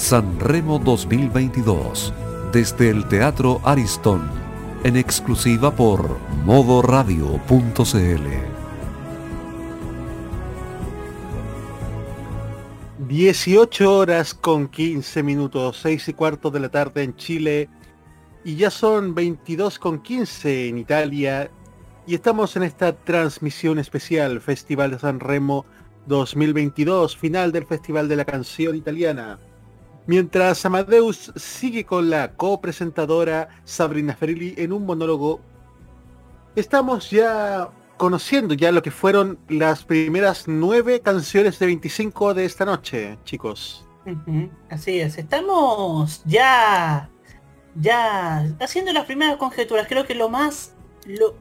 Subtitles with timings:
[0.00, 2.12] Sanremo 2022,
[2.52, 4.30] desde el Teatro Aristón,
[4.82, 7.36] en exclusiva por modoradio.cl.
[13.06, 17.68] 18 horas con 15 minutos, 6 y cuarto de la tarde en Chile
[18.42, 21.50] y ya son 22 con 15 en Italia
[22.06, 25.66] y estamos en esta transmisión especial Festival de San Remo
[26.06, 29.38] 2022, final del Festival de la Canción Italiana.
[30.10, 35.40] Mientras Amadeus sigue con la copresentadora Sabrina Ferilli en un monólogo,
[36.56, 42.64] estamos ya conociendo ya lo que fueron las primeras nueve canciones de 25 de esta
[42.64, 43.86] noche, chicos.
[44.68, 47.08] Así es, estamos ya
[47.76, 49.86] ya haciendo las primeras conjeturas.
[49.86, 50.74] Creo que lo más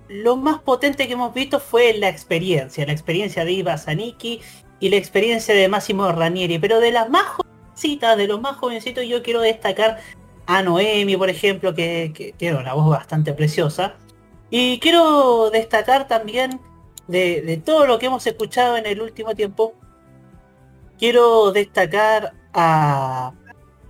[0.09, 4.41] lo, más potente que hemos visto fue la experiencia, la experiencia de Iva Zaniki
[4.79, 7.25] y la experiencia de Máximo Ranieri, pero de las más
[7.79, 9.99] jovencitas, de los más jovencitos, yo quiero destacar
[10.45, 13.95] a Noemi, por ejemplo, que, tiene una voz bastante preciosa.
[14.49, 16.59] Y quiero destacar también
[17.07, 19.73] de, todo lo que hemos escuchado en el último tiempo,
[20.97, 23.31] quiero destacar a,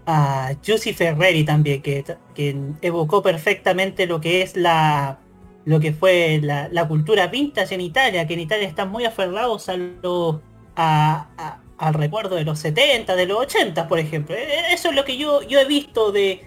[0.06, 2.04] a Giussi Ferreri también, que,
[2.36, 5.20] que evocó perfectamente lo que es la,
[5.66, 9.78] lo que fue la, cultura vintage en Italia, que en Italia están muy aferrados a
[9.78, 10.42] lo,
[10.76, 14.36] a, al recuerdo de los 70, de los 80, por ejemplo.
[14.36, 16.46] E, e, eso es lo que yo, yo he visto de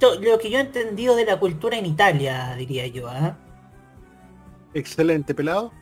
[0.00, 3.08] lo que yo he entendido de la cultura en Italia, diría yo.
[3.08, 3.36] ¿ah?
[4.74, 5.72] Excelente, pelado.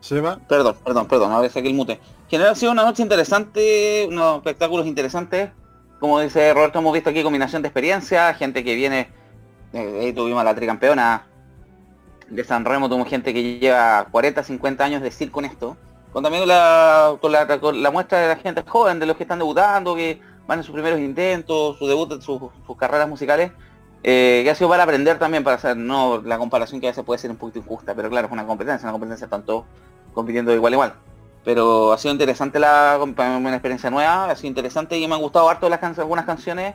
[0.00, 0.38] ¿Se va?
[0.48, 1.92] Perdón, perdón, perdón, a ver aquí el mute.
[1.92, 5.50] En general ha sido una noche interesante, unos espectáculos interesantes.
[6.00, 9.08] Como dice Roberto, hemos visto aquí combinación de experiencia, gente que viene
[9.72, 11.26] eh, ahí tuvimos a la tricampeona
[12.28, 15.76] de San Remo, tuvimos gente que lleva 40, 50 años de circo con esto.
[16.12, 19.94] Con también la, con la, muestra de la gente joven, de los que están debutando,
[19.94, 22.40] que van en sus primeros intentos, su debut, sus,
[22.78, 23.52] carreras musicales,
[24.02, 27.04] eh, que ha sido para aprender también, para hacer, no la comparación que a veces
[27.04, 29.66] puede ser un poquito injusta, pero claro, es una competencia, una competencia tanto
[30.14, 30.94] compitiendo igual igual.
[31.44, 35.48] Pero ha sido interesante la una experiencia nueva, ha sido interesante y me han gustado
[35.48, 36.74] harto las algunas canciones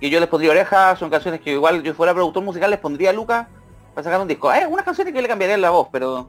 [0.00, 3.10] que yo les pondría orejas, son canciones que igual yo fuera productor musical les pondría
[3.10, 3.48] a Luca
[3.94, 4.50] para sacar un disco.
[4.50, 6.28] Hay algunas canciones que le cambiaría la voz, pero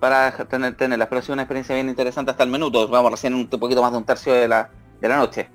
[0.00, 2.88] para tener, tenerlas, pero ha sido una experiencia bien interesante hasta el minuto.
[2.88, 5.48] Vamos recién un poquito más de un tercio de la, de la noche.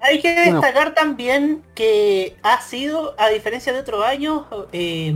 [0.00, 5.14] Hay que destacar también que ha sido, a diferencia de otros años, eh,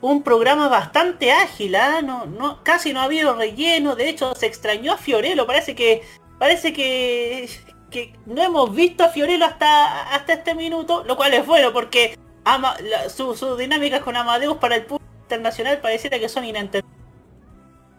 [0.00, 2.00] un programa bastante ágil, ¿ah?
[2.02, 6.02] no, no, casi no ha habido relleno, de hecho se extrañó a Fiorello, parece que
[6.38, 7.48] parece que
[7.94, 12.18] que no hemos visto a Fiorello hasta, hasta este minuto, lo cual es bueno porque
[12.44, 12.76] ama,
[13.08, 17.03] sus dinámicas con Amadeus para el público internacional pareciera que son inentendibles.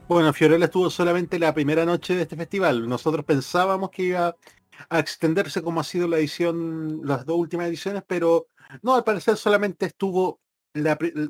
[0.07, 2.87] Bueno, Fiorello estuvo solamente la primera noche de este festival.
[2.87, 4.35] Nosotros pensábamos que iba
[4.89, 8.47] a extenderse como ha sido la edición, las dos últimas ediciones, pero
[8.83, 10.39] no, al parecer solamente estuvo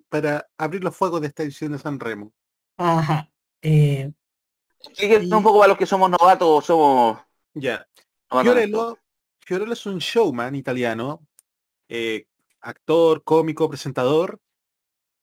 [0.09, 2.33] para abrir los fuegos de esta edición de San Remo.
[2.75, 3.29] Ajá.
[3.61, 4.11] Eh,
[5.31, 7.19] un poco para los que somos novatos, somos...
[7.53, 7.87] Ya.
[8.29, 8.97] Fiorello,
[9.71, 11.25] es un showman italiano,
[11.87, 12.27] eh,
[12.59, 14.41] actor, cómico, presentador,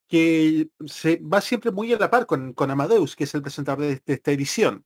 [0.07, 4.01] que se va siempre muy a la par con, Amadeus, que es el presentador de,
[4.05, 4.85] esta edición.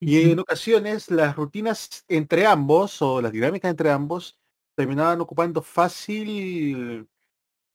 [0.00, 4.38] Y en ocasiones las rutinas entre ambos, o las dinámicas entre ambos,
[4.74, 7.08] terminaban ocupando fácil,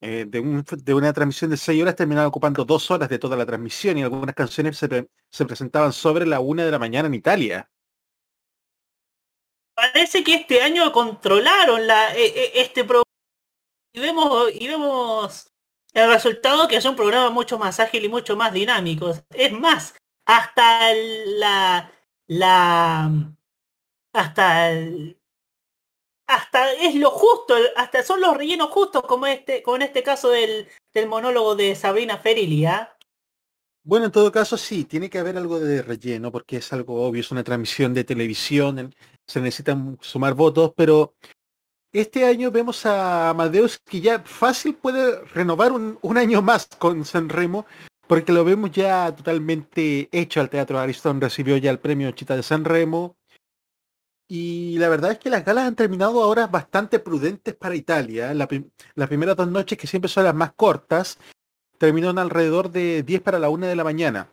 [0.01, 3.97] eh, de, una transmisión de seis horas, terminaban ocupando dos horas de toda la transmisión
[3.97, 7.69] y algunas canciones se, se presentaban sobre la una de la mañana en Italia
[9.77, 13.03] parece que este año controlaron la, e, e, este programa
[13.93, 15.51] y vemos, y vemos
[15.97, 19.13] el resultado que es un programa mucho más ágil y mucho más dinámico.
[19.31, 21.91] Es más, hasta la
[22.27, 23.11] la
[24.13, 24.71] hasta
[26.27, 30.29] hasta es lo justo, hasta son los rellenos justos como este, como en este caso
[30.29, 32.75] del, del monólogo de Sabrina Ferilia.
[32.75, 32.97] ¿ah?
[33.83, 37.21] Bueno, en todo caso sí, tiene que haber algo de relleno porque es algo obvio,
[37.21, 38.93] es una transmisión de televisión,
[39.25, 41.15] se necesitan sumar votos, pero
[41.93, 47.29] este año vemos a Amadeus que ya fácil puede renovar un, año más con San
[47.29, 47.65] Remo,
[48.07, 52.43] porque lo vemos ya totalmente hecho al Teatro Aristón, recibió ya el premio Chita de
[52.43, 53.15] San Remo.
[54.29, 58.33] Y la verdad es que las galas han terminado ahora bastante prudentes para Italia.
[58.33, 61.17] las primeras dos noches, que siempre son las más cortas,
[61.77, 64.29] terminaron alrededor de 10 para la 1 de la mañana.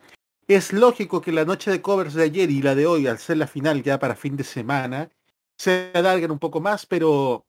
[0.48, 3.36] Es lógico que la noche de covers de ayer y la de hoy, al ser
[3.36, 5.10] la final ya para fin de semana,
[5.56, 7.46] se alarguen un poco más, pero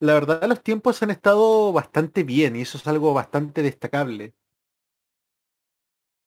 [0.00, 4.34] la verdad los tiempos han estado bastante bien y eso es algo bastante destacable.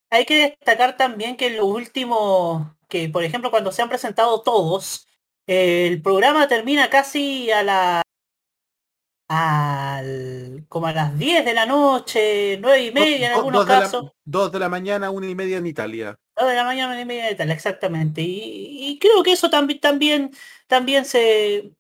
[0.10, 5.08] Hay que destacar también que lo último, que por ejemplo cuando se han presentado todos,
[5.46, 8.02] el programa termina casi a la
[9.30, 14.12] al, como a las 10 de la noche, 9 y media en algunos casos.
[14.24, 16.20] 2 de la mañana, 1 y media en Italia.
[16.38, 18.22] 2 de la mañana, 1 y media en Italia, exactamente.
[18.22, 20.32] Y, creo que eso también, también,
[20.68, 21.56] también se...
[21.58, 21.74] Eh,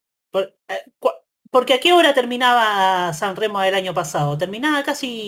[1.50, 4.38] porque a qué hora terminaba San Remo el año pasado?
[4.38, 5.28] Terminaba casi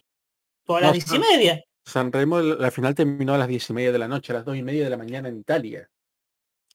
[0.66, 1.64] por las 10 y media.
[1.86, 4.46] San Remo, la final terminó a las 10 y media de la noche, a las
[4.46, 5.90] 2 y media de la mañana en Italia.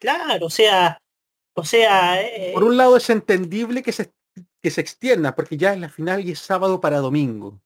[0.01, 0.99] Claro, o sea,
[1.55, 2.19] o sea...
[2.53, 4.11] Por un lado es entendible que se
[4.65, 7.61] que se extienda, porque ya es la final y es sábado para domingo.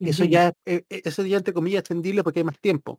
[0.00, 2.98] Eso ya, eh, eh, eso ya entre comillas extendible porque hay más tiempo.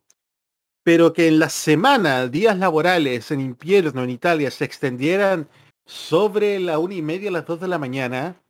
[0.86, 5.48] Pero que en la semana, días laborales en invierno en Italia se extendieran
[5.84, 8.40] sobre la una y media a las dos de la mañana,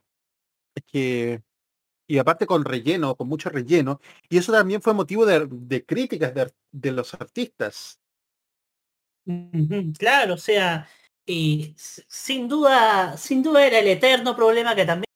[0.92, 6.52] y aparte con relleno, con mucho relleno, y eso también fue motivo de, críticas de,
[6.72, 7.98] de, los artistas.
[9.98, 10.86] Claro, o sea,
[11.24, 15.06] y sin duda, sin duda era el eterno problema que también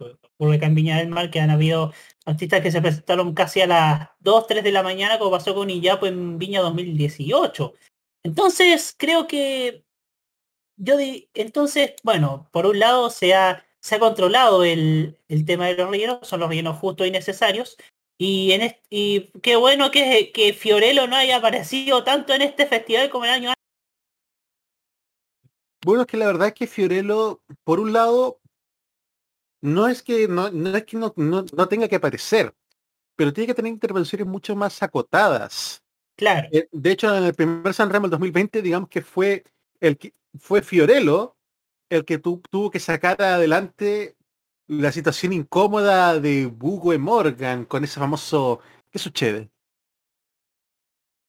[0.00, 1.92] ocurre en Viña del Mar, que han habido
[2.24, 5.70] artistas que se presentaron casi a las 2, 3 de la mañana, como pasó con
[5.70, 7.74] Iyapo en Viña 2018.
[8.24, 9.84] Entonces, creo que
[10.76, 15.66] yo di, entonces, bueno, por un lado se ha, se ha controlado el, el tema
[15.66, 17.76] de los rellenos, son los rellenos justos y necesarios,
[18.18, 23.10] y, en y qué bueno que, que Fiorello no haya aparecido tanto en este festival
[23.10, 23.52] como el año
[25.84, 28.40] bueno, es que la verdad es que Fiorello, por un lado,
[29.60, 32.54] no es que no, es que no, tenga que aparecer,
[33.16, 35.82] pero tiene que tener intervenciones mucho más acotadas.
[36.16, 36.48] Claro.
[36.52, 39.44] Eh, de hecho, en el primer San Remo del 2020, digamos que fue
[39.80, 41.36] el que fue Fiorello
[41.88, 44.14] el que tuvo que sacar adelante
[44.66, 48.60] la situación incómoda de Bugo y Morgan con ese famoso
[48.90, 49.50] ¿qué sucede?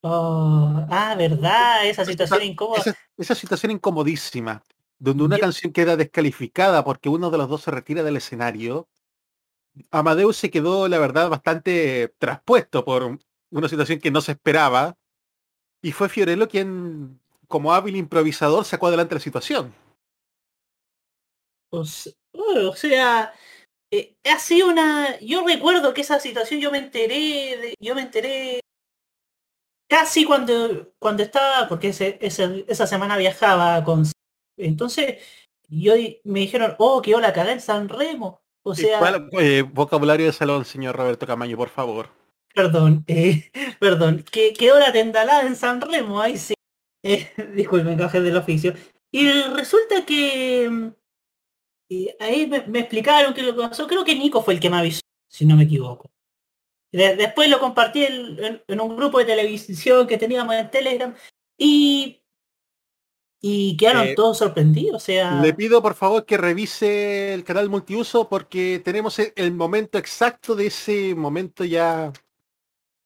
[0.01, 2.83] Oh, ah, verdad, esa situación incómoda.
[3.17, 4.63] Esa, situación incomodísima,
[4.99, 8.87] donde una canción queda descalificada porque uno de los dos se retira del escenario.
[9.91, 13.17] Amadeus se quedó, la verdad, bastante traspuesto por
[13.51, 14.97] una situación que no se esperaba.
[15.81, 19.73] Y fue Fiorello quien, como hábil improvisador, sacó adelante la situación.
[21.71, 23.33] O, sea,
[23.91, 25.17] eh, ha sido una.
[25.19, 28.59] Yo recuerdo que esa situación yo me enteré, de, yo me enteré
[29.87, 34.03] casi cuando, cuando estaba, porque ese, esa semana viajaba con...
[34.59, 35.17] Entonces,
[35.67, 38.41] yo me dijeron, oh, que hola, cagá en San Remo.
[38.63, 38.99] O sea...
[39.39, 42.09] Eh, vocabulario de salón, señor Roberto Camaño, por favor.
[42.53, 46.53] Perdón, eh, perdón, que quedó la tendalada en San Remo, ahí sí.
[47.03, 48.73] Eh, disculpen, cajé del oficio.
[49.11, 50.89] Y resulta que mm,
[52.19, 53.87] ahí me, me, explicaron qué lo que pasó.
[53.87, 56.09] Creo que Nico fue el que me avisó, si no me equivoco
[56.91, 61.15] después lo compartí en, un grupo de televisión que teníamos en Telegram
[61.57, 62.18] y,
[63.41, 65.03] y quedaron eh, todos sorprendidos.
[65.03, 65.41] sea...
[65.41, 70.67] Le pido por favor que revise el canal multiuso porque tenemos el, momento exacto de
[70.67, 72.11] ese momento ya.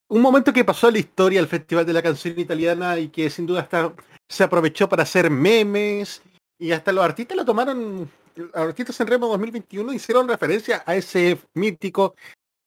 [0.07, 3.29] Un momento que pasó en la historia del Festival de la Canción Italiana y que
[3.29, 3.93] sin duda está,
[4.27, 6.21] se aprovechó para hacer memes
[6.59, 11.37] y hasta los artistas lo tomaron los artistas en Remo 2021 hicieron referencia a ese
[11.53, 12.15] mítico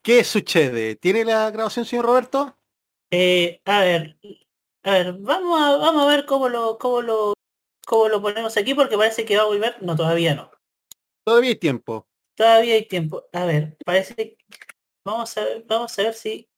[0.06, 0.94] ¿Qué sucede?
[0.94, 2.56] ¿Tiene la grabación, señor Roberto?
[3.10, 4.16] Eh, a ver,
[4.84, 7.34] a ver, vamos a, vamos a ver cómo lo, cómo lo,
[7.86, 9.76] cómo lo ponemos aquí, porque parece que va a volver.
[9.80, 10.50] No, todavía no.
[11.24, 12.06] Todavía hay tiempo.
[12.34, 13.24] Todavía hay tiempo.
[13.32, 14.36] A ver, parece
[15.04, 16.50] vamos a ver, vamos a ver si.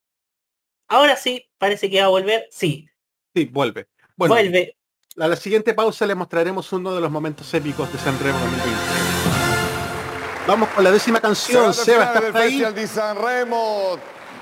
[0.89, 2.49] Ahora sí, parece que va a volver.
[2.51, 2.89] Sí.
[3.35, 3.89] Sí, vuelve.
[4.17, 4.77] Bueno, vuelve.
[5.19, 8.79] A la siguiente pausa le mostraremos uno de los momentos épicos de San Remo 2020.
[10.47, 12.65] Vamos con la décima canción, Seba, ¿estás ahí?
[12.75, 13.99] di Sanremo.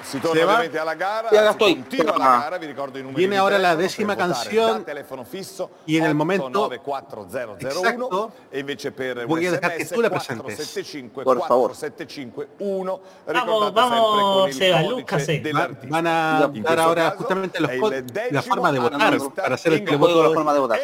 [0.07, 3.75] Si torna ovviamente alla gara, continua la gara, vi ricordo i numeri Viene ahora la
[3.75, 4.85] votare canción
[5.85, 9.95] y en el momento 894 exacto e invece per voy a un dejar que SMS
[9.95, 10.45] tú la presentes.
[10.45, 11.73] 475 Por favor.
[11.73, 15.27] 4751 Vamos, vamos, Seba, Lucas,
[15.89, 17.71] van a dar ahora caso justamente los
[18.31, 20.23] la forma de votar para hacer el televoto.
[20.23, 20.81] la forma de votar.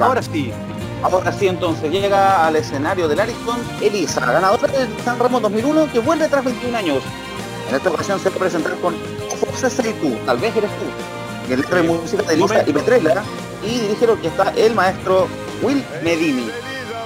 [0.00, 0.52] Ahora sí,
[1.04, 5.98] Ahora sí, entonces llega al escenario del Ariston Elisa, ganadora del San Ramón 2001, que
[5.98, 7.02] vuelve tras 21 años.
[7.68, 8.94] En esta ocasión se va a presentar con
[9.38, 11.52] José tú, tal vez eres tú.
[11.52, 13.22] El letra de música de Elisa y Petrella
[13.62, 15.28] y dirige lo que está el maestro
[15.62, 16.48] Will Medini.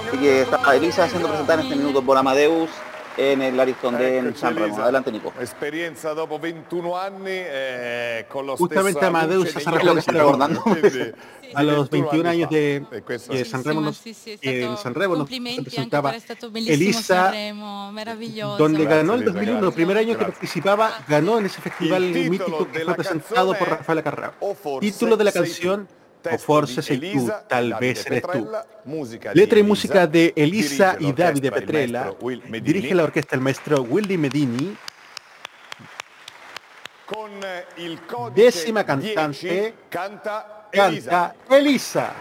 [0.06, 2.70] Así que está Elisa siendo presentada en este minuto por Amadeus
[3.18, 4.78] en el Ariston de San Remo.
[4.80, 5.32] Adelante, Nico.
[5.40, 11.12] Esperienza dopo 21 anni eh, con lo Justamente Amadeus negli recordando- quindi
[11.54, 16.14] a los 21 21 años de, San Remo, nos- eh, en San Remo nos presentaba
[16.54, 17.32] Elisa,
[18.58, 19.74] donde ganó el Elisa, 2001, gracias.
[19.74, 24.32] primer año que participaba, ganó en ese festival mítico que fue presentado por Rafael Carrà.
[24.40, 25.88] O forse Título de la canción
[26.22, 28.50] testo forse sei tu, Elisa, tal Davide vez eres tú.
[29.34, 32.14] Letra y música de Elisa y Davide Petrella.
[32.62, 34.76] Dirige la orquesta el maestro Willy Medini.
[37.06, 37.30] con
[38.06, 41.10] codice Décima 10 cantante, canta Elisa.
[41.10, 42.12] Canta Elisa.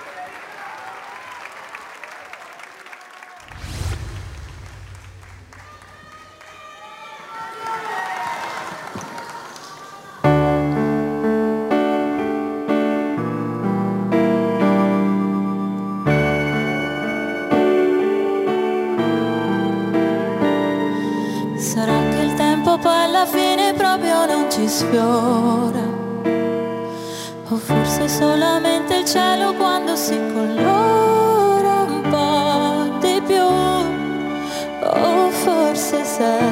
[24.68, 25.86] Sfiora.
[27.50, 33.48] O forse solamente il cielo quando si colora un po' di più.
[34.84, 36.52] O forse sei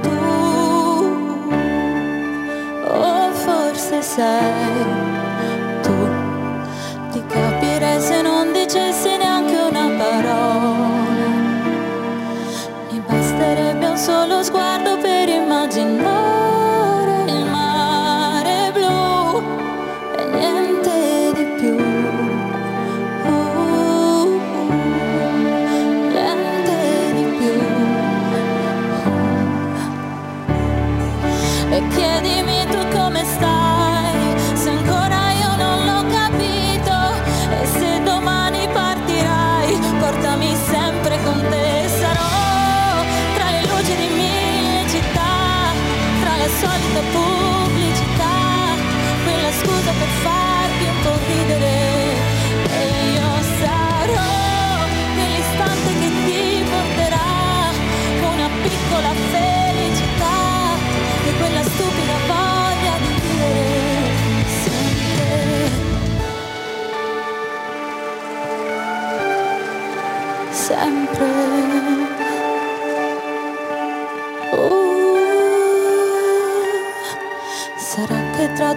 [0.00, 0.16] tu.
[2.86, 4.84] O forse sei
[5.82, 5.96] tu.
[7.10, 11.26] Ti capirei se non dicessi neanche una parola.
[12.90, 14.97] Mi basterebbe un solo sguardo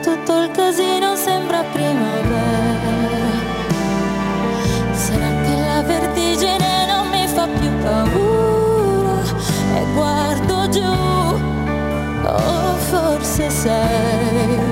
[0.01, 2.39] tutto il casino sembra primavera.
[4.91, 9.21] Sarà che la vertigine non mi fa più paura
[9.75, 10.93] e guardo giù,
[12.23, 14.70] o forse sei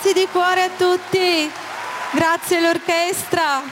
[0.00, 1.50] Grazie di cuore a tutti,
[2.12, 3.62] grazie all'orchestra,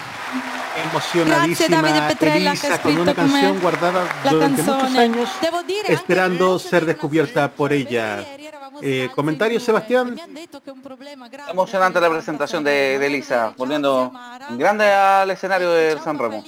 [1.24, 5.28] Grazie, Davide Petrella, che ha Elisa con una scritto canción guardada la durante muchos años,
[5.40, 8.24] Devo dire anche esperando ser descubierta por ella.
[8.82, 10.16] Eh, comentarios, due, Sebastián.
[11.50, 14.12] Emocionante la presentación de, de Elisa, volviendo
[14.48, 16.42] en grande al escenario del San Remo.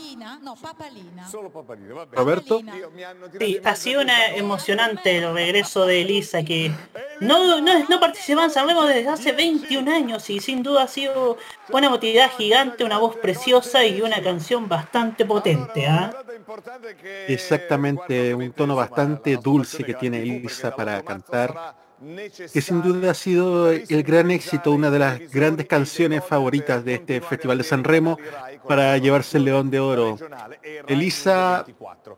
[2.12, 2.60] Roberto.
[3.38, 6.72] Sí, ha sido una emocionante el regreso de Elisa que
[7.20, 10.88] no, no, no participaba en San Remo desde hace 21 años y sin duda ha
[10.88, 11.38] sido
[11.70, 15.86] una emotividad gigante, una voz preciosa y una canción bastante potente.
[15.86, 16.12] ¿ah?
[17.28, 21.87] Exactamente, un tono bastante dulce que tiene Elisa para cantar.
[22.52, 26.94] Que sin duda ha sido el gran éxito, una de las grandes canciones favoritas de
[26.94, 28.18] este Festival de San Remo
[28.66, 30.18] para llevarse el León de Oro.
[30.86, 31.64] Elisa,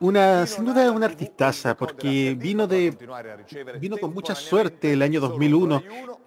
[0.00, 2.94] una, sin duda una artistaza, porque vino de
[3.80, 5.82] vino con mucha suerte el año 2001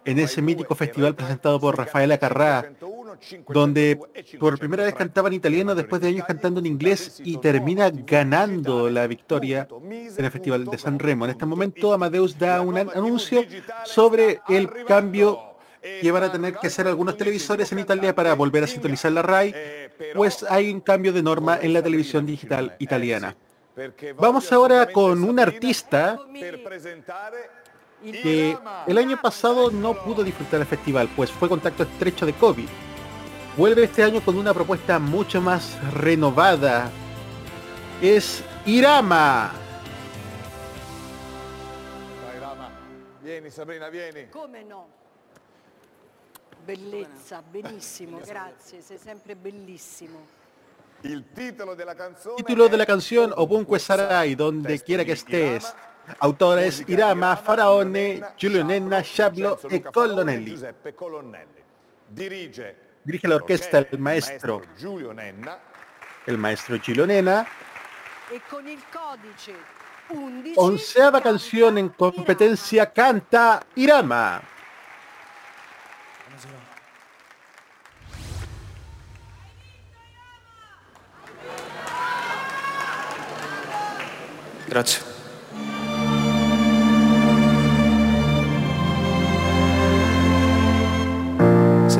[0.05, 2.71] en ese mítico festival presentado por Rafaela Carrá,
[3.47, 3.99] donde
[4.39, 8.89] por primera vez cantaba en italiano después de años cantando en inglés y termina ganando
[8.89, 11.25] la victoria en el Festival de San Remo.
[11.25, 13.45] En este momento Amadeus da un anuncio
[13.85, 15.53] sobre el cambio
[16.01, 19.21] que van a tener que hacer algunos televisores en Italia para volver a sintonizar la
[19.21, 19.53] RAI,
[20.15, 23.35] pues hay un cambio de norma en la televisión digital italiana.
[24.17, 26.19] Vamos ahora con un artista
[28.11, 28.57] que
[28.87, 32.67] el año pasado no pudo disfrutar el festival, pues fue contacto estrecho de COVID.
[33.55, 36.89] Vuelve este año con una propuesta mucho más renovada.
[38.01, 39.51] Es Irama.
[43.23, 44.27] Vieni Sabrina, vieni.
[44.29, 44.85] Come no?
[46.65, 50.41] Bellezza, benissimo, grazie, sei sempre bellissimo.
[51.01, 55.73] Il titolo della canzone Título de la canción Ovunque Sarai, donde quiera que estés.
[56.19, 60.59] Autora es Irama, Faraone, Giulio Nenna, Sciablo e Colonelli.
[62.09, 65.59] Dirige la orquesta el maestro, Giulio Nenna.
[66.25, 67.45] el maestro Giulio Nenna.
[68.29, 69.53] E con il codice
[70.07, 70.53] 11...
[70.57, 74.41] Onceava canción en competencia canta Irama.
[84.67, 85.12] Grazie.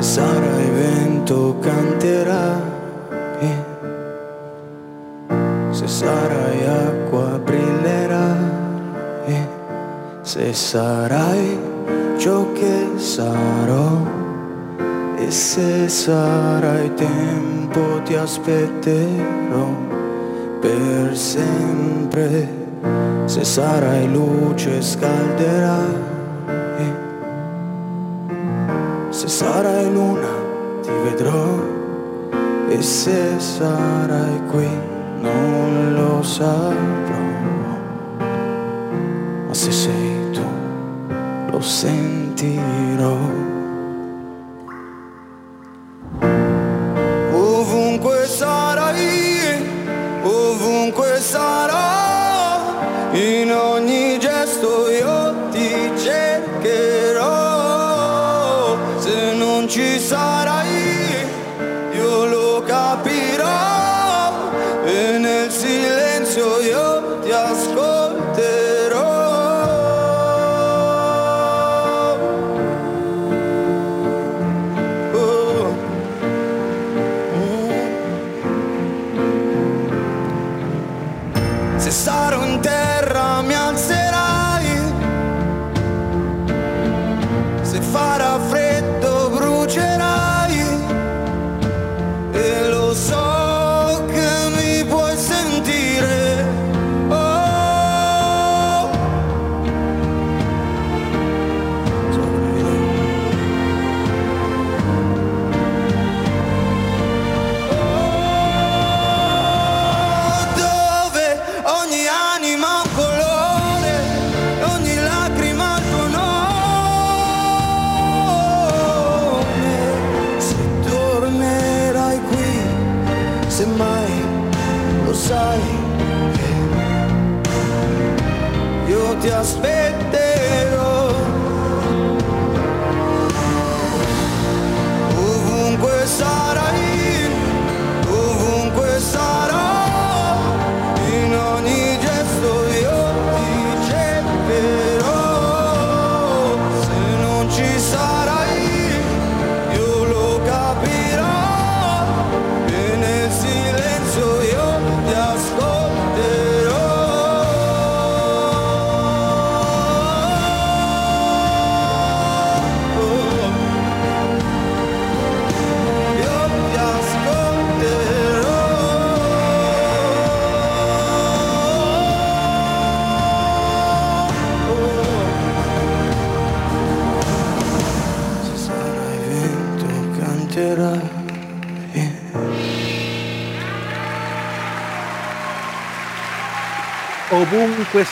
[0.04, 2.60] Sarai vento canterai,
[5.70, 8.44] se sarai acqua brillerai,
[10.20, 11.58] se sarai
[12.18, 14.22] ciò che sarò.
[15.16, 19.68] E se sarai tempo ti aspetterò
[20.60, 22.46] per sempre,
[23.24, 26.13] se sarai luce scalderai.
[29.24, 30.28] Se sarai luna
[30.82, 31.58] ti vedrò
[32.68, 34.68] e se sarai qui
[35.18, 37.24] non lo saprò.
[39.46, 40.44] Ma se sei tu
[41.50, 43.53] lo sentirò.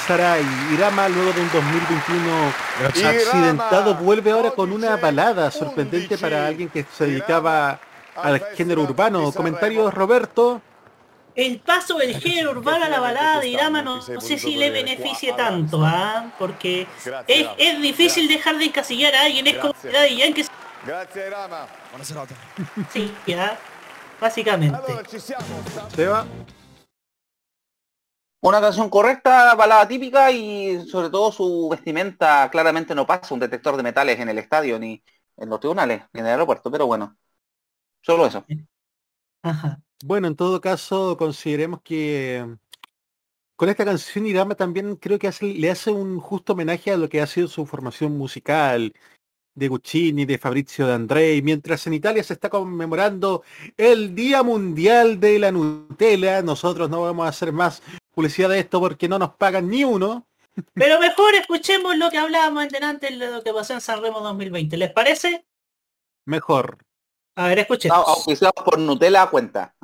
[0.06, 2.52] Sarai, Irama luego de un 2021
[2.86, 7.78] accidentado vuelve ahora con una balada sorprendente para alguien que se dedicaba
[8.16, 9.32] al género urbano.
[9.32, 10.60] Comentarios Roberto.
[11.34, 14.70] El paso del género urbano a la balada de Irama no, no sé si le
[14.70, 16.26] beneficie tanto, ¿ah?
[16.38, 16.86] Porque
[17.26, 20.44] es, es difícil dejar de encasillar a alguien, es como Daddy Yankee.
[20.84, 21.66] Grazie Rama.
[22.92, 23.56] Sí, ya,
[24.20, 24.78] básicamente.
[25.10, 25.44] Ci siamo.
[25.70, 26.26] sta- Seba.
[28.44, 33.76] Una canción correcta, balada típica y sobre todo su vestimenta claramente no pasa un detector
[33.76, 35.00] de metales en el estadio ni
[35.36, 37.16] en los tribunales ni en el aeropuerto, pero bueno.
[38.00, 38.44] Solo eso.
[40.04, 42.54] Bueno, en todo caso, consideremos que mm,
[43.54, 47.20] con esta canción Irama también creo que le hace un justo homenaje a lo que
[47.20, 48.92] ha sido su formación musical
[49.54, 53.42] de Guccini, de Fabrizio de Andrei, mientras en Italia se está conmemorando
[53.76, 56.42] el Día Mundial de la Nutella.
[56.42, 57.82] Nosotros no vamos a hacer más
[58.14, 60.26] publicidad de esto porque no nos pagan ni uno.
[60.74, 64.76] Pero mejor escuchemos lo que hablábamos antes de lo que pasó en San Remo 2020.
[64.76, 65.46] ¿Les parece?
[66.24, 66.78] Mejor.
[67.36, 68.06] A ver, escuchemos.
[68.06, 69.74] Auspiciados por Nutella cuenta.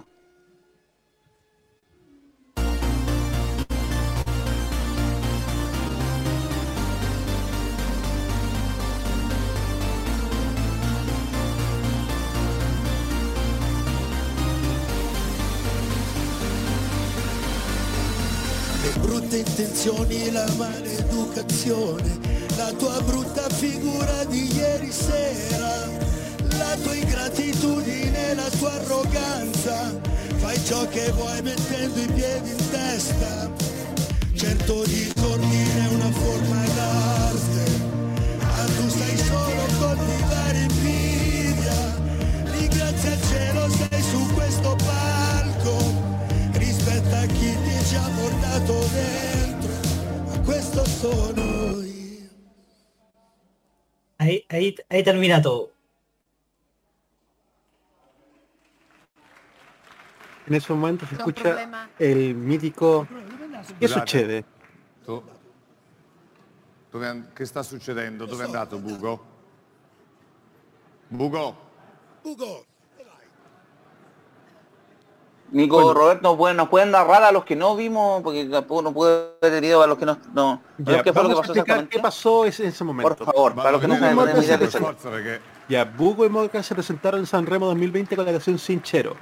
[19.28, 22.18] Brutte intenzioni, la maleducazione,
[22.56, 25.86] la tua brutta figura di ieri sera,
[26.56, 30.00] la tua ingratitudine, la tua arroganza,
[30.36, 33.50] fai ciò che vuoi mettendo i piedi in testa,
[34.34, 37.64] certo di tornire è una forma d'arte,
[38.40, 41.96] ma tu stai solo a coltivare invidia,
[42.44, 45.76] ringrazia il cielo sei su questo palco,
[46.52, 49.72] rispetta chi ti ci ha portato dentro,
[50.26, 52.28] ma questo sono io.
[54.18, 55.70] Ahí, ahí, ahí termina todo.
[60.46, 61.88] En ese momento se un escucha problema.
[61.98, 63.06] el mítico
[63.78, 64.00] ¿Qué Scusate.
[64.00, 64.44] succede?
[65.04, 65.22] Tu-
[66.90, 68.24] Dove che sta succedendo?
[68.26, 69.24] Dove è andato Bugo?
[71.08, 71.56] Bugo?
[72.22, 72.64] Ugo,
[75.50, 75.94] Nico Bueno.
[75.94, 79.30] Roberto, ¿nos pueden, nos pueden narrar a los que no vimos, porque tampoco no pude
[79.40, 80.18] ver video a los que no...
[80.34, 81.96] no Ya, ¿Qué fue lo que pasó exactamente?
[81.96, 83.16] qué pasó ese- en ese momento.
[83.16, 84.78] Por favor, para los que no saben idea per de eso.
[84.78, 89.16] forza perché Ya, Bugo y Morgan se presentaron en Sanremo 2020 con la canción Sinchero.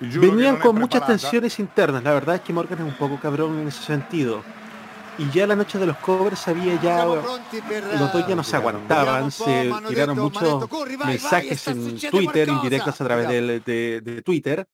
[0.00, 3.68] Venían con muchas tensiones internas, la verdad es que Morgan es un poco cabrón en
[3.68, 4.42] ese sentido.
[5.18, 7.04] Y ya la noche de los covers había ya...
[7.04, 10.68] Los dos ya no se aguantaban, se tiraron muchos
[11.04, 14.66] mensajes en Twitter, indirectos a través de Twitter.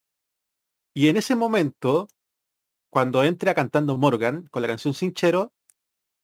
[0.94, 2.08] Y en ese momento,
[2.88, 5.52] cuando entra cantando Morgan con la canción Sinchero,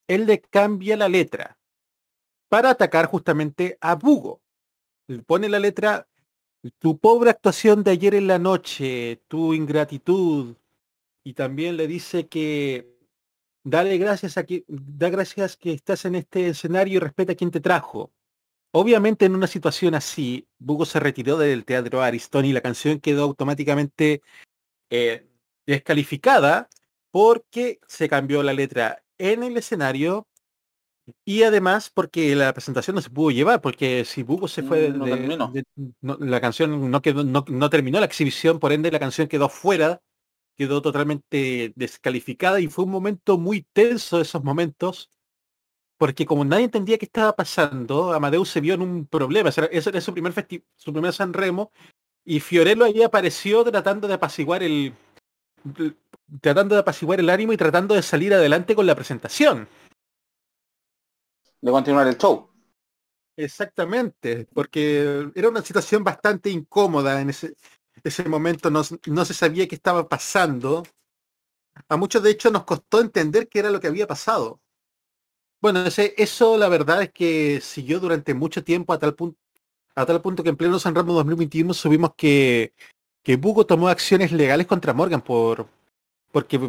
[0.06, 1.58] él le cambia la letra
[2.48, 4.40] para atacar justamente a Bugo.
[5.26, 6.08] Pone la letra,
[6.78, 10.56] tu pobre actuación de ayer en la noche, tu ingratitud,
[11.24, 12.96] y también le dice que
[13.64, 17.50] dale gracias a que, da gracias que estás en este escenario y respeta a quien
[17.50, 18.12] te trajo.
[18.72, 23.24] Obviamente en una situación así, Bugo se retiró del teatro Aristón y la canción quedó
[23.24, 24.22] automáticamente
[24.90, 25.26] eh,
[25.66, 26.68] descalificada
[27.10, 30.28] porque se cambió la letra en el escenario
[31.24, 34.98] y además porque la presentación no se pudo llevar, porque si Bugo se fue Mm,
[34.98, 35.52] no de- terminó.
[35.52, 35.64] de-
[36.00, 39.48] no- la canción no quedó, no, no terminó la exhibición, por ende la canción quedó
[39.48, 40.02] fuera,
[40.56, 45.10] quedó totalmente descalificada y fue un momento muy tenso esos momentos,
[45.98, 49.70] porque como nadie entendía qué estaba pasando, Amadeus se vio en un problema, ese era,
[49.72, 50.34] ese era su primer
[50.76, 51.72] su primer San Remo,
[52.30, 54.94] y Fiorello ahí apareció tratando de apaciguar el
[56.40, 59.66] tratando de apaciguar el ánimo y tratando de salir adelante con la presentación.
[61.60, 62.48] De continuar el show.
[63.36, 67.56] Exactamente, porque era una situación bastante incómoda en ese,
[68.04, 70.84] ese momento, no, no se sabía qué estaba pasando.
[71.88, 74.60] A muchos de hecho nos costó entender qué era lo que había pasado.
[75.60, 79.39] Bueno, ese, eso la verdad es que siguió durante mucho tiempo a tal punto
[79.94, 82.72] a tal punto que en pleno San Ramo 2021 subimos que,
[83.22, 85.66] que Bugo tomó acciones legales contra Morgan por
[86.32, 86.60] porque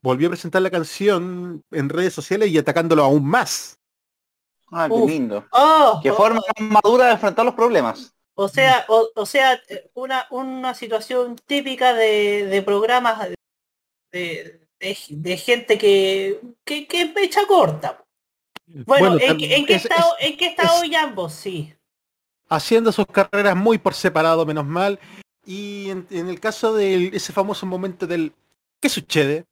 [0.00, 3.78] volvió a presentar la canción en redes sociales y atacándolo aún más.
[4.72, 5.10] Ah, qué Uf.
[5.10, 5.46] lindo.
[5.52, 8.14] Oh, Qué oh, forma madura de enfrentar los problemas.
[8.34, 13.34] O sea, o, o sea, eh, una, una situación típica de, de programas de,
[14.78, 18.02] de, de gente que, que, que es mecha corta.
[18.86, 19.88] Bueno, ¿en, qué- en qué es-
[20.20, 21.34] ¿en qué está es- hoy ambos?
[21.34, 21.74] Sí.
[22.50, 24.98] Haciendo sus carreras muy por separado, menos mal.
[25.46, 28.32] Y en, en el caso de ese famoso momento del
[28.80, 29.46] ¿qué sucede?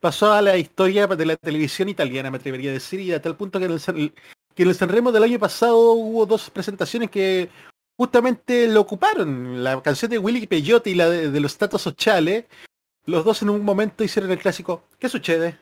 [0.00, 3.36] pasó a la historia de la televisión italiana, me atrevería a decir, y a tal
[3.36, 4.12] punto que en el,
[4.54, 7.48] que en el Sanremo del año pasado hubo dos presentaciones que
[7.96, 9.64] justamente lo ocuparon.
[9.64, 12.46] La canción de Willy Peyote y la de, de los Tatos Ochale.
[13.06, 14.84] Los dos en un momento hicieron el clásico.
[14.98, 15.58] ¿Qué sucede?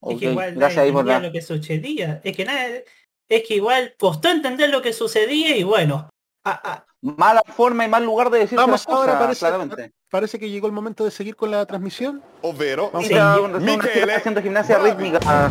[0.00, 1.20] Es que igual nadie gracias ahí por la...
[1.20, 2.20] lo que sucedía.
[2.22, 2.84] Es que nadie,
[3.28, 6.08] es que igual costó entender lo que sucedía y bueno.
[6.44, 9.92] ah, Mala forma y mal lugar de decir Vamos ahora, parece, claramente.
[10.10, 12.20] parece que llegó el momento de seguir con la transmisión.
[12.42, 13.14] Ovvero Vamos Sí.
[13.14, 13.34] a-
[14.16, 14.90] haciendo gimnasia Bravi.
[15.04, 15.50] rítmica.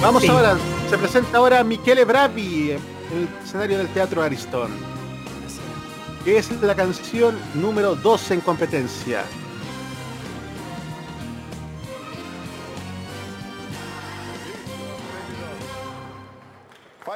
[0.00, 0.28] Vamos Sí.
[0.28, 0.56] ahora,
[0.88, 2.78] se presenta ahora Michele Bravi en
[3.16, 4.70] el escenario del Teatro Aristón.
[6.24, 9.24] Que es la canción número 12 en competencia.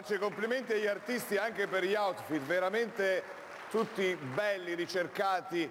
[0.03, 3.23] Faccio i complimenti agli artisti anche per gli outfit, veramente
[3.71, 5.71] tutti belli, ricercati.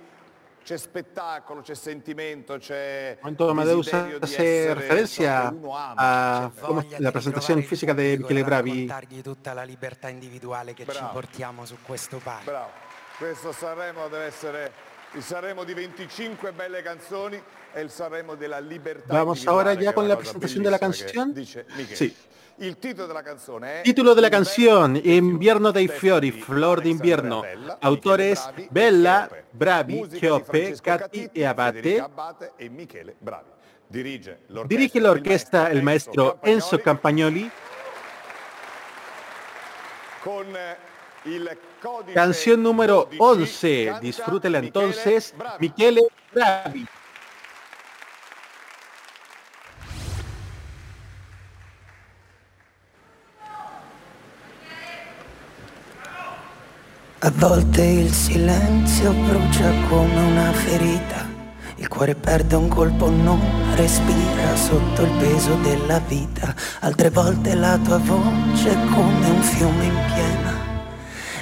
[0.63, 3.89] C'è spettacolo, c'è sentimento, c'è Momento Amadeus di
[6.62, 7.12] cómo- Voglia la
[7.60, 8.70] di física de pubblico Michele Bravi.
[8.70, 11.12] raccontargli tutta la libertà individuale che ci Bravo.
[11.12, 12.46] portiamo su questo palco.
[12.46, 12.70] Bravo,
[13.17, 14.72] questo Sanremo deve essere
[15.12, 17.41] il Sanremo di 25 belle canzoni
[17.74, 21.34] e il Sanremo della libertà Vamos ahora ya con la presentación de la canción.
[21.34, 21.96] dice Michele.
[21.98, 22.15] Sí.
[22.58, 26.82] Il titolo della canzone è Título de la Inverno canción, dei Invierno dei Fiori, Flor
[26.82, 27.40] de Alexandra Invierno.
[27.42, 29.30] Bella, Autores e Bella.
[29.50, 32.10] Bravi, Francesco Catti e Abate.
[32.58, 33.50] E Michele Bravi.
[33.88, 37.52] Dirige l'orchestra, Dirige la orquesta el maestro Enzo Campagnoli
[40.24, 40.78] con eh,
[41.24, 41.58] il
[42.14, 43.86] Canción número 12, 11.
[43.86, 45.34] canta Disfrútela entonces.
[45.60, 46.86] Michele Bravi.
[57.24, 61.30] A volte il silenzio brucia come una ferita,
[61.76, 63.40] il cuore perde un colpo, non
[63.76, 69.84] respira sotto il peso della vita, altre volte la tua voce è come un fiume
[69.84, 70.54] in piena.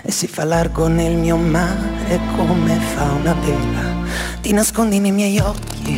[0.02, 4.06] E si fa largo nel mio mare come fa una vela,
[4.42, 5.98] ti nascondi nei miei occhi,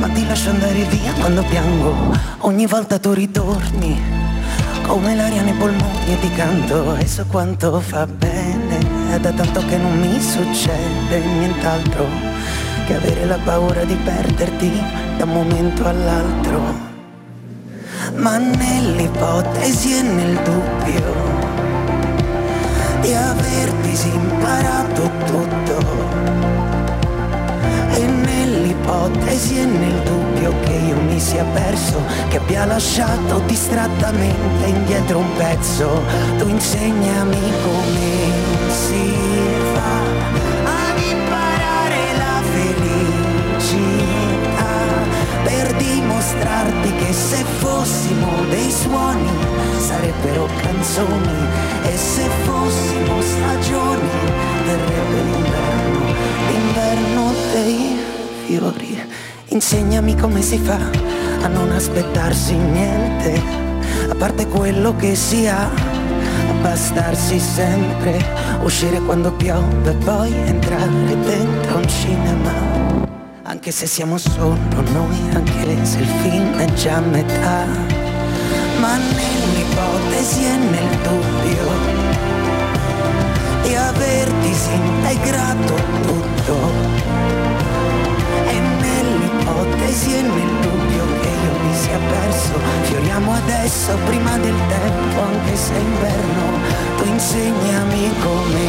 [0.00, 1.94] ma ti lascio andare via quando piango,
[2.38, 4.18] ogni volta tu ritorni
[4.90, 6.96] come l'aria nei polmoni e ti canto.
[6.96, 8.69] E so quanto fa bene
[9.14, 12.06] è da tanto che non mi succede nient'altro
[12.86, 14.70] che avere la paura di perderti
[15.16, 16.88] da un momento all'altro.
[18.14, 21.38] Ma nell'ipotesi e nel dubbio
[23.00, 25.78] di averti imparato tutto
[27.94, 30.29] e nell'ipotesi e nel dubbio
[31.20, 36.02] mi sia perso, che abbia lasciato distrattamente indietro un pezzo,
[36.38, 38.32] tu insegnami come
[38.68, 39.12] si
[39.74, 40.00] fa
[40.64, 43.68] ad imparare la felicità
[45.44, 49.30] per dimostrarti che se fossimo dei suoni
[49.78, 51.48] sarebbero canzoni.
[51.82, 54.08] E se fossimo stagioni
[54.64, 56.14] verrebbe l'inverno,
[56.48, 57.98] l'inverno dei
[58.46, 59.28] fiori.
[59.52, 60.78] Insegnami come si fa
[61.42, 63.42] a non aspettarsi niente,
[64.08, 65.68] a parte quello che si ha,
[66.50, 68.24] abbastarsi sempre,
[68.62, 72.52] uscire quando piove, poi entrare dentro un cinema.
[73.42, 74.56] Anche se siamo solo
[74.92, 77.64] noi, anche se il film è già a metà,
[78.78, 81.98] ma nell'ipotesi e nel dubbio
[83.64, 87.00] di aver disintegrato tutto
[87.36, 87.39] e
[89.90, 92.60] nell'ipotesi e nel dubbio che io mi sia perso.
[92.82, 96.58] Fioriamo adesso prima del tempo anche se è inverno.
[96.96, 98.68] Tu insegnami come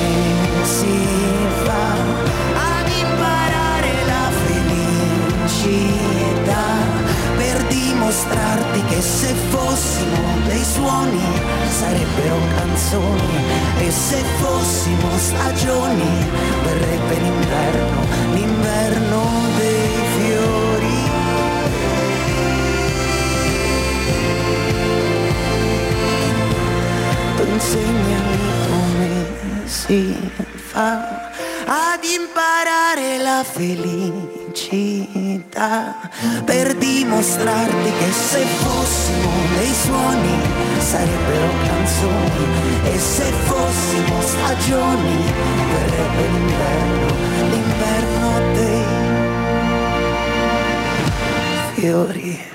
[0.63, 1.07] si
[1.63, 1.93] fa
[2.79, 4.31] ad imparare la
[5.49, 5.99] felicità
[7.37, 11.23] per dimostrarti che se fossimo dei suoni
[11.69, 13.35] sarebbero canzoni
[13.79, 16.29] e se fossimo stagioni
[16.63, 19.50] verrebbe l'inverno, l'inverno
[29.91, 31.31] fa
[31.65, 34.33] ad imparare la felicità
[36.45, 40.39] per dimostrarti che se fossimo dei suoni
[40.79, 42.45] sarebbero canzoni
[42.85, 45.33] e se fossimo stagioni
[45.73, 47.07] verrebbe l'inverno,
[47.49, 48.85] l'inverno dei
[51.73, 52.49] fiori.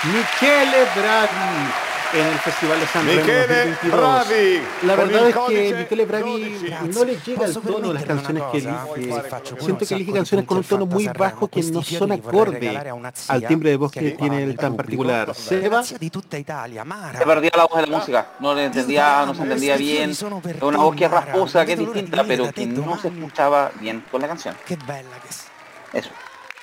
[0.00, 1.91] Michele Bravi.
[2.12, 4.00] En el Festival de San Remo Michele 2022.
[4.00, 6.88] Bravi, La verdad es que Michele Bravi 12.
[6.88, 9.60] no le llega al Posso tono de las canciones que elige.
[9.60, 12.96] Siento que elige canciones con un tono muy bajo que no son acorde
[13.28, 15.34] al timbre de voz que tiene el tan particular.
[15.34, 15.82] Seba.
[15.82, 20.10] Se perdía la voz de la música, no le entendía, no se entendía bien.
[20.10, 24.04] Es una voz que es rasposa, que es distinta, pero que no se escuchaba bien
[24.10, 24.54] con la canción.
[24.66, 25.52] Qué bella che sei.
[25.92, 26.10] Eso.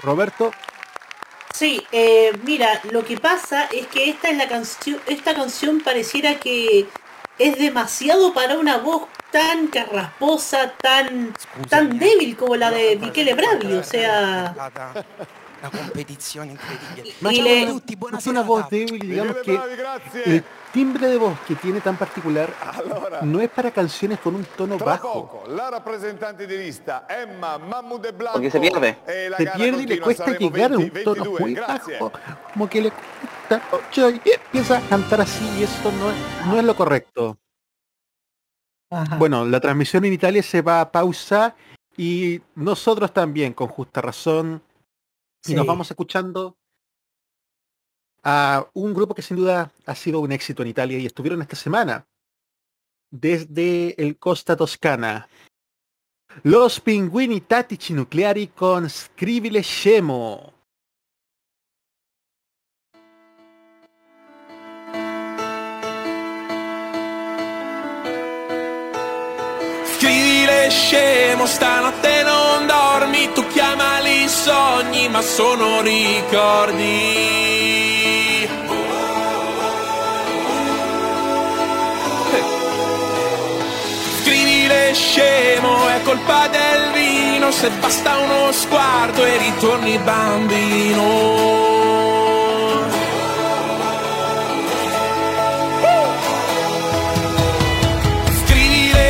[0.01, 0.51] Roberto,
[1.53, 6.35] Sí, eh, mira, lo que pasa es que esta es la canción, esta canción pareciera
[6.39, 6.87] que
[7.37, 11.33] es demasiado para una voz tan carrasposa, tan,
[11.69, 14.55] tan débil como la de Michele Bravi, o sea,
[15.61, 17.13] Una competizione incredibile.
[17.19, 17.63] más Y allá le-
[18.31, 19.51] una- voz débil, digamos que
[20.71, 24.77] timbre de voz que tiene tan particular Allora, no es para canciones con un tono
[24.77, 25.13] bajo.
[25.27, 28.97] poco la rappresentante di lista Emma Mahmoud de Blanco Porque se pierde.
[29.07, 31.39] e la Se pierde y le cuesta llegar a un 20, tono 22.
[31.39, 32.11] muy bajo,
[32.53, 36.57] como que le cuesta mucho y empieza a cantar así y eso no es, no
[36.59, 37.37] es lo correcto.
[38.91, 39.17] ajá.
[39.17, 41.55] Bueno, la transmisión en Italia se va a pausa
[41.97, 44.61] y nosotros también, con justa razón,
[45.45, 46.57] y nos vamos escuchando
[48.23, 51.55] a un grupo que sin duda ha sido un éxito en Italia y estuvieron esta
[51.55, 52.07] semana
[53.11, 55.27] desde el Costa Toscana.
[56.43, 60.53] Los Pinguini Tattici Nucleari con Scrivile Scemo.
[69.95, 77.88] Scrivile scemo, stanotte non dormi, tu chiamali sogni, ma sono ricordi.
[84.93, 91.67] Scemo, è colpa del vino, se basta uno sguardo e ritorni bambino.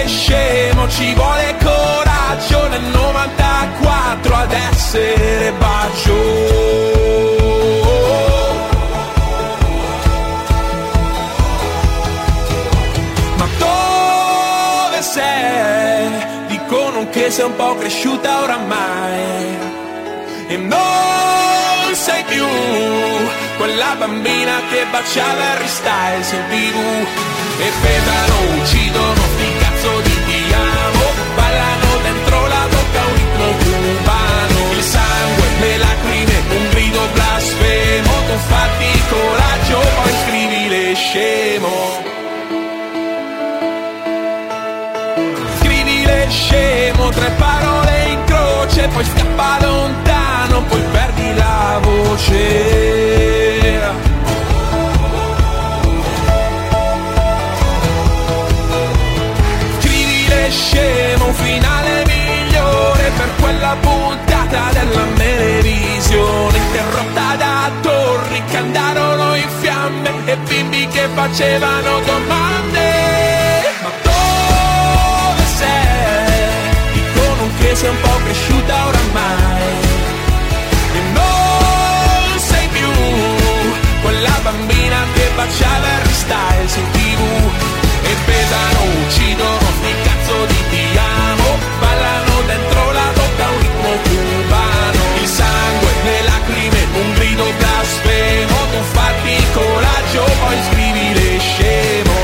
[0.05, 7.38] Scemo, ci vuole coraggio nel 94 ad essere bacio.
[17.31, 19.57] Sei un po' cresciuta oramai.
[20.47, 22.45] E non sei più
[23.57, 26.77] quella bambina che baciava Harry Styles in tv
[27.59, 34.71] e pesano, uccidono, sti cazzo di ti amo ballano dentro la bocca un ritmo cubano
[34.71, 42.08] il sangue, le lacrime, un grido blasfemo tu fatti coraggio, poi scrivile scemo
[46.29, 52.37] scemo, tre parole in croce, poi scappa lontano, poi perdi la voce.
[59.79, 69.35] Scrivile scemo, un finale migliore per quella puntata della televisione, interrotta da torri che andarono
[69.35, 72.88] in fiamme e bimbi che facevano domande.
[85.49, 87.21] Che baciava Harry Styles in tv
[88.03, 95.01] e pesano, uccidono, sti cazzo di ti amo ballano dentro la bocca un ritmo cubano.
[95.21, 98.57] Il sangue, le lacrime, un grido blasfemo.
[98.71, 102.17] Tu fatti coraggio, poi scrivile scemo.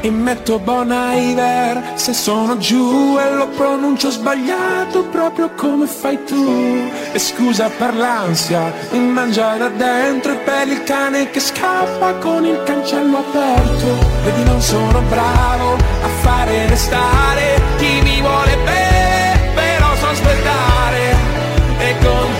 [0.00, 6.90] E metto Bon Iver se sono giù e lo pronuncio sbagliato proprio come fai tu
[7.14, 12.44] e scusa per l'ansia mi mangia da dentro e per il cane che scappa con
[12.44, 13.86] il cancello aperto.
[14.24, 21.14] Vedi non sono bravo a fare restare chi mi vuole bene però so aspettare.
[21.78, 22.33] E con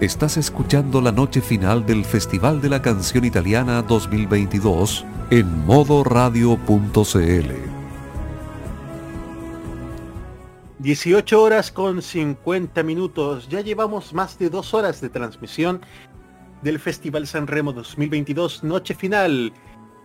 [0.00, 7.50] Estás escuchando la noche final del Festival de la Canción Italiana 2022 en modoradio.cl.
[10.78, 13.46] 18 horas con 50 minutos.
[13.50, 15.82] Ya llevamos más de dos horas de transmisión
[16.62, 19.52] del Festival San Remo 2022 Noche Final.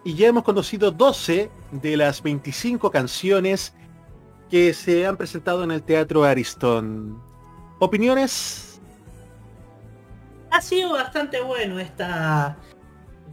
[0.04, 3.74] Y ya hemos conocido 12 de las 25 canciones
[4.50, 7.18] que se han presentado en el Teatro Ariston.
[7.80, 8.74] ¿Opiniones?
[10.56, 12.56] Ha sido bastante bueno esta...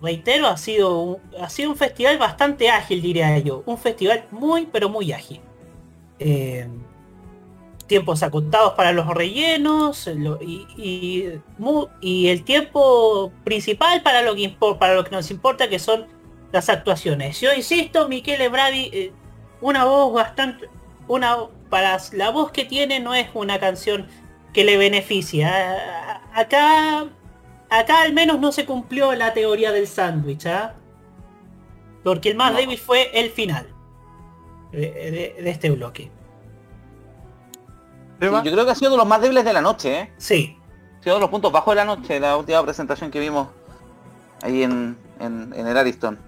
[0.03, 3.63] Reitero, ha sido, un- ha sido un festival bastante ágil, diría yo.
[3.65, 5.41] Un festival muy, pero muy ágil.
[6.19, 6.69] Eh,
[7.87, 10.11] tiempos acotados para los rellenos
[10.41, 11.29] y,
[12.29, 16.07] el tiempo principal para lo que impo- para lo que nos importa que son
[16.51, 17.41] las actuaciones.
[17.41, 19.13] Yo insisto, Michele Bravi, eh,
[19.61, 20.69] una voz bastante,
[21.07, 21.37] una
[21.71, 24.09] para la voz que tiene no es una canción
[24.53, 26.22] que le beneficia.
[26.35, 27.07] Acá,
[27.71, 30.75] acá al menos no se cumplió la teoría del sándwich, ¿ah?
[32.05, 33.67] Porque el más débil fue el final
[34.73, 34.81] de-
[35.37, 36.11] de- de este bloque.
[38.21, 40.13] Sí, yo creo que ha sido de los más débiles de la noche, ¿eh?
[40.17, 40.57] Sí.
[41.01, 43.49] Ha sido de los puntos bajos de la noche, la última presentación que vimos
[44.43, 46.19] ahí en, en, en el Ariston.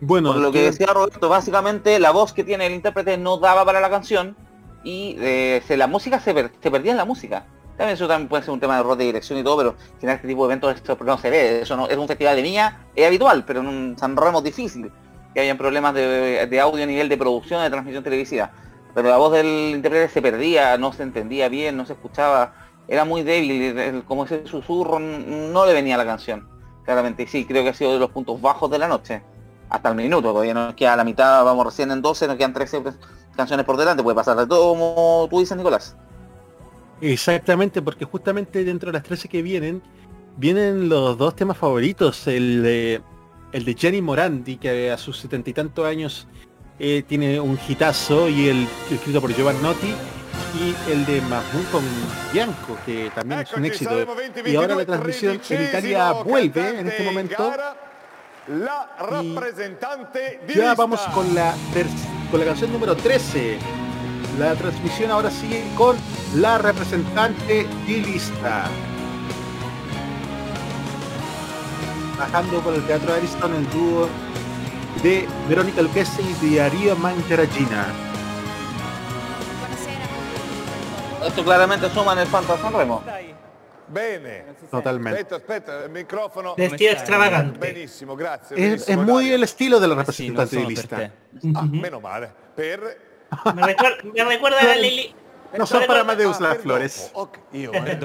[0.00, 3.38] Bueno, Por lo que que- decía Roberto, básicamente la voz que tiene el intérprete no
[3.38, 4.36] daba para la canción
[4.84, 7.46] y eh, se- la música se, per- se perdía en la música.
[7.78, 10.08] También eso también puede ser un tema de error de dirección y todo, pero en
[10.08, 11.60] este tipo de eventos esto no se ve.
[11.60, 14.90] Eso no es un festival de viña, es habitual, pero en un San Remo difícil
[15.32, 18.50] que hayan problemas de, audio a nivel de producción, de transmisión televisiva.
[18.96, 22.52] Pero la voz del intérprete se perdía, no se entendía bien, no se escuchaba,
[22.88, 26.48] era muy débil, como ese susurro no le venía a la canción.
[26.84, 29.22] Claramente, y sí, creo que ha sido de los puntos bajos de la noche.
[29.70, 32.82] Hasta el minuto, todavía nos queda la mitad, vamos recién en 12, nos quedan 13
[33.36, 35.94] canciones por delante, puede pasar de todo como tú dices, Nicolás.
[37.00, 39.82] Exactamente, porque justamente dentro de las 13 que vienen,
[40.36, 43.00] vienen los dos temas favoritos, el de,
[43.52, 46.26] el de Jenny Morandi, que a sus setenta y tantos años
[46.78, 49.94] eh, tiene un hitazo, y el escrito por Giovannotti,
[50.54, 51.84] y el de Mahmoud con
[52.32, 54.06] Bianco, que también es un éxito.
[54.44, 57.52] Y ahora la transmisión en Italia vuelve en este momento.
[58.48, 58.88] La
[60.54, 61.54] Ya vamos con la,
[62.30, 63.58] con la canción número 13.
[64.38, 65.96] La transmisión ahora sigue con
[66.36, 68.66] la representante di lista.
[72.16, 74.08] Bajando por el Teatro Ariston el dúo
[75.02, 77.86] de Verónica Lucchese y de Aria Manteragina.
[81.26, 83.02] Esto claramente suma en el Fanta San Remo.
[83.88, 84.44] Bene.
[84.70, 85.18] Totalmente.
[85.20, 86.54] Aspetta, aspetta, il microfono.
[86.56, 87.58] Vestito extravagante.
[87.58, 88.56] Benissimo, grazie.
[88.56, 89.34] Es, es benissimo, muy Dario.
[89.34, 91.10] el estilo de la representante di lista.
[91.54, 92.30] Ah, meno male.
[92.54, 93.07] Per
[93.54, 95.14] Me recuerda, me recuerda a la Lili.
[95.56, 97.10] No son para Amadeus las flores.
[97.52, 97.98] Io eh.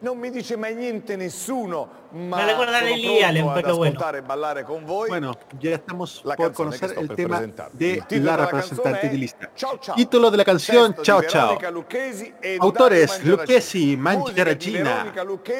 [0.00, 3.54] Non mi dice mai niente nessuno, ma Me recuerda a sono Lily pronto Allen, ad
[3.54, 3.92] pero bueno.
[3.94, 5.08] ascoltare e ballare con voi.
[5.08, 9.50] Bueno, ya estamos La por conocer el per tema de la representante di lista.
[9.56, 9.96] Ciao Ciao.
[9.96, 11.58] Título de la canción Ciao Ciao.
[12.40, 15.12] E Autores Lucchesi, Mangiaracina.
[15.12, 15.56] Roberto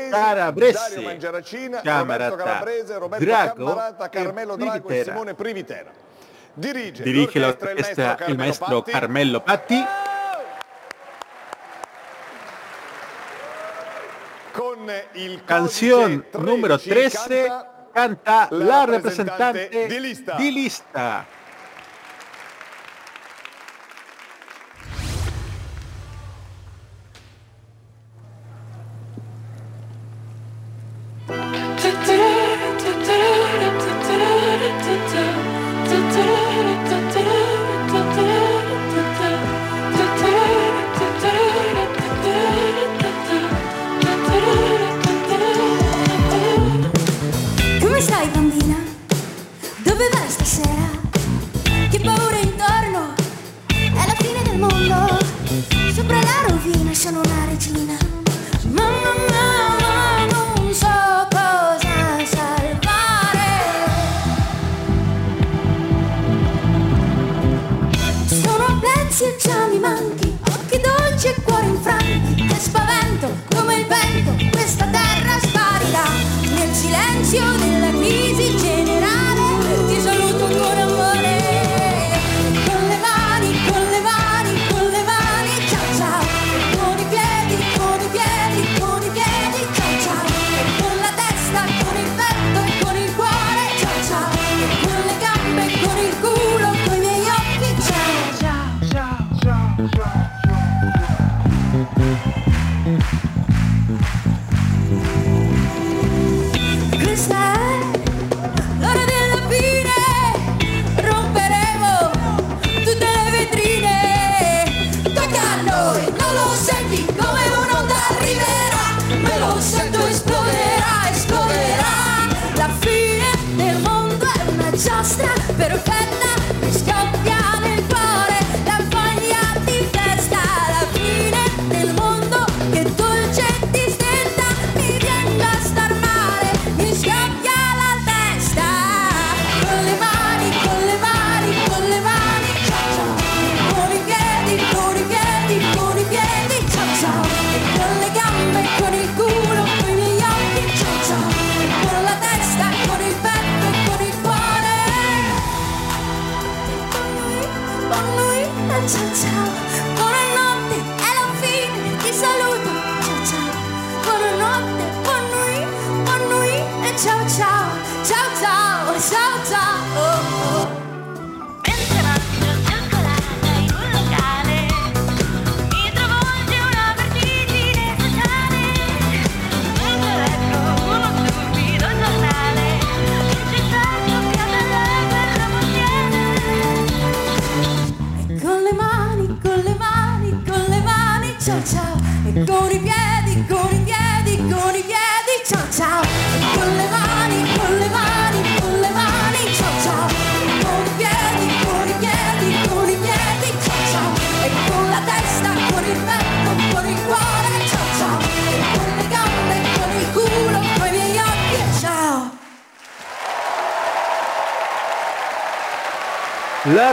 [2.36, 5.04] Calabrese, Roberto Drago e Carmelo Drago e.
[5.04, 5.90] Simone Privitera.
[6.56, 8.84] Dirige, Dirige la orquesta el maestro.
[8.84, 9.84] Carmelo Patti.
[14.52, 17.48] Con il Canción número 13 13
[17.92, 21.26] canta la representante representante di lista.
[56.06, 57.96] Sopra la rovina sono una regina.
[58.64, 60.86] Mamma mia, non so
[61.30, 63.48] cosa salvare.
[68.26, 73.76] Sono a pezzi e già mi manchi Occhi dolci e cuori infranti Che spavento come
[73.76, 76.04] il vento Questa terra sparirà
[76.54, 78.33] Nel silenzio della crisi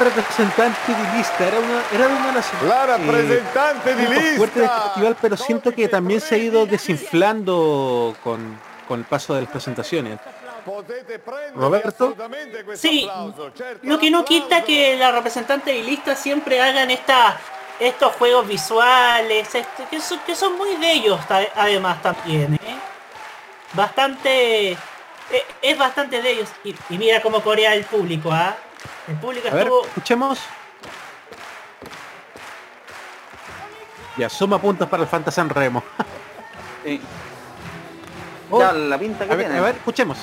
[0.04, 4.82] representante de lista era una, era una de las eh, puntos fuertes de este lista.
[4.84, 9.50] festival, pero siento que también se ha ido desinflando con, con el paso de las
[9.52, 10.20] presentaciones.
[11.56, 12.16] Roberto?
[12.66, 13.10] questo Sí,
[13.84, 17.40] lo que no quita que la representante de lista siempre hagan esta,
[17.80, 22.76] estos juegos visuales, este, que, son, que son muy de ellos ta- además también, ¿eh?
[23.74, 24.72] Bastante...
[24.72, 24.78] eh,
[25.62, 26.50] es bastante de ellos.
[26.64, 28.56] Y, y mira cómo corea el público, ¿ah?
[29.08, 30.40] El público A ver, escuchemos.
[34.18, 35.84] Ya, suma puntos para el Fantasy Remo.
[36.84, 37.00] Sí.
[38.50, 40.18] Oh, Ya, la pinta que a ver, a ver, escuchemos.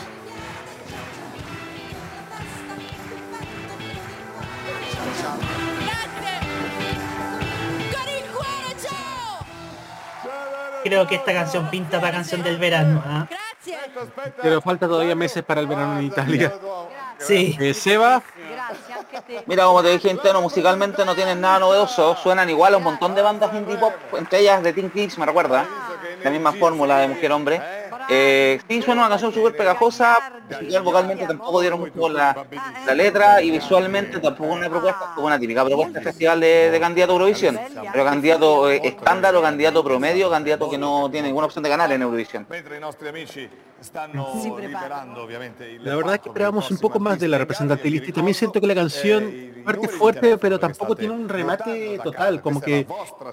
[10.83, 13.29] Creo que esta canción pinta la canción del verano, ¿ah?
[14.43, 16.53] Pero falta todavía meses para el verano en Italia.
[17.19, 17.57] Sí.
[17.61, 18.23] Eh, Seba,
[19.47, 23.15] Mira, como te dije, interno musicalmente no tienen nada novedoso, suenan igual a un montón
[23.15, 25.67] de bandas indie pop, entre ellas de Teen Kids, me recuerda,
[26.23, 27.88] la misma fórmula de mujer hombre.
[28.11, 30.17] Eh, sí, suena una canción súper pegajosa,
[30.83, 32.47] vocalmente tampoco dieron mucho la,
[32.87, 36.81] la letra y visualmente tampoco una propuesta, como una típica propuesta de festival de, de
[36.81, 37.59] candidato a Eurovisión,
[37.93, 41.93] pero candidato eh, estándar o candidato promedio, candidato que no tiene ninguna opción de ganar
[41.93, 42.47] en Eurovisión.
[45.81, 48.61] La verdad es que esperábamos un poco más de la representante lista y también siento
[48.61, 52.87] que la canción Eh, parte i fuerte, pero tampoco tiene un remate total, como que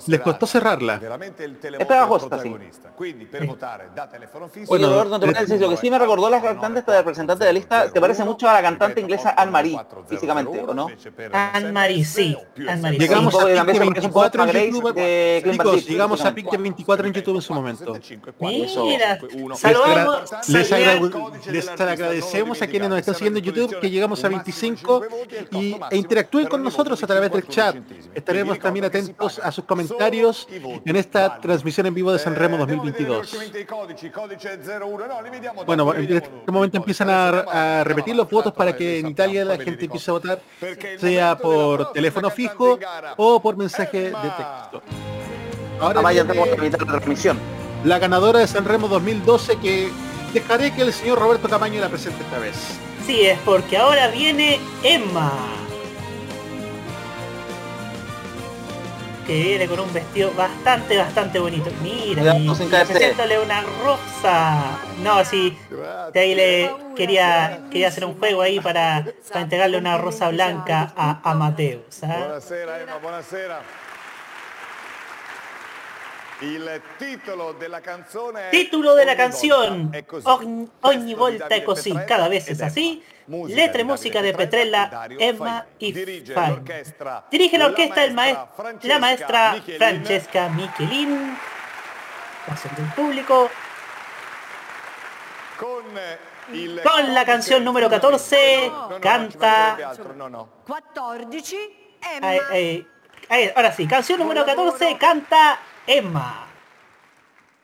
[0.08, 1.00] les costó cerrarla.
[1.00, 2.50] Televoto pegajosa, del sì.
[4.68, 7.46] Bueno, Oye, Roberto, entre paréntesis, lo que sí me recordó la cantante esta de representante
[7.46, 10.88] de lista, te parece mucho a la cantante inglesa Anne-Marie, físicamente, ¿o no?
[11.32, 12.38] Anne-Marie, sí.
[12.68, 13.06] Anne-Marie, sí.
[13.08, 15.86] Llegamos Sí, a poco 24 a en YouTube.
[15.88, 16.34] llegamos a.
[16.36, 17.98] Pique 24 en YouTube en su momento.
[18.40, 19.20] Mira,
[19.56, 25.06] saludamos, les agradecemos a quienes nos están siguiendo en YouTube que llegamos a 25
[25.52, 27.76] y, e interactúen con nosotros a través del chat.
[28.14, 33.36] Estaremos también atentos a sus comentarios en esta transmisión en vivo de Sanremo 2022.
[34.56, 37.84] I codici, codice 01, no, li vediamo dopo, Bueno, en este momento empiezan a, a
[37.84, 40.40] repetir los votos para que en Italia la gente empiece a votar,
[41.00, 42.80] sea por teléfono fijo
[43.18, 44.82] o por mensaje de texto.
[45.80, 47.38] Ahora Ah, vaya, tenemos que evitar la transmisión.
[47.84, 49.90] la ganadora de Sanremo 2012 que
[50.34, 52.56] dejaré que el señor Roberto Camaño la presente esta vez.
[53.06, 55.32] Sí, es porque ahora viene Emma.
[59.26, 61.72] Que viene con un vestido bastante, bastante bonito.
[61.82, 64.78] Mira, y, preséntale una rosa.
[65.02, 65.58] No, sí,
[66.14, 70.94] de ahí le quería, quería hacer un juego ahí para, para entregarle una rosa blanca
[70.96, 72.04] a, a Mateus.
[72.04, 72.18] ¿ah?
[72.20, 73.62] Buonasera Emma, buonasera.
[76.40, 80.70] Il titolo della canzone Título de la Ogni canción, volta è così.
[80.82, 83.02] Ogni, volta è così, Petrella cada vez es así.
[83.28, 86.50] Letra y di música de Petrella, Emma y Dirige Fai.
[86.50, 91.38] l'orchestra Dirige la la orquesta el maestro, maestra la maestra Francesca Michelin,
[92.46, 93.50] canción del público,
[95.58, 95.86] con
[96.52, 99.48] il con la canción número 14, No, no, no, ci canta...
[99.48, 100.50] mancherebbe altro, no, no.
[100.68, 103.54] 14, Emma.
[103.56, 105.58] Ahora sí, canción número 14, canta
[105.88, 106.48] Emma.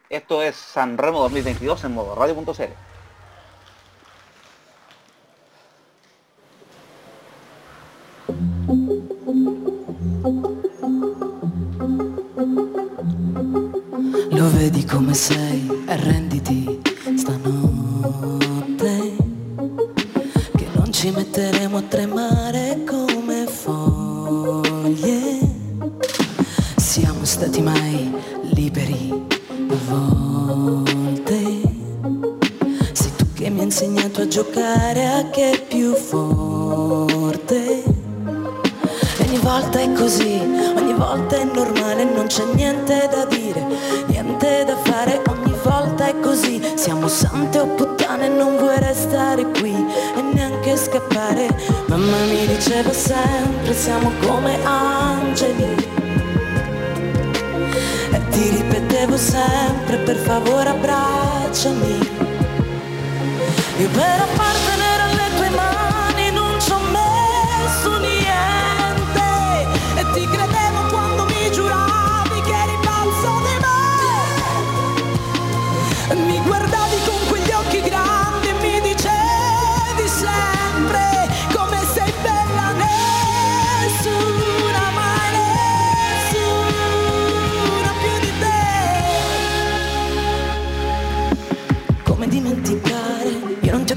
[0.10, 2.74] Esto es Sanremo 2022 en modo radio.cl.
[14.32, 16.82] Lo vedi come sei, arrenditi
[17.16, 19.16] stanotte
[20.56, 25.40] Che non ci metteremo a tremare come foglie
[26.78, 28.11] Siamo stati mai
[34.22, 37.84] a giocare a che più forte
[39.20, 40.40] ogni volta è così,
[40.76, 43.66] ogni volta è normale, non c'è niente da dire,
[44.08, 49.74] niente da fare, ogni volta è così, siamo sante o puttane, non vuoi restare qui
[49.74, 51.48] e neanche scappare,
[51.88, 55.90] mamma mi diceva sempre, siamo come angeli.
[58.12, 62.31] E ti ripetevo sempre, per favore abbracciami.
[63.82, 64.91] Io per appartenere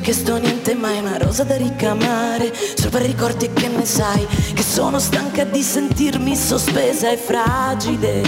[0.04, 2.52] Ho chiesto niente mai Una rosa da ricamare.
[2.90, 8.20] Per ricordi che ne sai Che sono stanca di sentirmi sospesa e fragile.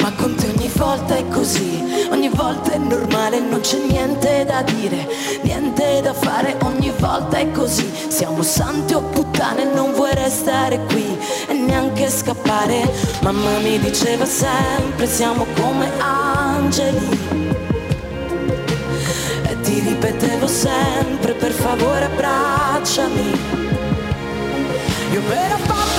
[0.00, 4.62] Ma con te ogni volta è così Ogni volta è normale Non c'è niente da
[4.62, 5.06] dire
[5.42, 7.86] Niente da fare Ogni volta è così.
[8.08, 11.18] Siamo santi o puttane Non vuoi restare qui
[11.48, 12.90] E neanche scappare.
[13.20, 17.43] Mamma mi diceva sempre Siamo come angeli
[19.84, 23.38] ripetevo sempre per favore abbracciami
[25.12, 25.93] Io per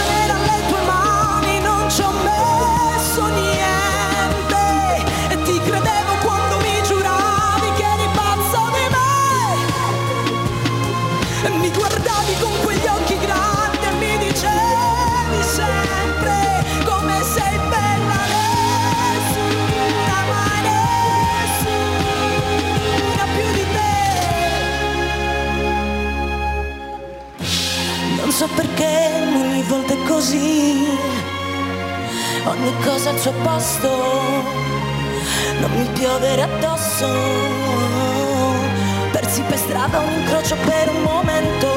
[28.45, 30.87] so perché ogni volta è così.
[32.45, 33.89] Ogni cosa al suo posto
[35.59, 37.07] Non mi piovere addosso.
[39.11, 41.67] Persi per strada un incrocio per un momento.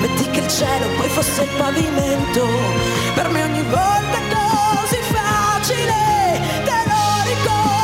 [0.00, 2.46] Metti che il cielo poi fosse il pavimento.
[3.14, 7.77] Per me ogni volta è così facile Te lo ricordi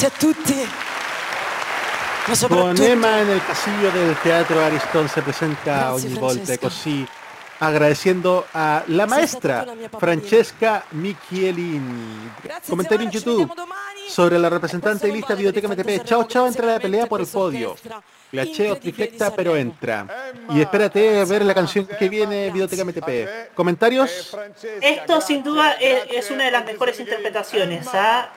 [0.00, 5.90] Grazie a tutti Ma Con soprattutto Emma en el pasillo del Teatro Ariston se presenta
[5.90, 7.06] Grazie, ogni volta così
[7.58, 9.66] agradeciendo a la maestra
[9.98, 12.32] Francesca Michielini.
[12.40, 13.52] Grazie, Comentario in YouTube.
[14.10, 16.04] Sobre la representante prossimo lista di MTP.
[16.04, 17.76] Chao, chao, entra la pelea por el podio.
[18.32, 20.06] Glacheo triflecta, pero entra.
[20.50, 23.54] Y espérate a ver la canción que viene Videoteca MTP.
[23.54, 24.36] ¿Comentarios?
[24.80, 27.88] Esto sin duda es, una de las mejores interpretaciones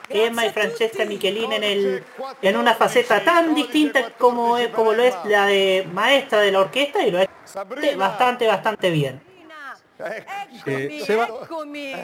[0.08, 2.04] Emma y Francesca Michelin en el
[2.42, 6.60] en una faceta tan distinta como, es- como lo es la de maestra de la
[6.60, 7.28] orquesta y lo es
[7.96, 9.20] bastante bastante bien.
[10.66, 11.28] Eh, Seba,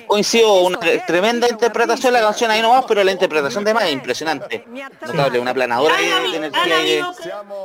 [0.06, 3.92] Coincido, una tremenda interpretación de la canción ahí nomás, pero la interpretación de más es
[3.92, 4.64] impresionante.
[5.06, 7.14] Notable, una planadora Han, de, habi- de han energía y de- habido,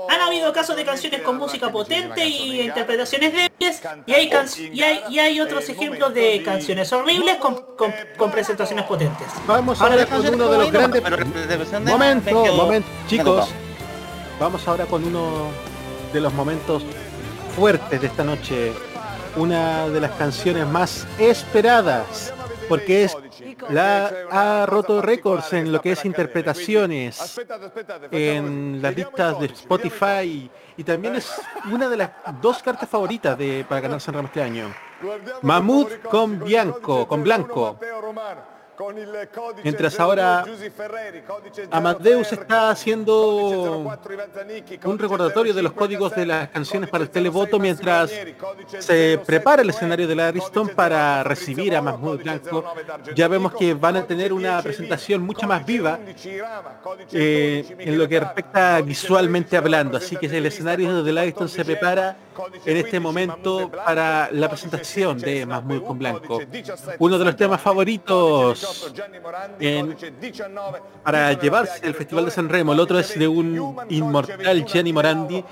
[0.10, 4.82] han habido casos de canciones con música potente y interpretaciones débiles y hay, can- y
[4.82, 9.28] hay, y hay otros ejemplos de canciones horribles con, con- con presentaciones potentes.
[9.46, 11.04] vamos Ahora con uno de los grandes...
[11.04, 13.50] de Momento, momento, me chicos.
[14.40, 15.48] Vamos ahora con uno
[16.12, 16.84] de los momentos
[17.56, 18.74] fuertes de esta noche.
[19.36, 22.34] Una de las canciones más esperadas.
[22.68, 23.16] Porque es
[23.70, 27.40] la ha roto récords en lo que es interpretaciones
[28.12, 31.32] en las listas de Spotify y también es
[31.72, 32.12] una de las
[32.42, 34.74] dos cartas favoritas para ganar San Ramos este año.
[35.42, 37.78] Mahmoud con Bianco, con Blanco.
[39.64, 40.46] Mientras ahora
[41.72, 43.98] Amadeus está haciendo
[44.84, 48.12] un recordatorio de los códigos de las canciones para el televoto mientras
[48.80, 52.66] se prepara el escenario de la Ariston para recibir a Mahmoud Blanco.
[53.16, 56.00] Ya vemos que van a tener una presentación mucho más viva
[57.12, 59.98] eh, en lo que respecta visualmente hablando.
[59.98, 62.18] Así que el escenario de la Ariston se prepara
[62.66, 66.42] en este momento para la presentación de Mahmoud con Blanco.
[67.00, 68.65] Uno de los temas favoritos
[69.60, 69.98] en-
[71.04, 72.74] para llevarse el Festival de San Remo.
[72.74, 75.44] El otro es de un inmortal Gianni Morandi.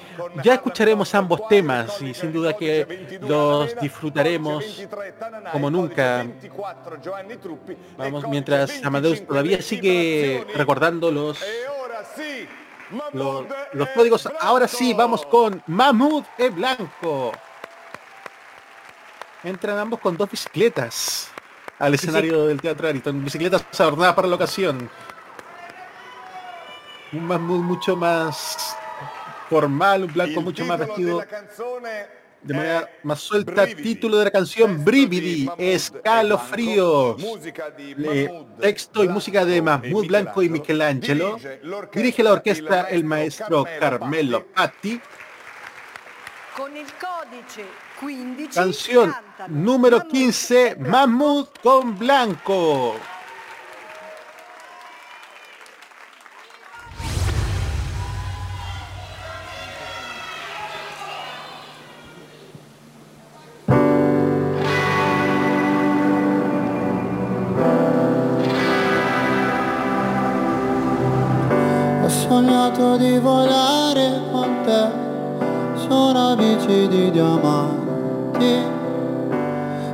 [0.44, 4.64] Ya escucharemos ambos temas y sin duda que los disfrutaremos
[5.52, 6.26] como nunca.
[7.98, 11.40] Vamos, mientras Amadeus todavía sigue recordando los,
[13.14, 14.30] los, los códigos.
[14.40, 17.32] Ahora sí, vamos con Mahmoud e Blanco.
[19.44, 21.33] Entran ambos con dos bicicletas
[21.84, 23.24] al escenario del Teatro Ariton.
[23.26, 24.90] Bicicletas adornadas para la ocasión.
[27.12, 28.78] Un Mahmoud mucho más
[29.50, 31.22] formal, un Blanco mucho más vestido
[32.42, 33.68] de manera más suelta.
[33.68, 37.22] Título de la canción Brividi, Escalofríos.
[38.62, 41.38] Texto y música de Mahmoud Blanco y Michelangelo.
[41.94, 45.02] Dirige la orquesta el maestro Carmelo Patti.
[46.56, 47.66] Con il codice
[48.00, 52.96] 15 Canción cantano número 15, Mahmoud con Blanco.
[72.02, 75.12] Ho sognato di volare con te
[75.80, 77.12] su una bici di
[78.38, 78.82] diamanti.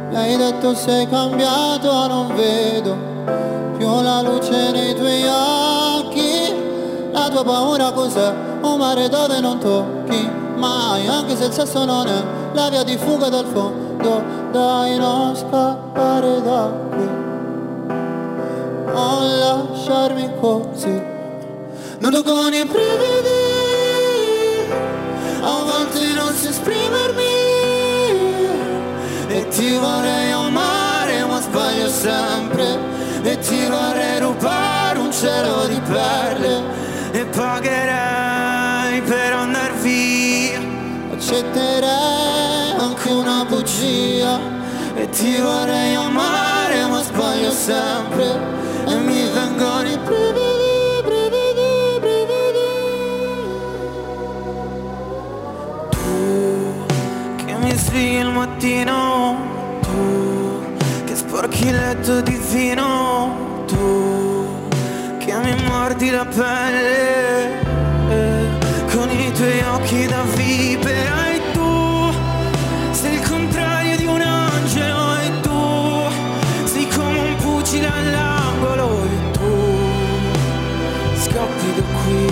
[0.10, 2.98] Mi hai detto sei cambiato, non vedo
[3.78, 7.12] più la luce nei tuoi occhi.
[7.12, 8.34] La tua paura cos'è?
[8.62, 12.24] Un mare dove non tocchi mai, anche se il sesso non è
[12.54, 14.38] la via di fuga dal fondo.
[14.52, 17.28] Dai, non scappare da qui.
[18.92, 21.02] Non lasciarmi così
[22.00, 23.40] Nudo con i brividi
[25.42, 27.29] A volte non so esprimermi
[29.40, 32.78] E ti vorrei amare ma sbaglio sempre.
[33.24, 36.62] E ti vorrei rubare un cielo di perle.
[37.14, 40.60] E pagherei per andar via.
[41.14, 44.38] Accetterei anche una bugia.
[44.96, 48.28] E ti vorrei amare ma sbaglio sempre.
[48.88, 51.50] E mi vengono i brividi, brividi,
[58.60, 59.38] mattino
[59.82, 64.68] Tu che sporchi il letto di vino Tu
[65.18, 67.62] che mi mordi la pelle
[68.10, 68.48] eh,
[68.92, 72.12] Con i tuoi occhi da vipera E tu
[72.92, 79.52] sei il contrario di un angelo E tu sei come un pugile all'angolo E tu
[81.22, 82.28] scappi da qui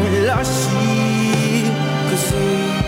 [0.00, 1.70] Mi lasci
[2.08, 2.86] così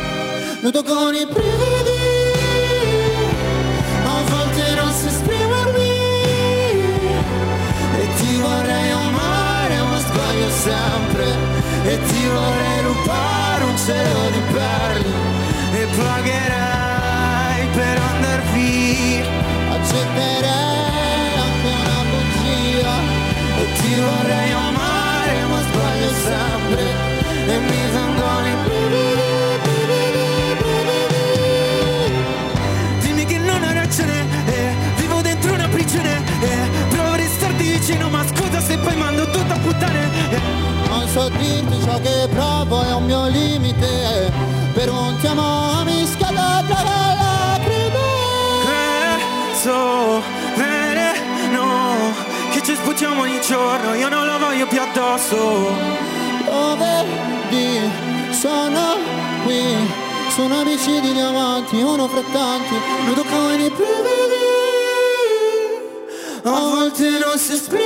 [67.51, 67.80] volte non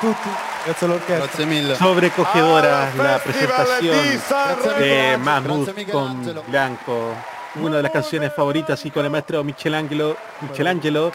[0.00, 0.28] tutti,
[0.64, 1.16] grazie all'orchestra.
[1.26, 1.74] Grazie mille.
[1.76, 4.78] Sobrecogedora la Al Festival presentación di Sanremo.
[4.78, 6.42] de Mahmoud con.
[6.46, 7.14] Blanco.
[7.54, 10.16] Una de las canciones favoritas y con el maestro Michelangelo.
[10.40, 11.12] Michelangelo.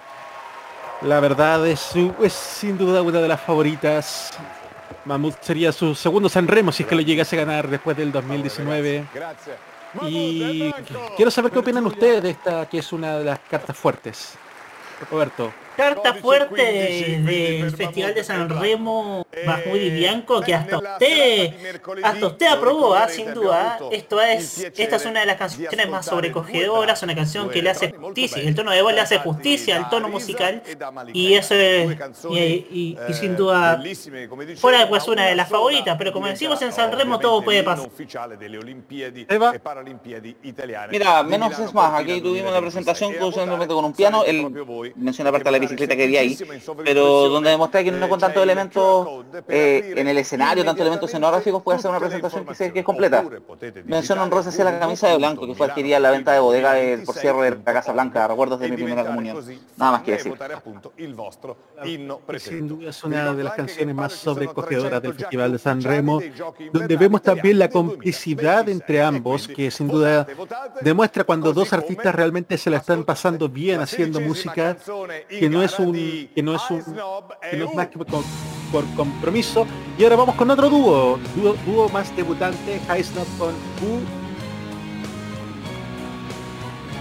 [1.02, 4.32] La verdad es, su- es sin duda una de las favoritas.
[5.06, 8.12] Mahmoud sería su segundo San Remo si es que lo llegase a ganar después del
[8.12, 9.06] 2019.
[9.14, 9.54] Grazie.
[10.10, 10.72] Y
[11.16, 14.34] quiero saber qué opinan ustedes de esta que es una de las cartas fuertes.
[15.12, 15.52] Roberto.
[15.76, 16.62] Carta fuerte
[17.24, 21.54] del Festival de San Remo Mahmoud y Bianco que hasta usted
[22.04, 23.08] hasta usted aprobó, ¿ah?
[23.10, 23.80] sin duda.
[23.92, 27.92] Esto es esta es una de las canciones más sobrecogedoras, una canción que le hace
[27.92, 30.62] justicia, el tono de voz le hace justicia al tono musical
[31.14, 31.98] y eso es
[32.30, 32.38] y,
[32.72, 33.82] y- y sin duda
[34.58, 37.90] fuera pues una de las favoritas, pero como decimos en San Remo todo puede pasar.
[39.30, 39.54] Eva.
[40.92, 42.52] Mira, menos es más, aquí tuvimos 2023.
[42.52, 43.14] una presentación
[43.68, 46.38] con, un piano, él menciona aparte che la bicicleta que había ahí,
[46.84, 49.08] pero donde demostré que no con tantos elementos
[49.48, 52.86] eh, en el escenario, tanto elementos escenográficos, puede hacer una presentación que, se- que es
[52.86, 53.24] completa.
[53.86, 56.74] Digitare honrosa hacia la camisa de blanco, que fue adquirida en la venta de bodega
[56.74, 59.38] del por cierre de la Casa Blanca, recuerdos de mi primera comunión.
[59.78, 60.34] Nada más que decir.
[62.40, 65.82] sin duda es Vi una de las canciones más sobrecogedoras 300 del Festival de San
[65.82, 66.22] Remo,
[66.72, 68.82] donde vemos también la complicidad 2026.
[68.82, 70.28] entre ambos, que sin duda
[70.82, 74.78] demuestra cuando dos artistas realmente se la están pasando bien haciendo música,
[75.30, 78.24] que no es un que no es un que no es más que con-
[78.72, 79.66] por compromiso.
[79.98, 84.02] Y ahora vamos con otro dúo, dúo, dúo más debutante, High Snob con U.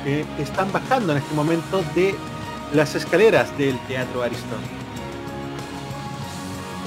[0.05, 2.15] que están bajando en este momento de
[2.73, 4.59] las escaleras del Teatro Aristón.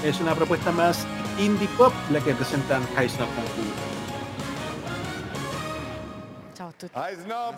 [0.04, 1.06] Es una propuesta más
[1.40, 3.68] indie pop la que presentan High Snob con U.
[6.56, 6.94] Ciao a tutti.
[7.24, 7.56] Snob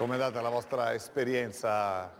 [0.00, 2.10] Andata la vostra esperienza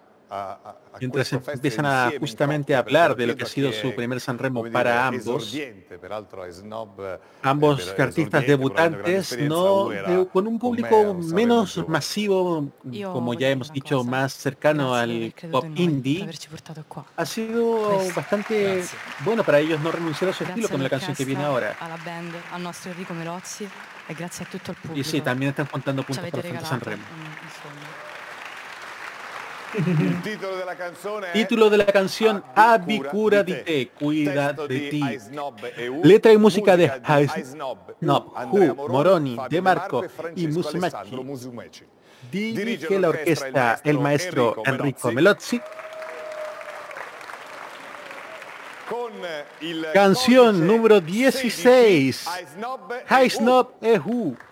[1.01, 4.61] Mientras empiezan a justamente a hablar de lo que ha sido su primer San Remo
[4.61, 9.89] come para dire, ambos, eh, ambos artistas debutantes, no
[10.31, 12.69] con un público Sanremo menos masivo,
[13.13, 14.11] como ya hemos dicho, cosa.
[14.11, 16.29] más cercano al pop indie,
[17.17, 18.85] ha sido bastante
[19.25, 21.75] bueno para ellos no renunciar a su estilo con la canción que viene ahora.
[24.93, 24.99] e.
[24.99, 27.03] Y sí, también están contando puntos para el Festival regalato San Remo.
[27.03, 27.99] un, un sogno.
[27.99, 28.07] Il titolo della
[29.05, 29.58] canzone è
[31.33, 33.89] Título de la canción Abbi cura di te.
[33.89, 35.03] cuida de ti.
[35.77, 36.91] EU, Letra y música de
[37.45, 41.85] Snob Hu, Moroni, De Marco e y Musumeci.
[42.31, 45.61] Dirige la orquesta el maestro Enrico Melozzi.
[49.93, 52.29] Canción número 16, 16.
[52.41, 53.31] Ice Snob High.
[53.31, 54.35] Snob Ehu.
[54.35, 54.48] Ho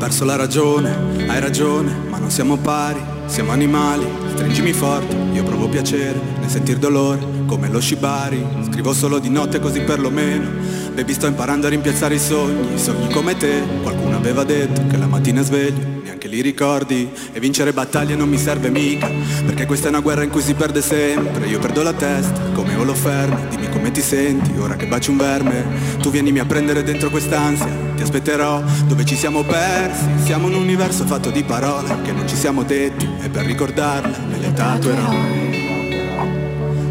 [0.00, 5.68] perso la ragione, hai ragione, ma non siamo pari, siamo animali, stringimi forte, io provo
[5.68, 10.48] piacere nel sentir dolore, come lo shibari, scrivo solo di notte così perlomeno,
[10.94, 15.06] baby sto imparando a rimpiazzare i sogni, sogni come te, qualcuno aveva detto che la
[15.06, 19.10] mattina sveglio, neanche li ricordi, e vincere battaglie non mi serve mica,
[19.44, 22.74] perché questa è una guerra in cui si perde sempre, io perdo la testa, come
[22.74, 25.66] Holofernes, dimmi come ti senti, ora che baci un verme,
[26.00, 31.04] tu vienimi a prendere dentro quest'ansia, ti aspetterò dove ci siamo persi, siamo un universo
[31.04, 35.12] fatto di parole che non ci siamo detti e per ricordarle me le tatuerò.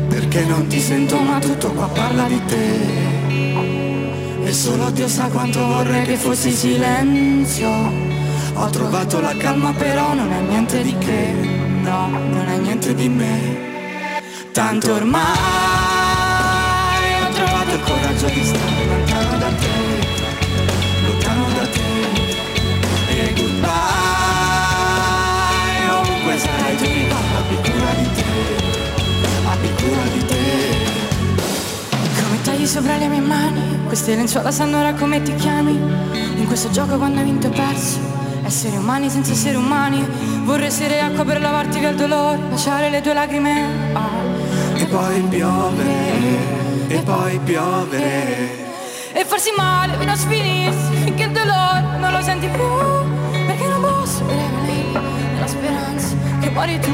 [0.07, 2.97] Perché non ti sento ma tutto qua parla di te.
[4.43, 7.72] E solo Dio sa quanto vorrei che fossi silenzio.
[8.53, 11.34] Ho trovato la calma però non è niente di che.
[11.82, 14.22] No, non è niente di me.
[14.51, 15.24] Tanto ormai
[17.24, 19.39] ho trovato il coraggio di stare lontano
[26.40, 28.24] sarai ricorda abbi cura di te.
[29.48, 30.38] Abbi cura di te.
[32.22, 35.72] Come tagli sopra le mie mani Queste lenzuola sanno ora come ti chiami.
[36.36, 38.00] In questo gioco quando hai vinto e perso
[38.44, 40.06] Essere umani senza essere umani.
[40.44, 43.94] Vorrei essere acqua per lavarti via il dolore Lasciare le tue lacrime.
[43.94, 44.78] Ah.
[44.78, 48.68] E poi piovere E poi piovere
[49.12, 52.64] E farsi male fino a sfinirsi Finché il dolore non lo senti più.
[53.46, 54.59] Perché non posso bere
[56.60, 56.91] muori tu.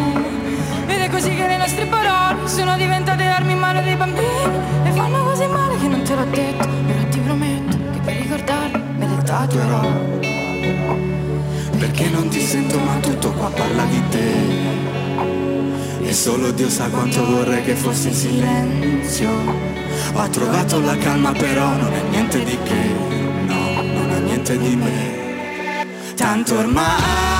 [0.86, 4.44] Vede così che le nostre parole Sono diventate armi in mano dei bambini.
[4.84, 8.84] E fanno così male che non te l'ho detto Però ti prometto che per ricordarmi
[8.98, 9.82] Me le tatuerò
[11.80, 14.34] Perché non ti sento ma tutto qua parla di te.
[16.08, 19.30] E solo Dio sa quanto vorrei che fossi in silenzio.
[20.14, 22.94] Ho trovato la calma però non è niente di che.
[23.48, 26.14] No, non è niente di me.
[26.16, 27.35] Tanto ormai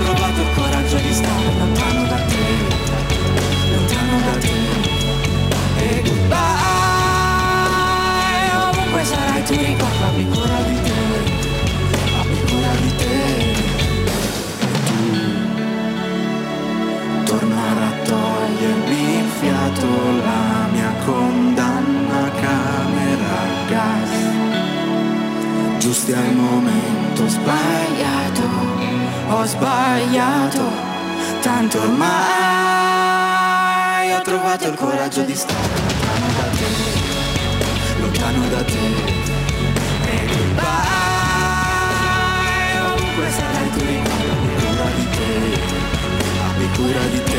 [0.00, 2.44] trovato il coraggio di stare lontano da te,
[3.72, 4.58] lontano da te.
[5.76, 6.38] E goodbye,
[8.68, 11.02] ovunque sarai tu ricordami ancora di te,
[12.22, 13.18] ancora di te.
[14.86, 15.00] Tu
[17.24, 19.88] tornare a togliermi il fiato
[20.24, 24.12] la mia condanna camera a gas.
[25.78, 28.49] Giusti al momento sbagliato
[29.32, 30.62] ho sbagliato,
[31.40, 32.12] tanto ormai
[34.12, 35.68] ho trovato il coraggio di stare
[36.00, 36.66] lontano da te,
[38.00, 38.78] lontano da te.
[40.04, 40.66] E goodbye,
[42.92, 45.32] ovunque sarai tu ricordo, abbi cura di te,
[46.42, 47.38] abbi cura di te.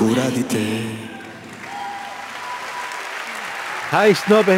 [0.00, 1.08] Cura di te.
[3.92, 4.48] High Snob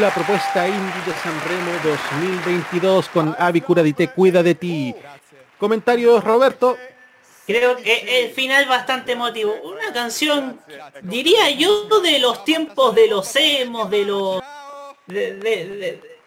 [0.00, 4.92] la propuesta indie de Sanremo 2022 con Avi Cura di Te, cuida de ti.
[5.56, 6.76] Comentarios, Roberto.
[7.46, 9.54] Creo que el final bastante emotivo.
[9.62, 10.58] Una canción,
[11.02, 14.42] diría yo, de los tiempos de los emos, de los...
[15.06, 16.17] de- de- de-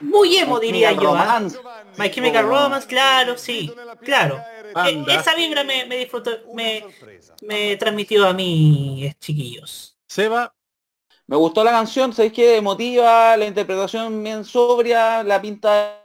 [0.00, 1.00] muy emo, My diría yo.
[1.00, 1.58] Romance.
[1.96, 3.72] My Chemical Romance, claro, sí,
[4.02, 4.40] claro.
[4.74, 5.12] Anda.
[5.14, 6.84] E- esa vibra me, me disfrutó, me,
[7.42, 9.96] me transmitió a mí, eh, chiquillos.
[10.06, 10.54] Seba.
[11.26, 15.96] Me gustó la canción, sabéis que emotiva, la interpretación bien sobria, la pinta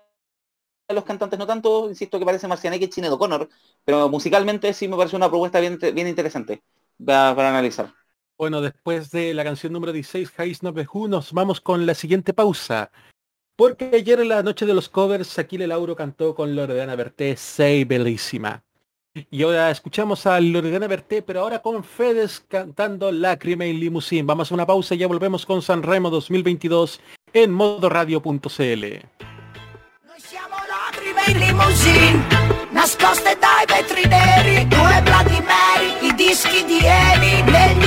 [0.87, 3.49] de los cantantes no tanto, insisto que parece Marcianeque y Sinead O'Connor,
[3.83, 6.61] pero musicalmente sí me pareció una propuesta bien, bien interesante
[7.03, 7.91] para, para analizar.
[8.37, 12.91] Bueno, después de la canción número 16, High Snob nos vamos con la siguiente pausa.
[13.55, 17.85] Porque ayer en la noche de los covers, Aquile Lauro cantó con Loredana Berté, Sei
[17.85, 18.63] Bellísima.
[19.31, 24.23] Y ahora escuchamos a Loredana Berté, pero ahora con Fedes cantando Lágrima y Limousine.
[24.23, 26.99] Vamos a una pausa y ya volvemos con Sanremo 2022
[27.31, 28.83] en modoradio.cl.
[30.67, 32.27] lacrime in limousine
[32.71, 35.03] Nascoste dai vetri neri Due
[36.01, 36.79] I dischi di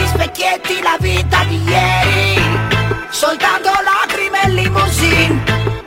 [0.07, 2.41] specchietti la vita di ieri
[3.11, 4.88] Soltanto lacrime in limousine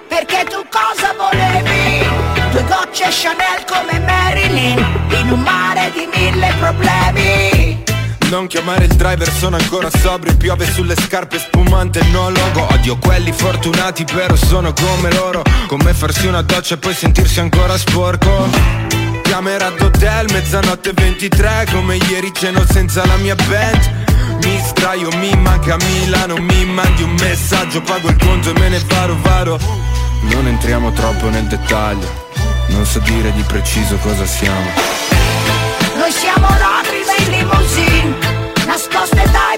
[0.08, 2.06] Perché tu cosa volevi?
[2.52, 4.78] Due gocce Chanel come Marilyn
[5.20, 7.84] In un mare di mille problemi.
[8.30, 12.66] Non chiamare il driver, sono ancora sobrio Piove sulle scarpe spumante, no logo.
[12.72, 17.78] Odio quelli fortunati, però sono come loro Come farsi una doccia e poi sentirsi ancora
[17.78, 24.00] sporco Camera d'hotel, mezzanotte 23 Come ieri ceno senza la mia band
[24.44, 28.82] mi sdraio, mi manca Milano, mi mandi un messaggio, pago il conto e me ne
[28.88, 29.58] varo, varo.
[30.24, 32.28] Non entriamo troppo nel dettaglio,
[32.68, 34.70] non so dire di preciso cosa siamo.
[35.96, 39.51] Noi siamo lacrime in limousine Nascoste dai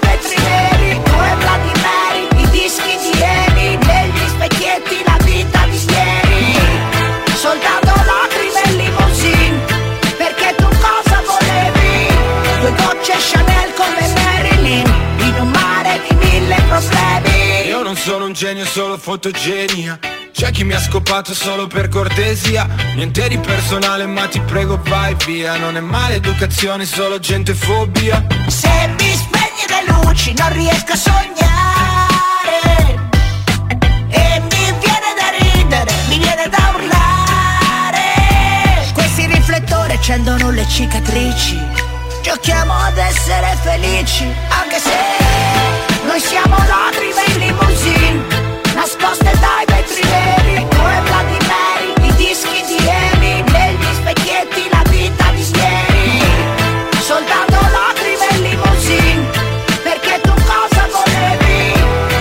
[17.94, 19.96] non sono un genio, solo fotogenia.
[20.32, 22.66] C'è chi mi ha scopato solo per cortesia.
[22.96, 25.56] Niente di personale ma ti prego vai via.
[25.56, 28.26] Non è maleducazione, solo gente fobia.
[28.48, 28.68] Se
[28.98, 32.58] mi spegni le luci non riesco a sognare.
[34.08, 38.10] E mi viene da ridere, mi viene da urlare.
[38.92, 41.60] Questi riflettori accendono le cicatrici.
[42.22, 48.24] Giochiamo ad essere felici Anche se noi siamo lacrime in limousine
[48.74, 55.44] Nascoste dai vetri neri Bloody Mary I dischi di Emi Negli specchietti la vita di
[55.54, 56.22] ieri.
[57.00, 59.30] Soltanto lacrime in limousine
[59.82, 61.72] Perché tu cosa volevi?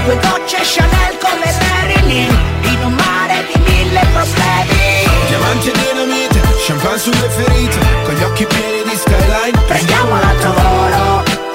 [0.06, 5.08] Due gocce Chanel come Marilyn In un mare di mille problemi.
[5.28, 9.60] Diamanti e dinamite, champagne sulle ferite Con gli occhi pieni di skyline.
[9.66, 11.03] Prendiamo l'altro volo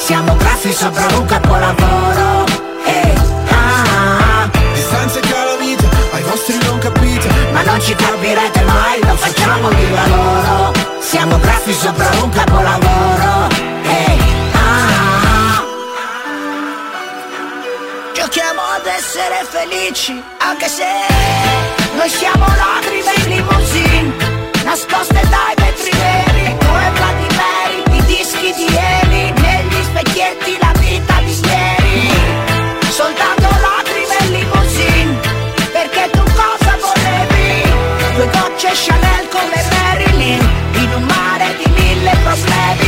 [0.09, 2.46] Siamo graffi sopra un capolavoro.
[2.82, 3.12] Ehi,
[3.50, 7.28] ah, ah, Distanze e calamite, ai vostri non capite.
[7.52, 10.72] Ma non ci capirete mai, lo facciamo di lavoro.
[11.00, 13.48] Siamo graffi sopra un capolavoro.
[13.82, 14.18] Ehi,
[14.54, 15.62] ah, ah.
[18.14, 20.86] Giochiamo ad essere felici Anche se
[21.96, 24.14] noi siamo lacrime in limousine
[24.64, 26.28] Nascoste dai vetri
[38.85, 40.41] Chanel come Marilyn
[40.74, 42.88] In un mare di mille problemi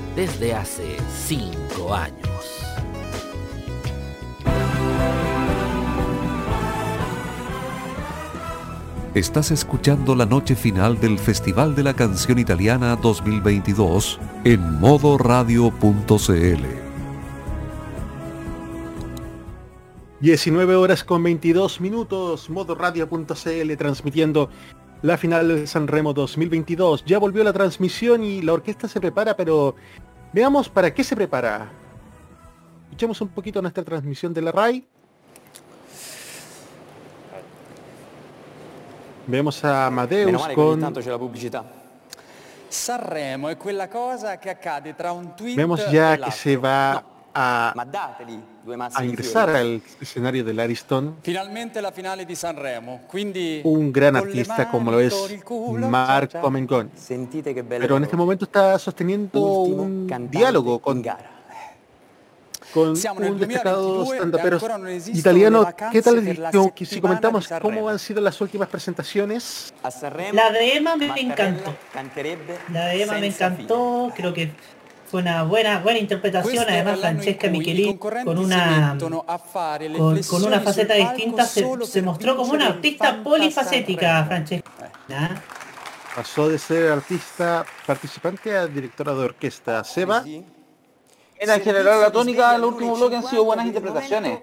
[0.15, 0.97] desde hace
[1.27, 2.21] 5 años.
[9.13, 16.65] Estás escuchando la noche final del Festival de la Canción Italiana 2022 en modoradio.cl.
[20.21, 24.49] 19 horas con 22 minutos, modoradio.cl transmitiendo
[25.01, 27.05] la final del Sanremo 2022.
[27.05, 29.75] Ya volvió la transmisión y la orquesta se prepara, pero
[30.33, 31.71] veamos para qué se prepara.
[32.85, 34.85] Escuchemos un poquito nuestra transmisión de la RAI.
[39.27, 40.93] Vemos a Amadeus con...
[42.67, 47.03] Sanremo è quella cosa che accade tra un tweet Vemos e ya que se va
[47.33, 48.50] a, Ma dateli
[48.93, 54.69] a ingresar al escenario del Ariston Finalmente la finale di Sanremo, quindi un gran artista
[54.69, 55.15] como lo es
[55.89, 56.49] Marco.
[56.49, 56.89] Mengoni.
[57.67, 61.03] Pero en este momento está sosteniendo un diálogo con,
[62.73, 64.59] con un destacado 2022 e stand-upero
[65.13, 65.67] italiano.
[65.91, 69.73] ¿Qué tal si comentamos cómo han sido las últimas presentaciones?
[70.33, 71.73] La de Emma me encantó.
[72.71, 74.51] La de Emma me encantó, creo que
[75.11, 80.45] fue una buena buena interpretación, además Francesca Michelin con una mettono a fare le con,
[80.45, 84.63] una faceta distinta se, mostró como una artista polifacética Sanremo.
[84.77, 85.43] Francesca.
[86.15, 89.83] Pasó de ser artista participante a directora de orquesta.
[89.83, 94.39] Seba, en general la tónica del último bloque han sido buenas interpretaciones.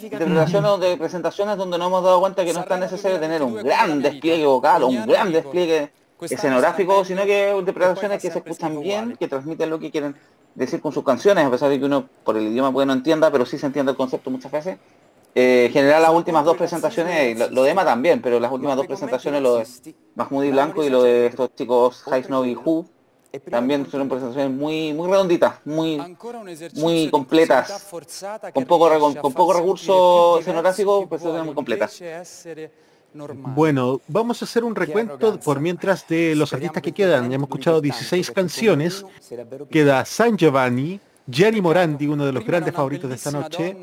[0.00, 3.56] Interpretaciones donde, presentaciones donde nos hemos dado cuenta que no es tan necesario tener un
[3.56, 5.90] gran despliegue vocal o un gran despliegue
[6.24, 10.14] escenográfico, sino que interpretaciones que se escuchan bien, que transmiten lo que quieren
[10.54, 13.30] decir con sus canciones, a pesar de que uno por el idioma puede no entienda,
[13.30, 14.78] pero sí se entiende el concepto muchas veces.
[15.34, 18.76] Eh, en general las últimas dos presentaciones, lo, lo de Emma también, pero las últimas
[18.76, 19.66] dos presentaciones, lo de
[20.14, 22.86] Mahmoud y Blanco y lo de estos chicos High Snow y Who,
[23.50, 26.00] también son presentaciones muy muy redonditas, muy
[26.74, 27.84] muy completas,
[28.52, 28.88] con poco
[29.20, 32.00] con poco recurso escenográfico, presentaciones muy completas.
[33.14, 37.30] Bueno, vamos a hacer un recuento por mientras de los artistas que quedan.
[37.30, 39.04] Ya hemos escuchado 16 canciones.
[39.70, 43.76] Queda San Giovanni, Gianni Morandi, uno de los grandes favoritos de esta noche,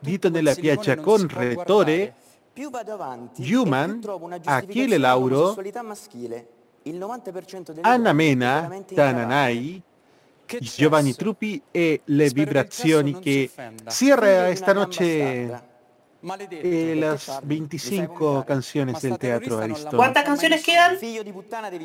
[0.00, 2.14] Dito nella Piaggia con Retore,
[3.38, 6.48] Human, e Achille Lauro, all'omosessualità maschile.
[6.82, 8.70] Il 90% delle Anna Mena.
[8.94, 9.82] Tananai,
[10.60, 13.50] Giovanni Truppi e Le Vibrazioni che
[13.88, 15.74] cierra esta noche
[16.50, 19.96] eh, las 25 canciones del Teatro Ariston.
[19.96, 20.98] ¿Cuántas canciones quedan?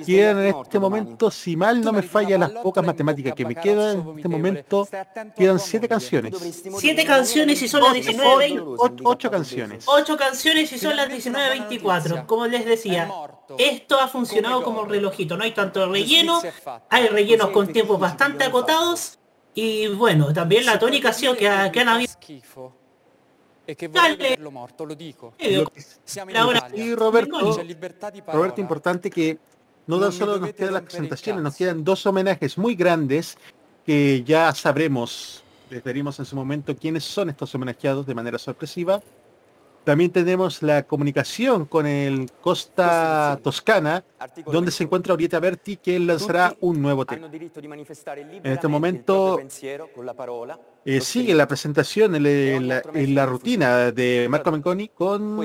[0.05, 3.99] Quedan en este momento, si mal no me falla las pocas matemáticas que me quedan,
[4.01, 4.87] en este momento
[5.35, 6.33] quedan 7 canciones.
[6.77, 8.99] Siete canciones y son las 19.20.
[9.03, 9.83] 8 canciones.
[9.87, 12.25] Ocho canciones y son las 19.24.
[12.25, 13.09] Como les decía,
[13.57, 15.37] esto ha funcionado como relojito.
[15.37, 16.41] No hay tanto relleno,
[16.89, 19.17] hay rellenos con tiempos bastante acotados.
[19.53, 22.11] Y bueno, también la tónica ha sido que, ha- que han habido...
[23.71, 25.33] E che vorrei vederlo morto, lo dico.
[26.03, 26.69] Siamo in Italia.
[26.75, 27.39] sí, Roberto.
[28.27, 29.39] Roberto, importante que
[29.87, 33.37] no tan solo nos quedan las presentaciones, nos quedan dos homenajes muy grandes
[33.85, 39.01] que ya sabremos, les veremos en su momento quiénes son estos homenajeados de manera sorpresiva.
[39.85, 44.03] También tenemos la comunicación con el Costa Toscana,
[44.45, 47.27] donde se encuentra Orieta Berti, que lanzará un nuevo tema.
[47.31, 49.39] En este momento
[50.85, 55.37] eh, sigue la presentación en, la, en la rutina de Marco Menconi con...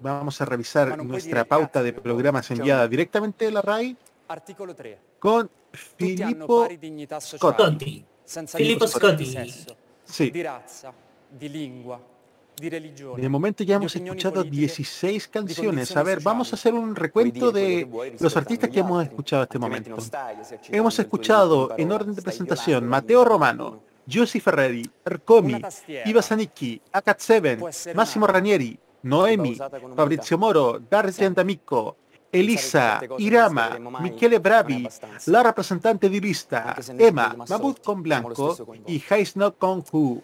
[0.00, 3.96] Vamos a revisar nuestra pauta de programas enviada directamente de la RAI
[4.28, 4.98] Articolo 3.
[5.18, 6.68] con Filippo.
[7.20, 8.04] Scotti.
[8.56, 9.36] Filippo Scotti.
[10.04, 10.32] Sí.
[13.16, 15.96] De momento ya hemos escuchado politiche, 16 canciones.
[15.96, 17.88] A ver, vamos a hacer un recuento de
[18.20, 19.96] los artistas que hemos escuchado hasta este momento.
[20.70, 25.60] Hemos escuchado en orden de presentación Mateo Romano, Giussi Ferreri, Ercomi,
[26.04, 29.56] Iva Zanicchi, Akat Seven, Massimo Ranieri, Noemi,
[29.94, 31.96] Fabrizio Moro, Dargen D'Amico,
[32.30, 34.88] Elisa, Irama, Michele Bravi,
[35.26, 38.56] la representante di lista, Emma, Mahmoud con Blanco
[38.86, 40.22] y Heisno con Hu.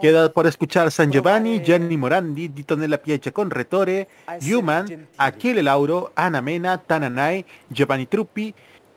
[0.00, 4.08] Queda por escuchar San Giovanni, Gianni Morandi, Dito nella Piaggia con Retore,
[4.42, 8.54] Human, Achille Lauro, Anna Mena, Tananai, Giovanni Truppi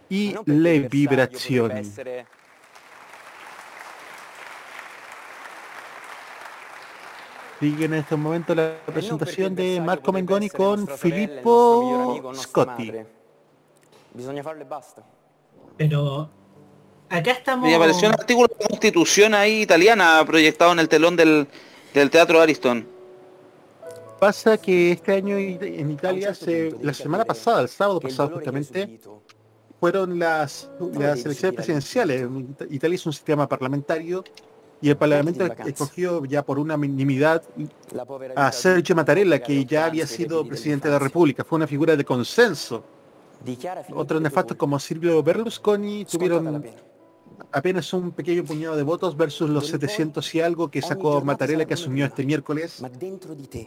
[0.07, 1.91] y Le Vibrazioni.
[7.59, 12.91] Sigue en este momento la presentación de Marco Mengoni con Filippo Scotti.
[15.77, 16.29] Pero
[17.09, 17.67] acá estamos...
[17.67, 21.47] Me apareció un artículo de constitución ahí italiana proyectado en el telón del,
[21.93, 22.87] del Teatro Ariston.
[24.19, 28.99] Pasa que este año en Italia, se- la semana pasada, el sábado pasado justamente,
[29.79, 32.21] fueron las, las elecciones presidenciales.
[32.21, 34.23] En Ita- Italia es un sistema parlamentario
[34.85, 37.41] y el Parlamento escogió ya por unanimidad
[38.35, 41.43] a Sergio Mattarella, que ya había sido presidente de la República.
[41.43, 42.83] Fue una figura de consenso.
[43.95, 46.63] Otros nefastos como Silvio Berlusconi tuvieron
[47.51, 51.73] apenas un pequeño puñado de votos versus los 700 y algo que sacó Mattarella, que
[51.73, 52.83] asumió este miércoles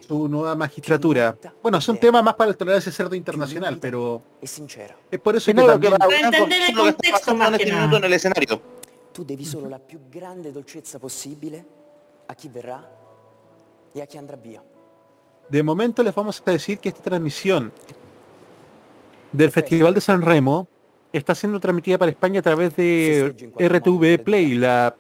[0.07, 1.37] su nueva magistratura.
[1.61, 5.55] Bueno, es un tema más para el tolerancia cerdo internacional, pero es por eso que
[5.55, 6.23] No, lo que también...
[6.23, 8.78] va a entender el contexto más en este minuto en el escenario.
[9.19, 11.67] Tu devi solo la più grande dolcezza possibile
[12.27, 12.89] a chi verrà
[13.93, 14.63] e a chi andrà via.
[15.49, 17.73] De momento les vamos a decir que esta transmisión
[19.33, 20.69] del Festival de San Remo
[21.11, 24.95] está siendo transmitida para España a través de RTV Play, la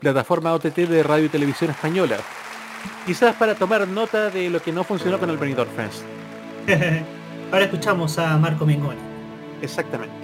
[0.00, 2.16] plataforma OTT de radio y televisión española.
[3.06, 6.02] Quizás para tomar nota de lo que no funcionó con el Benidorm Fest.
[7.52, 8.98] Ahora escuchamos a Marco Mengoni.
[9.62, 10.19] Exactamente.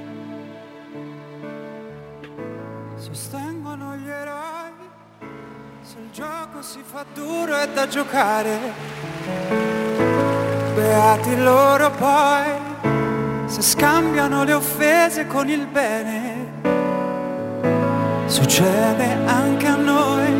[6.56, 8.58] Gioco si fa duro è da giocare.
[10.74, 12.44] Beati loro poi
[13.46, 16.44] se scambiano le offese con il bene.
[18.26, 20.32] Succede anche a noi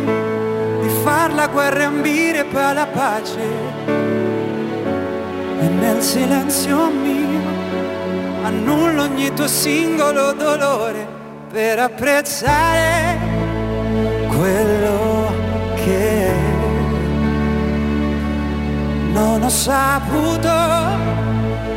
[0.81, 3.41] di far la guerra e ambire poi alla pace.
[5.59, 7.41] E nel silenzio mio
[8.43, 11.07] annullo ogni tuo singolo dolore
[11.49, 13.17] per apprezzare
[14.27, 14.96] quello
[19.17, 20.55] non ho saputo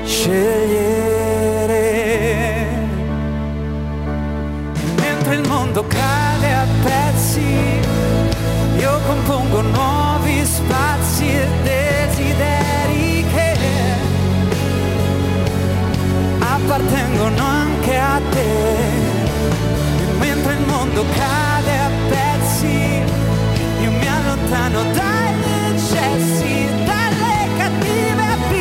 [0.04, 1.38] scegliere.
[4.96, 7.80] Mentre il mondo cade a pezzi,
[8.76, 13.56] io compongo nuovi spazi e desideri che
[16.38, 18.48] appartengono anche a te.
[20.18, 23.02] Mentre il mondo cade a pezzi,
[23.82, 25.20] io mi allontano dalle
[25.92, 26.69] cattive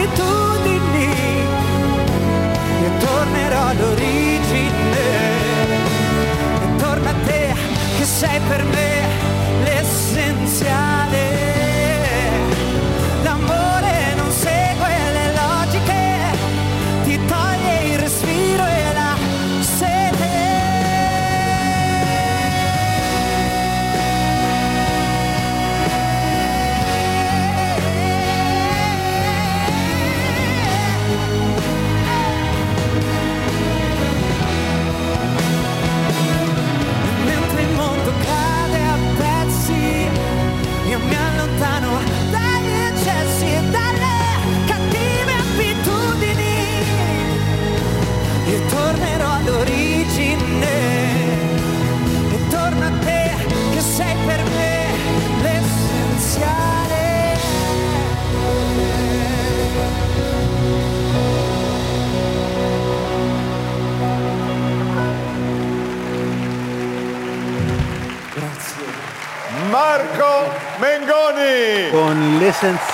[0.09, 1.13] abitudini
[2.83, 4.97] e tornerò all'origine.
[6.61, 7.53] E torna a te
[7.97, 9.07] che sei per me
[9.63, 10.98] l'essenziale.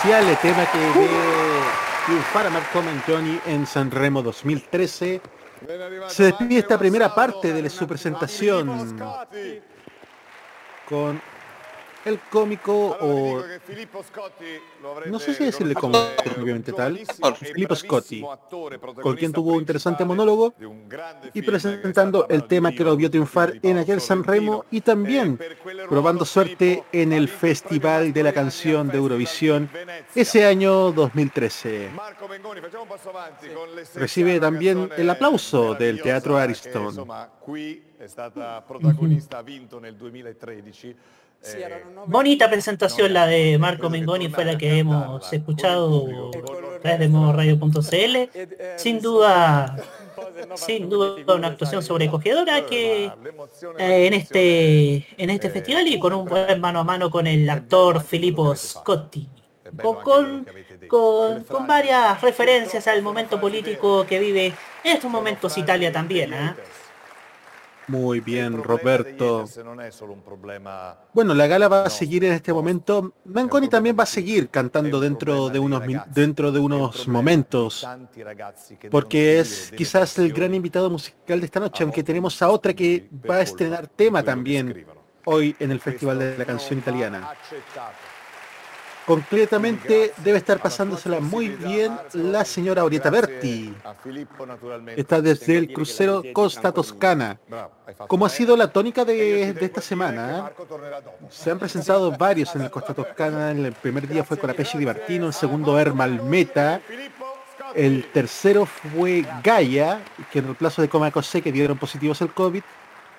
[0.05, 1.09] L'essenziale tema que ve
[2.05, 5.19] triunfar a Marco Mengoni en San Remo 2013.
[6.07, 8.95] Se despide esta primera parte de su presentación
[10.87, 11.19] con
[12.05, 13.43] el cómico o
[15.07, 16.99] no sé si decirle cómico propiamente tal,
[17.35, 18.23] Filippo Scotti,
[19.01, 20.53] con quien tuvo un interesante monólogo
[21.33, 25.39] y presentando el tema que lo vio triunfar en aquel San Remo y también
[25.89, 29.69] probando suerte en el Festival de la Canción de Eurovisión
[30.13, 31.89] ese año 2013.
[33.95, 37.07] Recibe también el aplauso del Teatro Ariston.
[41.45, 42.45] Insomma, qui è stata protagonista, ha vinto nel 2013.
[42.45, 46.37] eh, Bonita presentación la de Marco Mengoni, fue la que hemos escuchado
[46.77, 48.15] a través de modoradio.cl.
[48.75, 49.75] Sin duda,
[50.55, 53.05] sin duda una actuación sobrecogedora que
[53.77, 57.49] eh, en este en este festival y con un buen mano a mano con el
[57.49, 59.29] actor Filippo Scotti.
[59.81, 60.47] Con, con,
[60.87, 64.45] con- con varias referencias al momento político que vive
[64.83, 66.33] en estos momentos Italia también.
[66.33, 66.55] ¿ah?
[67.87, 69.45] Muy bien, Roberto.
[71.13, 73.13] Bueno, la gala va a seguir en este momento.
[73.25, 75.83] Manconi también va a seguir cantando dentro de unos
[76.13, 77.87] dentro de unos momentos,
[78.89, 83.09] porque es quizás el gran invitado musical de esta noche, aunque tenemos a otra que
[83.29, 84.85] va a estrenar tema también
[85.25, 87.29] hoy en el Festival de la Canción Italiana.
[89.05, 93.73] Concretamente debe estar pasándosela muy bien la señora Orieta Berti.
[94.95, 97.37] Está desde el crucero Costa Toscana.
[98.07, 101.05] Como ha sido la tónica de, de esta semana, ¿eh?
[101.29, 103.51] se han presentado varios en el Costa Toscana.
[103.51, 106.81] El primer día fue Colapesce Di Martino, el segundo Ermalmeta,
[107.75, 110.01] el tercero fue Gaia,
[110.31, 112.63] que en el plazo de Coma Cosé que dieron positivos al COVID.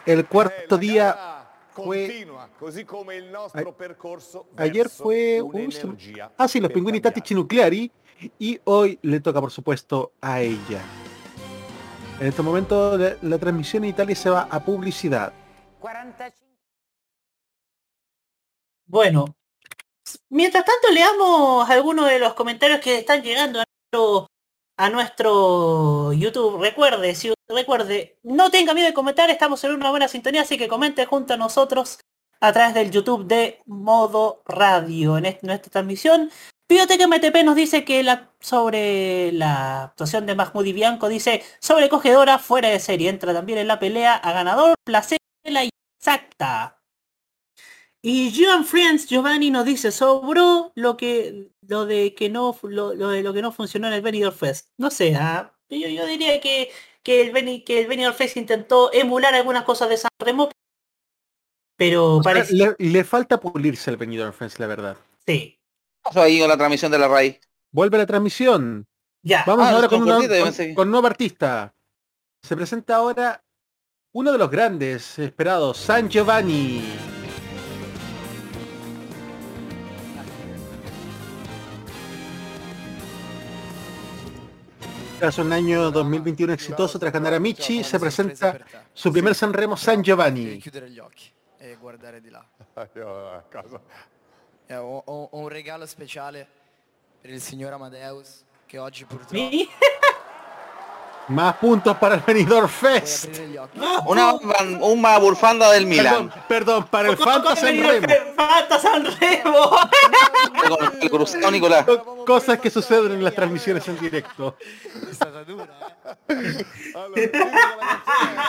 [0.04, 1.44] El cuarto día
[1.74, 2.26] fue
[2.56, 7.34] continua così come il nostro percorso Ayer verso fue un'energia ah, sí, los Pinguini Tattici
[7.34, 7.90] Nucleari
[8.38, 10.80] y hoy le toca por supuesto a ella.
[12.18, 15.34] En este momento la, la transmisión en Italia se va a publicidad.
[18.86, 19.36] Bueno,
[20.30, 24.30] mientras tanto leamos algunos de los comentarios que están llegando a nuestro,
[24.78, 26.58] a nuestro YouTube.
[26.62, 30.68] Recuerde, si recuerde, no tenga miedo de comentar, estamos en una buena sintonía, así que
[30.68, 31.98] comente junto a nosotros
[32.40, 36.30] a través del YouTube de Modo Radio en nuestra transmisión.
[36.68, 42.38] Biblioteca MTP nos dice que la, sobre la actuación de Mahmoud y Bianco dice sobrecogedora
[42.38, 43.08] fuera de serie.
[43.08, 45.18] Entra también en la pelea a ganador, placela
[45.64, 46.80] y exacta.
[48.02, 53.22] Y Joan Friends Giovanni nos dice sobró lo que lo de que no lo, de
[53.22, 54.68] lo que no funcionó en el Benidorm Fest.
[54.76, 56.70] No sé, ah, yo, yo diría que,
[57.02, 60.50] que el Beni- que el Benidorm Fest intentó emular algunas cosas de San Remo,
[61.76, 64.96] pero O sea, parece le, le falta pulirse el Benidorm Fest, la verdad.
[65.26, 65.58] sí.
[66.02, 67.38] pasó ahí con la transmisión de la raíz?
[67.72, 68.86] Vuelve la transmisión.
[69.22, 69.42] Ya.
[69.46, 71.74] Vamos Ah, ahora con, un una- con- nuevo artista.
[72.42, 73.42] Se presenta ahora
[74.14, 76.82] uno de los grandes esperados, San Giovanni.
[85.18, 88.58] Tras un año 2021 exitoso tras ganar a Michi, se presenta
[88.92, 90.60] su primer Sanremo San Giovanni.
[91.70, 92.44] E guardare di là.
[92.94, 93.80] Io a casa.
[94.66, 96.46] Eh, ho, ho- ho un regalo speciale
[97.20, 99.48] per il signor Amadeus che oggi purtroppo.
[101.28, 103.40] Más puntos para el Benidorm Fest.
[104.06, 104.32] Una,
[104.80, 106.28] una bufanda del Milan.
[106.46, 108.06] Perdón, perdón, para el Fanta Sanremo.
[108.36, 109.68] Fanta San Remo.
[109.70, 109.90] Con
[111.00, 111.86] el cruzado Nicolás.
[112.26, 114.56] Cosas que suceden en las transmisiones en directo.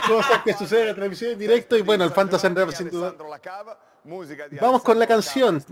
[0.08, 3.14] Cosas que suceden en la transmisión en directo y bueno, el Fanta Sanremo sin duda.
[4.62, 5.64] Vamos con la canción.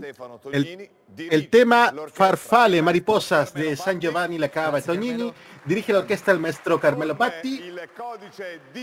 [0.52, 5.32] El, el tema Farfale, Mariposas de San Giovanni La Cava Tognini.
[5.64, 7.74] Dirige la orquesta el maestro Carmelo Patti.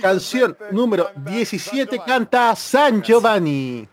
[0.02, 3.88] Canción número 17 canta San Giovanni.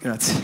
[0.00, 0.34] Grazie.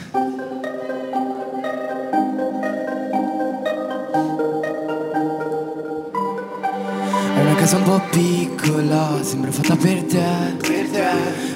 [7.35, 10.59] È una casa un po' piccola, sembra fatta per te.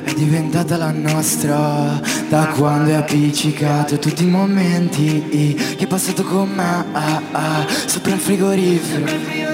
[0.05, 6.49] È diventata la nostra da quando è appiccicato tutti i momenti che hai passato con
[6.51, 9.48] me ah, ah, sopra il frigorifero.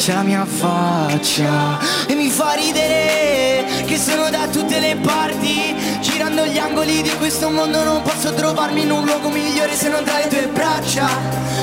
[0.00, 5.76] C'è la mia faccia e mi fa ridere che sono da tutte le parti.
[6.00, 10.02] Girando gli angoli di questo mondo non posso trovarmi in un luogo migliore se non
[10.02, 11.06] tra le tue braccia.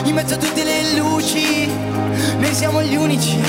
[0.03, 1.65] In mezzo a tutte le luci
[2.37, 3.41] noi siamo gli unici.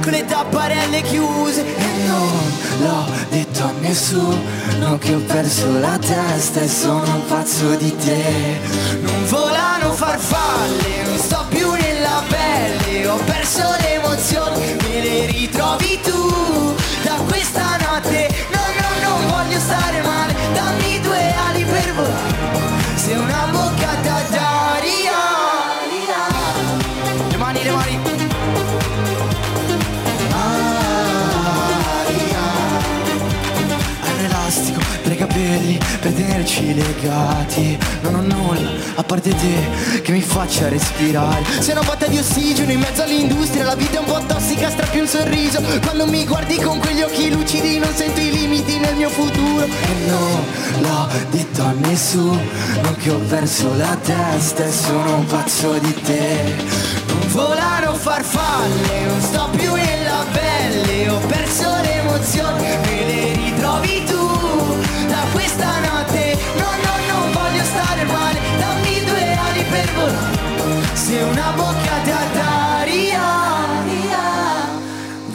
[0.00, 1.64] Con le tapparelle chiuse.
[1.76, 7.92] E non l'ho detto a nessuno che ho perso la testa e sono pazzo di
[7.96, 8.60] te.
[9.00, 11.43] Non volano farfalle non sto
[13.06, 16.74] ho perso le emozioni me le ritrovi tu.
[17.02, 20.13] Da questa notte no no non voglio stare male
[36.12, 37.78] tenerci legati.
[38.02, 41.44] Non ho nulla a parte te che mi faccia respirare.
[41.60, 44.98] Sei una botta di ossigeno in mezzo all'industria La vita è un po' tossica, strappi
[44.98, 45.62] un sorriso.
[45.82, 49.64] Quando mi guardi con quegli occhi lucidi Non sento i limiti nel mio futuro.
[49.64, 50.44] E non
[50.80, 52.40] l'ho detto a nessuno
[52.98, 56.54] Che ho perso la testa e sono un pazzo di te.
[57.06, 59.48] Non volano farfalle, non sto
[70.92, 73.34] se una boccata d'aria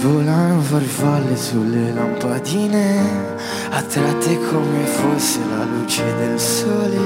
[0.01, 3.37] Volano farfalle sulle lampadine
[3.69, 6.97] Attratte come fosse la luce del sole.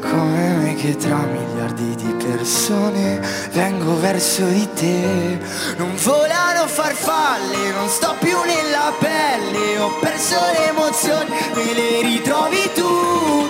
[0.00, 3.20] Come me che tra miliardi di persone
[3.52, 5.38] Vengo verso di te.
[5.76, 9.78] Non volano farfalle, non sto più nella pelle.
[9.78, 13.48] Ho perso le emozioni, me le ritrovi tu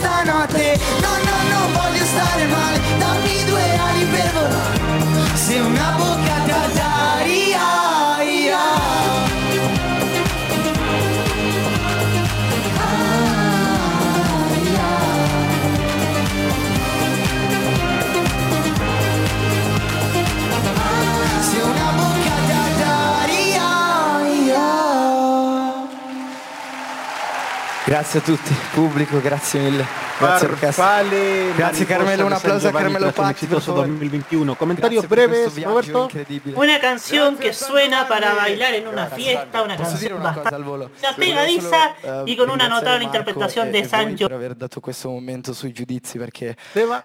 [0.00, 2.80] Da questa notte, no no non voglio stare male.
[2.98, 5.36] Dammi due ali per volare.
[5.36, 6.39] Se una boccata
[27.90, 29.84] Grazie a tutti, pubblico, grazie mille.
[30.16, 30.46] Grazie.
[30.46, 33.86] Farfalle, Grazie Carmelo, un applauso a Carmelo Patti, por exitoso favor.
[33.86, 34.54] 2021.
[34.54, 36.02] Comentarios per breves, questo viaggio Roberto.
[36.04, 36.56] incredibile.
[36.56, 40.54] Una canción que suena para bailar en una fiesta, una Posso dire canción una cosa
[40.54, 40.90] al bastante volo?
[41.16, 41.94] pegadiza
[42.26, 44.26] y con una ringraziare notable Marco interpretación e- de e voi Sancho.
[44.28, 46.54] per aver dato questo momento sui giudizi perché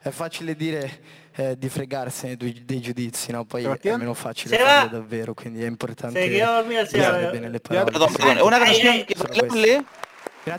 [0.01, 0.99] è facile dire
[1.35, 3.43] eh, di fregarsene dei, dei giudizi, no?
[3.45, 3.95] Poi Sebastián.
[3.95, 4.69] è meno facile Seba.
[4.69, 7.85] farlo davvero, quindi è importante Se quedó dormido usare bene le parole.
[7.89, 9.83] Perdón, una canción que bailable,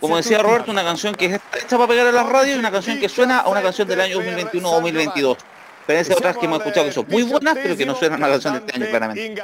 [0.01, 2.71] como decía Roberto, una canción que es hecha para pegar en las radios y una
[2.71, 5.39] canción que suena a una canción del año 2021 o 2022.
[5.87, 8.33] Pero otras que hemos escuchado que son muy buenas, pero que no suenan a una
[8.35, 9.43] canción de este año claramente.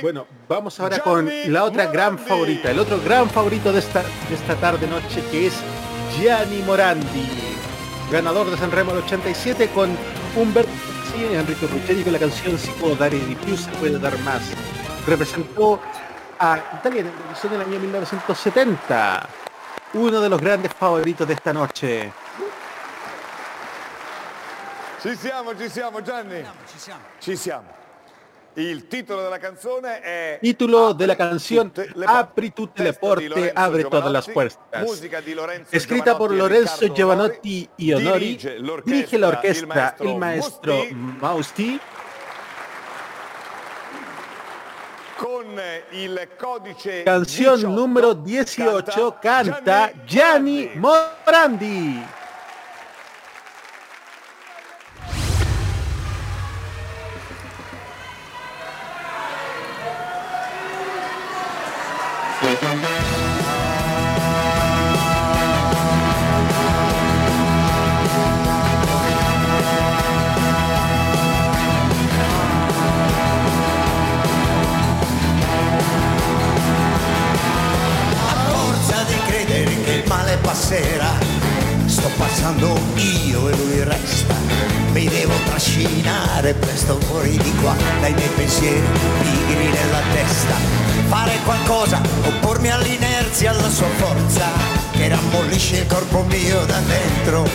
[0.00, 4.34] Bueno, vamos ahora con la otra gran favorita, el otro gran favorito de esta, de
[4.34, 5.54] esta tarde noche que es
[6.16, 7.28] Gianni Morandi,
[8.12, 9.90] ganador de Sanremo del 87 con
[10.36, 10.70] Humberto
[11.18, 14.42] y Enrico Ruggeri con la canción Si puedo dar y più se puede dar más.
[15.04, 15.80] Representó
[16.38, 19.28] a Italia en la del año 1970,
[19.94, 22.12] uno de los grandes favoritos de esta noche.
[25.00, 26.44] ci siamo, ci siamo Gianni?
[26.66, 27.02] Ci siamo.
[27.18, 27.76] Ci siamo.
[28.54, 33.52] Il titolo della canzone è Título de la canción tutte le Apri tutte le porte,
[33.88, 35.02] todas las Giovanotti, puertas.
[35.70, 40.86] Escrita por Giovanotti e Lorenzo Giovanotti y Honori, dirige l'orchestra dirige la orquesta il maestro
[40.90, 41.96] Mausti con il codice
[47.04, 52.04] Canción 18, número 18 canta Gianni Morandi.
[80.28, 81.12] Male passerà,
[81.86, 84.34] sto passando io e lui resta.
[84.92, 88.86] Mi devo trascinare presto fuori di qua, dai miei pensieri
[89.20, 90.54] pigri nella testa.
[91.08, 94.46] Fare qualcosa, oppormi all'inerzia, alla sua forza,
[94.90, 97.48] che rammollisce il corpo mio da dentro,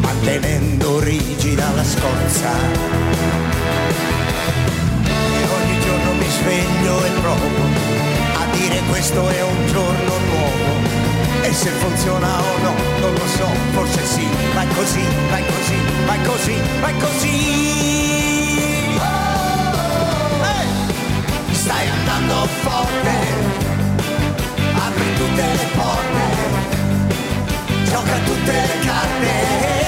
[0.00, 2.50] mantenendo rigida la scorza.
[5.04, 7.46] E ogni giorno mi sveglio e provo
[8.34, 11.07] a dire questo è un giorno nuovo
[11.48, 14.28] e se funziona o no non lo so forse sì.
[14.54, 15.76] Vai così vai così
[16.06, 17.28] vai così vai così.
[20.38, 20.70] Ehi!
[21.52, 23.16] stai andando forte.
[24.86, 26.24] Apri tutte le porte.
[27.84, 29.87] Gioca tutte le carte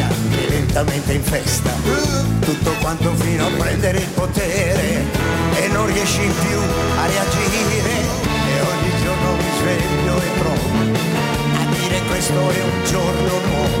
[0.71, 1.71] che lentamente infesta
[2.39, 5.03] tutto quanto fino a prendere il potere
[5.55, 6.57] e non riesci più
[6.97, 7.91] a reagire
[8.47, 10.69] e ogni giorno mi sveglio e provo
[11.59, 13.79] a dire questo è un giorno nuovo.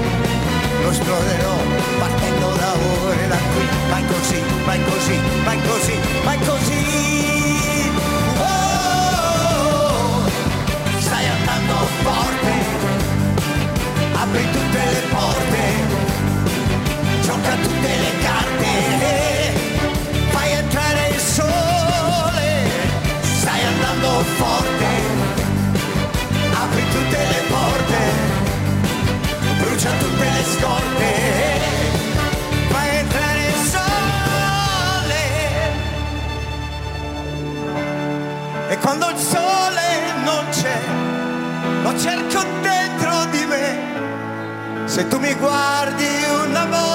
[0.83, 1.55] Lo esploderò
[1.99, 2.73] partendo da
[3.05, 7.89] ore da qui, vai così, vai così, vai così, vai così.
[8.37, 8.51] Oh!
[10.99, 11.73] stai andando
[12.03, 12.51] forte,
[14.13, 15.60] apri tutte le porte,
[17.41, 19.53] gioca tutte le carte,
[20.29, 22.69] fai entrare il sole,
[23.21, 24.85] stai andando forte,
[26.53, 27.99] apri tutte le porte,
[29.59, 31.13] brucia tutte le scorte,
[32.69, 35.23] fai entrare il sole.
[38.69, 39.81] E quando il sole
[40.23, 40.79] non c'è,
[41.81, 46.07] lo cerco dentro di me, se tu mi guardi
[46.45, 46.90] una volta.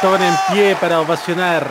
[0.00, 1.66] Ariston en pie para ovacionar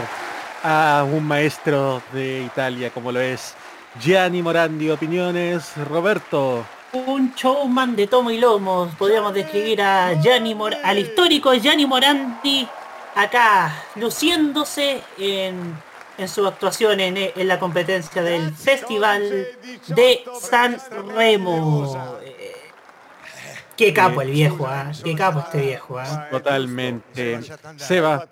[0.64, 3.56] a un maestro de Italia como lo es
[4.00, 4.92] Gianni Morandi.
[4.92, 6.64] Opiniones, Roberto.
[6.94, 8.88] Un showman de tomo y lomo.
[9.00, 12.68] Podríamos describir a Gianni al histórico Gianni Morandi
[13.16, 15.76] acá luciéndose en,
[16.18, 19.48] en su actuación en, en la competencia del Festival
[19.88, 20.78] de San
[21.16, 22.20] Remo.
[23.80, 24.92] Eh, Qué capo el viejo, ¿ah?
[25.04, 26.28] Qué capo este viejo, ¿ah?
[26.30, 27.40] Totalmente.
[27.78, 28.28] Seba.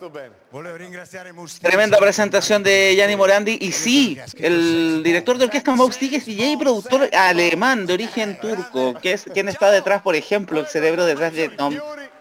[1.62, 6.52] Tremenda presentación de Gianni Morandi y sí, el director de orquesta Maus Tig es DJ
[6.52, 11.06] y productor alemán de origen turco, que es quien está detrás, por ejemplo, el cerebro
[11.06, 11.76] detrás de Tom,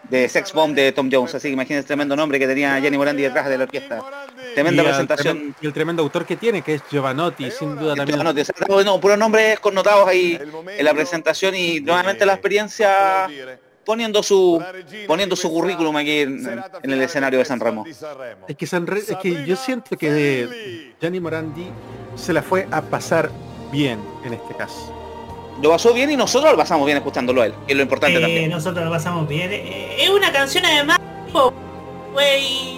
[0.09, 2.97] de Sex Bomb de Tom Jones, así que imagínense el tremendo nombre que tenía Gianni
[2.97, 4.03] Morandi detrás de la orquesta.
[4.57, 5.55] Tremenda Y presentación.
[5.61, 8.17] Y el tremendo autor que tiene, que es Giovanotti, sin duda también.
[8.67, 10.39] No, no, puros nombres connotados ahí
[10.77, 13.27] en la presentación y nuevamente la experiencia
[13.85, 14.61] poniendo su
[15.05, 17.85] poniendo su currículum aquí en, en el escenario de San Remo.
[18.47, 21.67] Es que, San Re- es que yo siento que Gianni Morandi
[22.15, 23.29] se la fue a pasar
[23.71, 24.91] bien en este caso.
[25.61, 28.17] Lo pasó bien y nosotros lo pasamos bien escuchándolo a él, que es lo importante
[28.17, 28.49] Eh, también.
[28.49, 29.51] nosotros lo pasamos bien.
[29.53, 30.97] Eh, Es una canción además,
[32.11, 32.77] güey,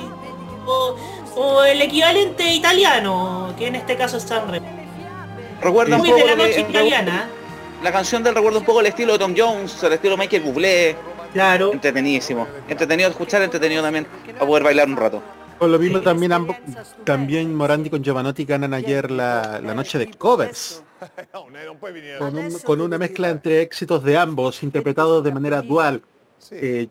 [1.35, 4.67] o el equivalente italiano, que en este caso es San Remo.
[5.61, 7.29] Recuerda un Muy poco de la noche italiana.
[7.83, 10.95] La canción del recuerda un poco el estilo de Tom Jones, el estilo Michael Bublé.
[11.33, 11.71] Claro.
[11.73, 12.47] Entretenidísimo.
[12.67, 14.07] Entretenido escuchar, entretenido también
[14.39, 15.21] a poder bailar un rato.
[15.59, 16.55] Con lo mismo también ambos,
[17.03, 20.81] también Morandi con Giovanotti ganan ayer la, la noche de covers.
[22.17, 26.01] Con, un- con una mezcla entre éxitos de ambos, interpretados de manera dual.
[26.51, 26.87] Eh,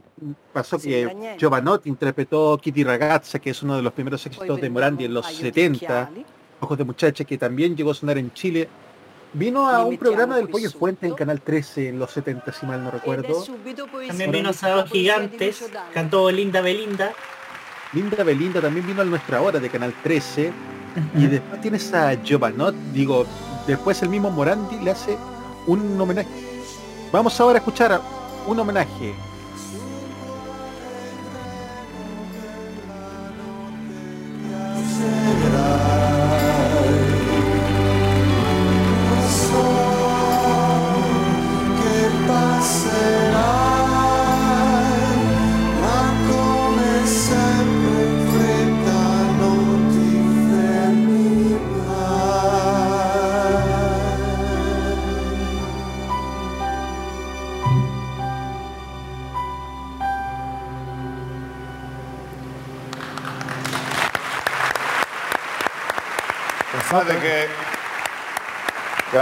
[0.53, 5.05] pasó que Giovanotti interpretó Kitty Ragazza, que es uno de los primeros éxitos de Morandi
[5.05, 6.11] en los 70,
[6.61, 8.69] Ojos de Muchacha, que también llegó a sonar en Chile.
[9.33, 12.83] Vino a un programa del Pollo Fuente en Canal 13 en los 70, si mal
[12.83, 13.45] no recuerdo.
[14.07, 17.13] También vino Sábados Gigantes, cantó Linda Belinda.
[17.93, 20.53] Linda Belinda también vino a nuestra hora de Canal 13.
[21.17, 23.27] Y después tienes a Giovanot, digo,
[23.67, 25.17] después el mismo Morandi le hace
[25.67, 26.29] un homenaje.
[27.13, 28.01] Vamos ahora a escuchar
[28.47, 29.15] un homenaje.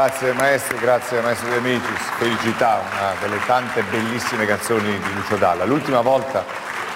[0.07, 5.65] Grazie maestro, grazie maestro De Amicis, felicità, una delle tante bellissime canzoni di Lucio Dalla.
[5.65, 6.45] L'ultima volta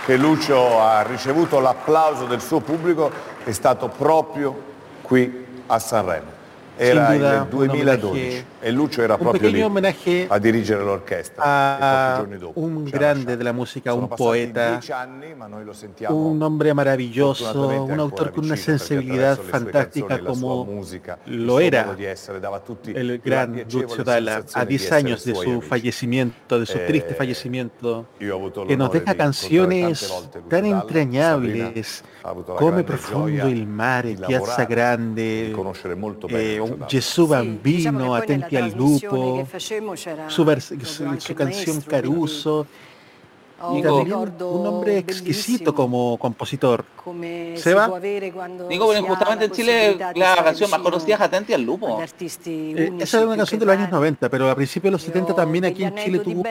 [0.04, 3.10] che Lucio ha ricevuto l'applauso del suo pubblico
[3.42, 4.62] è stato proprio
[5.02, 6.39] qui a Sanremo.
[6.82, 9.60] Era duda, il un 2012 homenaje- e Lucio era proprio lì
[10.28, 11.42] a dirigere l'orchestra.
[11.42, 15.34] a e un grande de la música, Sono un poeta, anni,
[16.08, 22.40] un hombre maravilloso, un autor con una sensibilidad fantástica como musica, lo era essere,
[22.94, 26.78] el gran Lucio Dalla a sensazione di 10 essere años de su fallecimiento, de su
[26.78, 28.06] Eh, triste fallecimiento,
[28.66, 30.10] que nos deja canciones
[30.48, 32.02] tan entrañables,
[32.56, 35.52] Come profondo il mare, Piazza Grande,
[36.28, 39.46] eh, Poi Attenti nella al lupo,
[40.28, 40.44] su,
[41.18, 42.66] su- canción Caruso.
[43.62, 46.82] Y un también ricordo un hombre exquisito como compositor.
[47.56, 48.00] Seba?
[48.00, 52.00] Digo, ha justamente en Chile la canción más conocida es Atenti al Lupo.
[52.00, 54.00] Eh, esa era una canción de los años rari.
[54.00, 56.42] 90, pero a principios de los 70 también aquí en Chile tuvo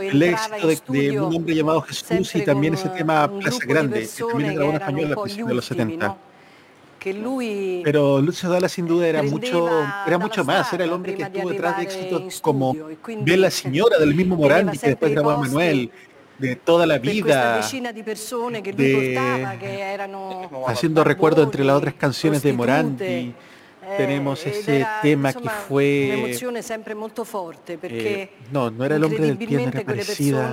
[0.00, 4.54] el éxito de, un hombre llamado Jesús y también ese tema Plaza Grande, que también
[4.54, 6.16] grabó en español a principios de los ultimi, 70.
[7.04, 9.68] Che lui Pero Lucio Dalla sin duda era mucho,
[10.06, 13.30] era mucho más, era el hombre que estuvo detrás de éxitos como studio e quindi
[13.30, 15.90] Bella Signora del mismo Morandi que después grabó a Manuel,
[16.38, 22.54] de toda la vida, de- portava che erano haciendo recuerdo entre las otras canciones de
[22.54, 23.34] Morandi.
[23.98, 26.38] Tenemos ed ese era, tema insomma, que fue...
[27.78, 30.50] perché eh, no, no era el hombre del piano, era parecida.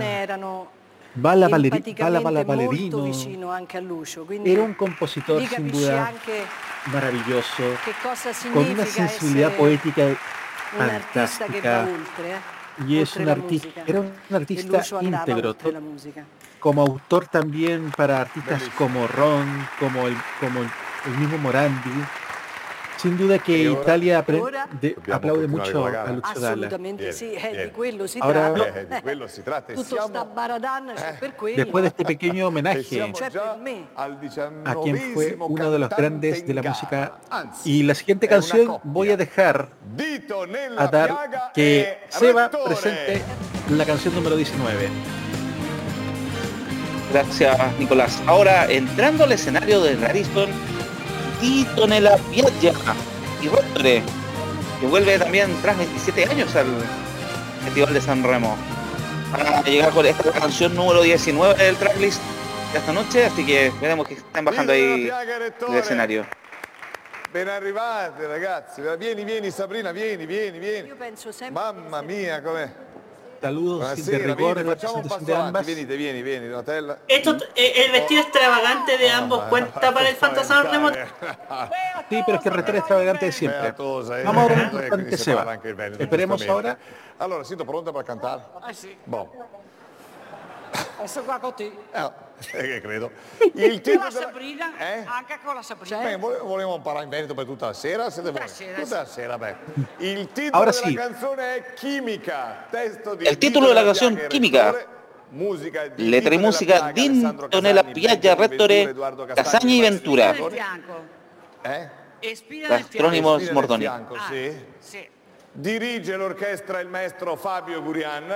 [1.12, 3.02] Persone erano Bala, Valeri- Bala, empaticamente Bala molto Valerino.
[3.04, 6.46] vicino anche a Lucio quindi Era un compositor lì sin duda anche
[6.86, 11.82] maravilloso, che cosa con una significa sensibilidad essere poética un artista che va fantástica.
[11.82, 13.84] oltre eh, Y es oltre un la artista, musica.
[13.86, 16.26] era un e artista Lucio andava íntegro, oltre la musica
[16.60, 20.70] como autor también para artistas como Ron, como el, como el,
[21.08, 21.90] el mismo Morandi.
[23.02, 23.82] Sin duda que E ora?
[23.82, 26.10] Italia de- con la gara.
[26.10, 26.68] a Lucio Dalla.
[26.68, 30.24] assolutamente sì eh, di quello si Ahora- tratta di quello si tratta tutto siamo- sta
[30.26, 35.90] baradan c'è per quello Después de este pequeño homenaje a quien fue uno de los
[35.90, 37.18] grandes de la música.
[37.66, 39.70] Y la siguiente canción voy a dejar
[40.78, 43.24] a dar que e Seba presente
[43.70, 44.90] la canción número 19.
[47.12, 48.22] Gracias, Nicolás.
[48.26, 50.50] Ahora, entrando al escenario de Radisson,
[51.42, 52.72] Tito Nella Piaggia
[53.42, 54.04] y Rottore,
[54.80, 56.68] que vuelve también tras 27 años al
[57.64, 58.56] Festival de San Remo.
[59.32, 62.22] Van a llegar con esta canción número 19 del tracklist
[62.72, 66.28] de esta noche, así que veremos que están bajando ahí e del escenario.
[67.34, 70.90] Ben arrivate ragazzi, vieni, vieni Sabrina, vieni, vieni, vieni.
[70.90, 72.91] io penso sempre Mamma mia, com'è?
[73.42, 75.66] Saludos de rigor en facciamo un presentación passo de ambas.
[75.66, 77.00] venite, vieni, vieni, Donatella.
[77.08, 80.90] Esto, eh, el vestido extravagante de ambos cuenta para el Fantasma Remo.
[80.92, 83.68] Sí, pero es que el retorno extravagante de siempre.
[83.70, 84.24] Eh.
[84.24, 84.52] Vamos
[85.18, 85.38] Seba.
[85.38, 86.78] parla anche il Veneto, Esperemos ahora.
[87.18, 88.42] Allora, siete pronta per cantare?
[88.62, 89.30] ah sì Boh.
[91.00, 91.72] adesso qua con te
[92.54, 93.12] Eh, che credo.
[93.54, 94.22] Il titolo della...
[94.22, 95.04] Sabrina Eh?
[95.06, 98.32] anche con la Sabrina Beh, vole- volevo imparare in Veneto per tutta la sera, siete
[98.32, 98.48] voi?
[98.48, 99.56] sera, Tutta la sera, beh.
[99.98, 100.94] Il titolo Ahora della sì.
[100.94, 104.72] canzone è Chimica, testo di El título de la canción e Química.
[104.72, 104.88] Rettore,
[105.30, 108.94] musica di Letra y música Casagni, Piaggia, Rettore,
[109.34, 110.34] Casagni y Ventura.
[111.64, 111.90] Eh?
[113.80, 114.66] fianco, sì.
[114.80, 115.10] sì
[115.54, 118.32] Dirige l'orchestra il maestro Fabio Gurian.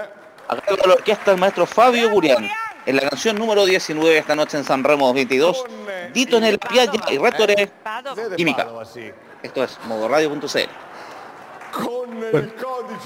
[0.47, 2.45] A cargo de la orquesta el maestro Fabio Gurian.
[2.85, 5.63] En la canción número 19 esta noche en San Remo 22,
[6.13, 7.71] Dito Nella Piaggia y Rettore.
[7.83, 9.11] Padova, sì.
[9.41, 10.69] Esto es modoradio.cl.
[11.71, 12.51] Con Bueno,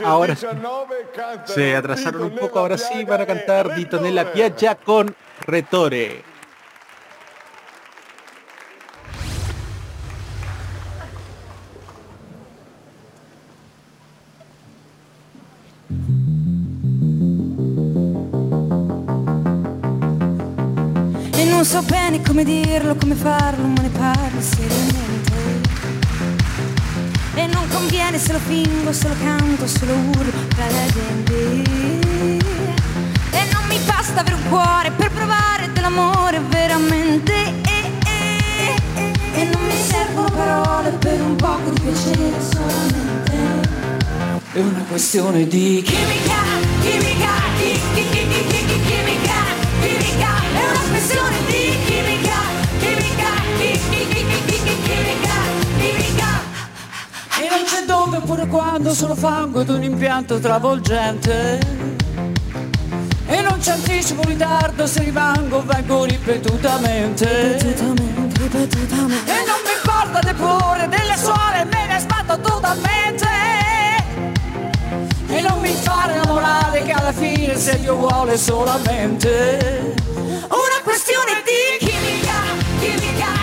[0.04, 4.30] ahora 19 cantano Se atrasaron un poco, ahora sí van a cantar Dito Nella.
[4.32, 5.16] Piaggia con
[5.46, 6.24] Retore.
[21.60, 25.34] Non so bene come dirlo, come farlo, ma ne parlo seriamente.
[27.36, 31.36] E non conviene se lo fingo, se lo canto, se lo urlo tra la gente.
[33.31, 37.34] E non mi basta avere un cuore per provare dell'amore veramente.
[37.34, 43.68] E, e, e, e non mi servono parole per un poco di piacere solamente.
[44.53, 46.41] È una questione di Chimica,
[46.80, 48.59] chimica, chi- chi- chi- chi- chi- chi- chimica, chimica,
[50.54, 52.38] è una questione di chimica,
[52.80, 55.36] chimica, chi- chi- chi- chi- chi- chi- chimica,
[55.78, 56.42] chimica.
[57.42, 61.60] E non c'è dove oppure quando sono fango ed un impianto travolgente
[63.28, 69.32] E non c'è anticipo ritardo se rimango vengo ripetutamente Ripetutamente, ripetutamente.
[69.32, 73.28] E non mi importa depure delle suore me ne sbatto totalmente
[75.28, 79.94] E non mi fare la morale che alla fine se Dio vuole solamente
[81.11, 83.39] Una questione di chimica, chimica,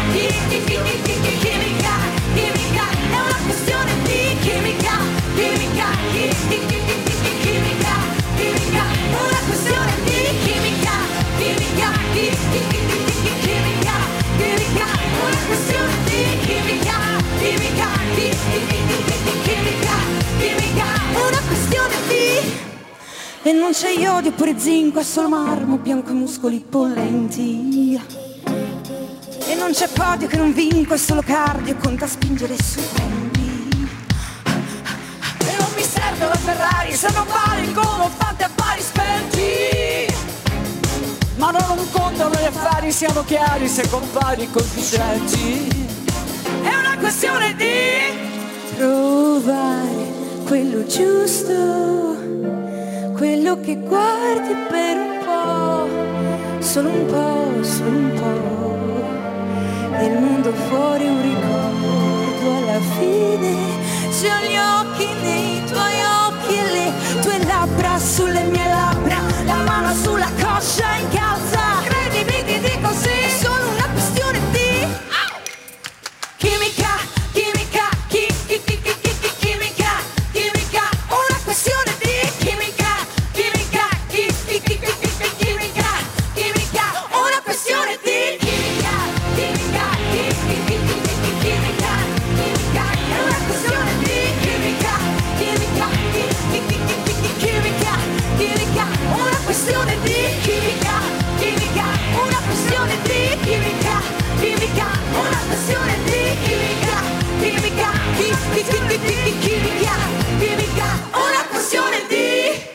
[23.48, 28.01] e non c'è iodio oppure zinco, è solo marmo bianco e muscoli bollenti.
[29.48, 33.89] E non c'è podio che non vinco, è solo cardio, conta spingere su tempi.
[34.44, 39.66] E non mi serve la Ferrari se non vale come fate affari spenti
[42.86, 45.68] domani siamo chiari se compari convincenti.
[46.62, 48.24] È una questione di
[48.77, 50.14] Trovare
[50.47, 52.16] quello giusto,
[53.16, 59.97] quello che guardi per un po', solo un po', solo un po'.
[59.98, 63.55] E il mondo fuori un ricordo alla fine.
[64.10, 69.94] Se ho gli occhi nei tuoi occhi le tue labbra sulle mie labbra, la mano
[69.94, 71.95] sulla coscia in calza.
[105.70, 107.02] Di chimica,
[107.40, 109.94] chimica, chi, chi, chi, chi, chi, chi, chimica,
[110.38, 112.74] chimica, una questione di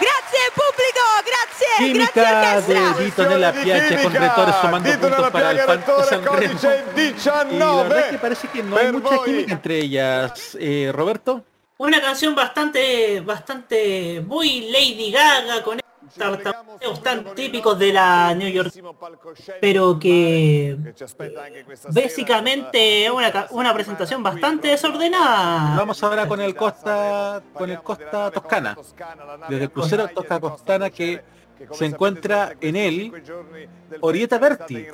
[0.00, 2.92] Grazie pubblico, grazie, Química grazie orchestra.
[2.98, 6.24] de Dito nella piaggia con Rettore sumando Dito puntos nella para el piaggia, Fantasy Rettore,
[6.24, 6.58] Sanremo.
[6.58, 6.84] codice
[7.50, 8.18] Y la verdad es que 19.
[8.18, 9.24] parece que no hay per mucha voi.
[9.24, 10.56] química entre ellas.
[10.58, 11.44] Eh, Roberto.
[11.76, 15.78] Una canción bastante, bastante muy Lady Gaga con
[16.14, 18.72] tartamudeos tan típicos de la New York,
[19.60, 20.76] pero que
[21.90, 25.76] básicamente es una, una presentación bastante desordenada.
[25.76, 28.76] Vamos ahora con el Costa con el Costa Toscana.
[29.48, 31.22] Desde el crucero Costa Toscana que
[31.72, 33.12] se encuentra en él
[34.00, 34.86] Orieta Berti.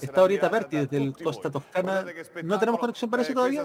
[0.00, 2.04] Está Orieta Berti desde el Costa Toscana.
[2.44, 3.64] ¿No tenemos conexión para eso todavía?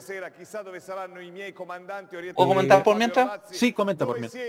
[2.36, 3.42] ¿Puedo comentar por mientras?
[3.52, 4.44] Sí, comenta por mientras.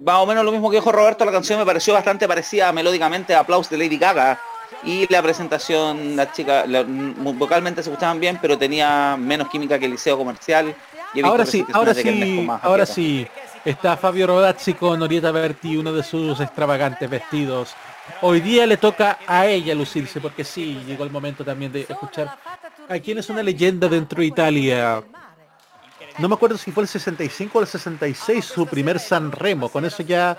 [0.00, 3.34] Más o menos lo mismo que dijo Roberto, la canción me pareció bastante parecida melódicamente
[3.34, 4.40] a Aplausos de Lady Gaga.
[4.82, 9.78] Y la presentación, la chica, la- m- vocalmente se escuchaban bien, pero tenía menos química
[9.78, 10.74] que el liceo comercial.
[11.12, 13.26] Y Ahora sí, ahora sí, ahora sí.
[13.62, 17.74] Está Fabio Rodazzi con Orieta Berti, uno de sus extravagantes vestidos.
[18.22, 22.38] Hoy día le toca a ella lucirse, porque sí, llegó el momento también de escuchar
[22.88, 25.02] a quien es una leyenda dentro de Italia.
[26.20, 29.70] No me acuerdo si fue el 65 o el 66 su primer San Remo.
[29.70, 30.36] Con eso ya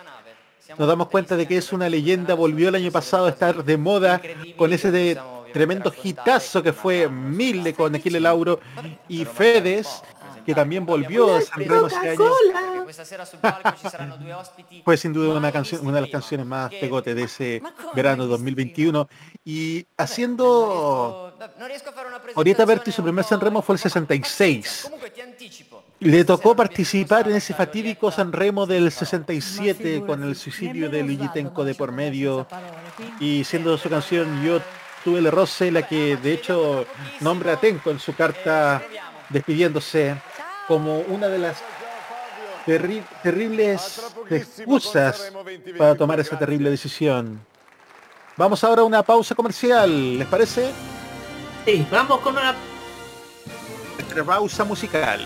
[0.78, 2.36] nos damos cuenta de que es una leyenda.
[2.36, 4.22] Volvió el año pasado a estar de moda
[4.58, 5.20] con ese de
[5.52, 8.60] tremendo hitazo que fue Mille con Aquile Lauro
[9.08, 10.02] y Fedes,
[10.46, 12.32] que también volvió a San Remo ese año.
[14.84, 17.62] Fue sin duda una de las canciones más pegote de ese
[17.96, 19.08] verano 2021.
[19.44, 21.34] Y haciendo
[22.36, 24.92] Orieta Berti su primer San Remo fue el 66.
[26.02, 31.28] Le tocó participar en ese fatídico San Remo del 67 con el suicidio de Luigi
[31.30, 32.48] Tenco de por medio
[33.20, 34.60] y siendo su canción Yo
[35.04, 36.86] tuve el roce la que de hecho
[37.20, 38.82] nombra a Tenco en su carta
[39.30, 40.16] despidiéndose
[40.68, 41.58] como una de las
[42.66, 45.32] terri- terribles excusas
[45.78, 47.40] para tomar esa terrible decisión.
[48.38, 50.72] Vamos ahora a una pausa comercial, ¿les parece?
[51.66, 52.56] Sí, vamos con una
[53.98, 55.22] Nuestra pausa musical.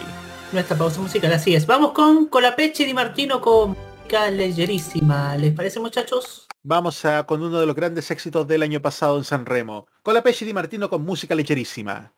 [0.56, 1.68] Nuestra pausa musical, así es.
[1.68, 5.36] Vamos con Colapeche Di Martino con música leyerísima.
[5.36, 6.48] ¿Les parece muchachos?
[6.64, 9.86] Vamos a con uno de los grandes éxitos del año pasado en San Remo.
[10.02, 12.15] Con la Pesci Di Martino con música lecherísima.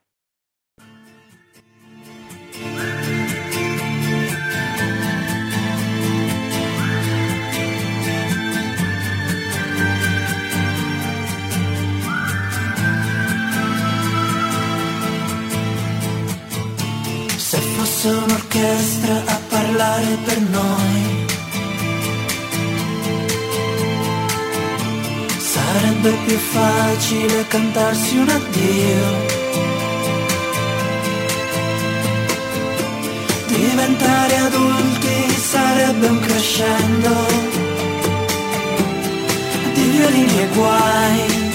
[18.08, 21.26] Fosse un'orchestra a parlare per noi,
[25.38, 29.06] sarebbe più facile cantarsi un addio.
[33.48, 37.14] Diventare adulti sarebbe un crescendo
[39.74, 41.46] di violini e guai.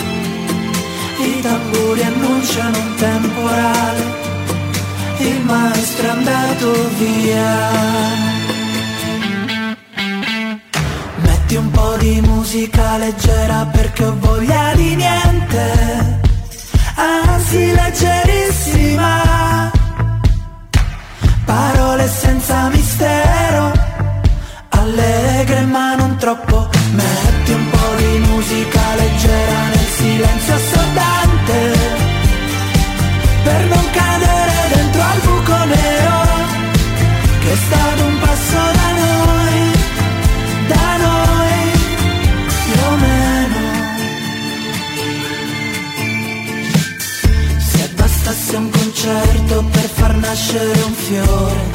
[1.18, 4.21] I tamburi annunciano un temporale
[5.22, 7.70] il maestro è andato via.
[11.16, 16.20] Metti un po' di musica leggera perché ho voglia di niente,
[16.94, 19.70] anzi leggerissima.
[21.44, 23.72] Parole senza mistero,
[24.70, 26.68] allegre ma non troppo.
[26.92, 30.71] Metti un po' di musica leggera nel silenzio
[50.32, 51.70] nascere un fiore.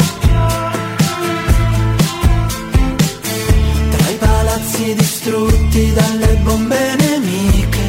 [3.91, 7.87] Tra i palazzi distrutti dalle bombe nemiche.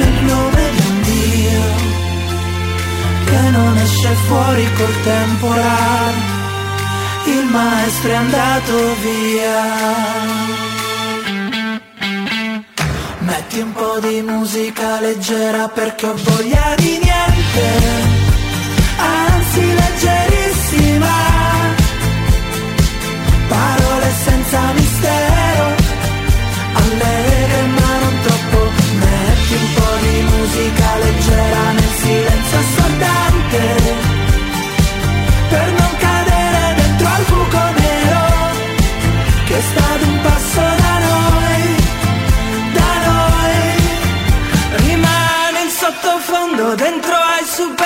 [0.00, 1.64] Nel nome di un Dio
[3.24, 6.34] che non esce fuori col temporale.
[7.24, 9.64] Il maestro è andato via.
[13.20, 18.15] Metti un po' di musica leggera perché ho voglia di niente,
[24.46, 25.74] senza mistero,
[26.74, 28.70] allegre ma non troppo.
[29.02, 33.62] Metti un po' di musica leggera nel silenzio assordante,
[35.48, 38.24] per non cadere dentro al buco nero,
[39.46, 41.64] che sta ad un passo da noi
[42.78, 43.58] da noi
[44.86, 47.85] rimane in sottofondo dentro ai supermercati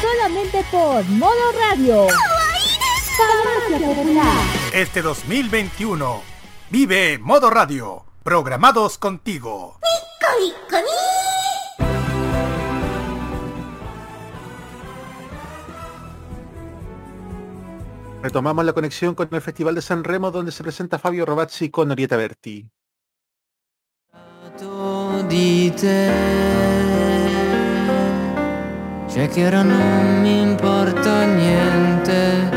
[0.00, 2.06] Solamente por Modo Radio.
[4.72, 6.22] Este 2021
[6.70, 9.78] vive Modo Radio, programados contigo.
[18.22, 21.90] Retomamos la conexión con el Festival de San Remo donde se presenta Fabio Rovazzi con
[21.90, 22.70] Orieta Berti.
[29.08, 32.50] C'è che ora non mi importa niente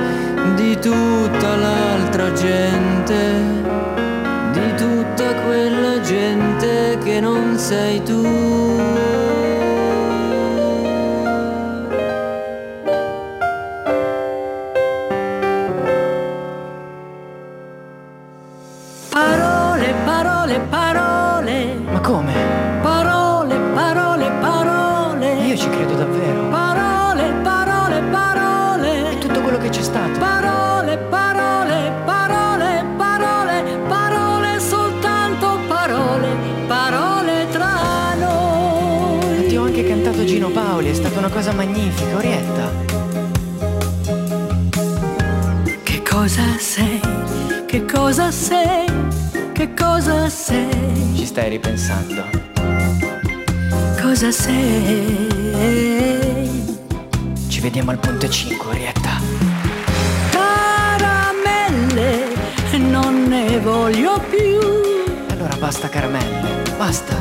[0.57, 3.41] di tutta l'altra gente,
[4.51, 8.60] di tutta quella gente che non sei tu.
[41.41, 42.69] Cosa magnifica, Orietta.
[45.81, 47.01] Che cosa sei?
[47.65, 48.85] Che cosa sei?
[49.51, 51.15] Che cosa sei?
[51.15, 52.25] Ci stai ripensando.
[53.99, 55.27] Cosa sei?
[57.47, 59.19] Ci vediamo al Ponte 5, Orietta.
[60.29, 62.35] Caramelle,
[62.77, 64.59] non ne voglio più.
[65.31, 67.17] Allora basta caramelle, basta.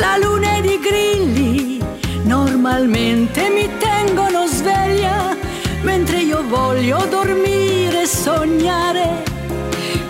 [0.00, 1.81] La luna ed i grilli
[2.24, 5.36] normalmente mi tengono sveglia,
[5.82, 9.22] mentre io voglio dormire e sognare.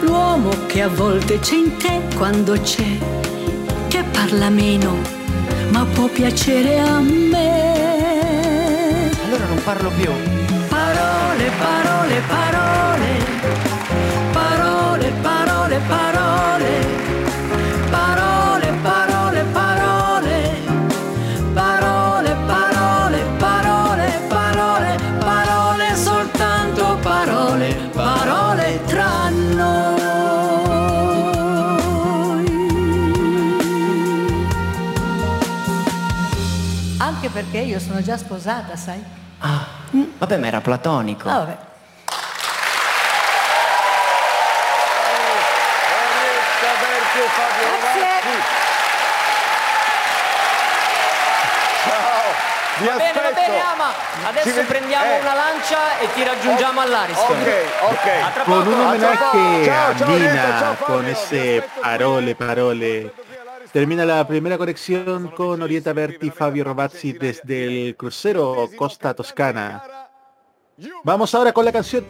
[0.01, 2.99] L'uomo che a volte c'è in te quando c'è,
[3.89, 4.97] che parla meno,
[5.71, 7.41] ma può piacere a me.
[9.25, 10.11] Allora non parlo più.
[10.69, 13.11] Parole, parole, parole.
[14.33, 16.12] Parole, parole, parole.
[37.43, 39.03] Perché io sono già sposata, sai?
[39.41, 39.67] Ah,
[40.19, 41.29] vabbè, ma era platonico.
[41.29, 41.57] Ah, vabbè.
[52.79, 53.41] Vi Va bene, va aspetto.
[53.51, 53.93] bene, Ama.
[53.93, 55.21] Ci Adesso ved- prendiamo eh.
[55.21, 57.39] una lancia e ti raggiungiamo all'Ariston.
[57.41, 58.07] Ok, ok.
[58.25, 59.65] A tra Con poco, un a tra homenaje poco.
[59.65, 63.13] Ciao, ciao, a Neto, Nina, ciao, con ese parole, parole.
[63.73, 69.83] Termina la primera conexión con Orieta Berti y Fabio Rovazzi desde el crucero Costa Toscana.
[71.03, 72.05] Vamos ahora con la canción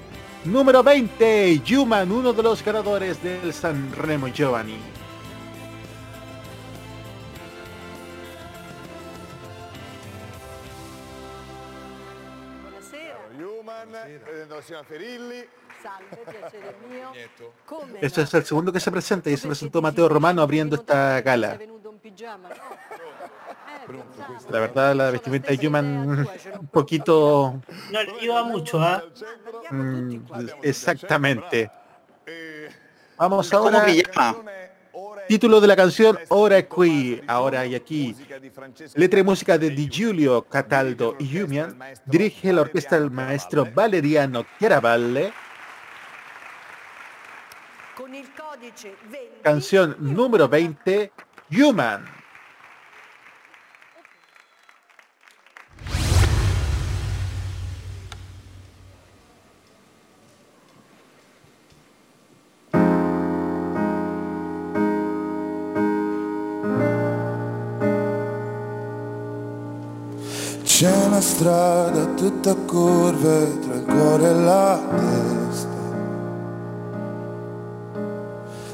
[0.45, 4.77] número 20, Human, uno de los ganadores del San Remo Giovanni.
[13.39, 13.89] Human,
[14.65, 15.45] signora Ferilli.
[18.01, 21.59] Este es el segundo que se presenta y se presentó Mateo Romano abriendo esta gala.
[24.51, 26.27] La verdad, la vestimenta de Human
[26.61, 27.61] un poquito...
[27.91, 29.03] No le iba mucho, ¿ah?
[29.71, 30.17] mm,
[30.63, 31.71] exactamente.
[33.17, 33.87] Vamos ahora...
[35.29, 38.15] Título de la canción Ora qui, ahora y aquí.
[38.95, 41.79] Letra y música de Di Giulio Cataldo y Humian.
[42.05, 45.33] Dirige la orquesta el maestro Valeriano Chiaravalle.
[49.43, 51.11] Canción número 20,
[51.51, 52.05] Human.
[70.63, 75.82] C'è una strada tutta a curve tra il cuore e la testa.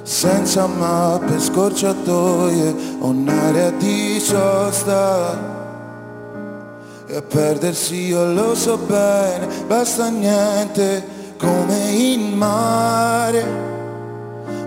[0.09, 5.37] Senza mappe, scorciatoie un'area di sosta.
[7.07, 11.07] E a perdersi io lo so bene, basta niente
[11.37, 13.45] come in mare.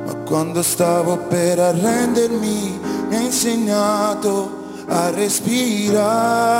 [0.05, 4.59] Ma quando stavo per arrendermi mi ha insegnato
[4.89, 6.59] a respirare.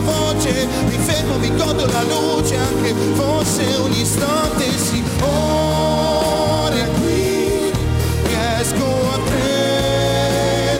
[0.00, 7.72] Voce, mi fermo, mi godo la luce, anche fosse un istante, sì, ora qui
[8.26, 9.18] riesco a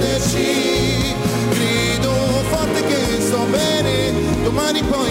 [0.01, 1.15] crederci,
[1.51, 2.11] grido
[2.51, 4.12] forte che sto bene,
[4.43, 5.11] domani poi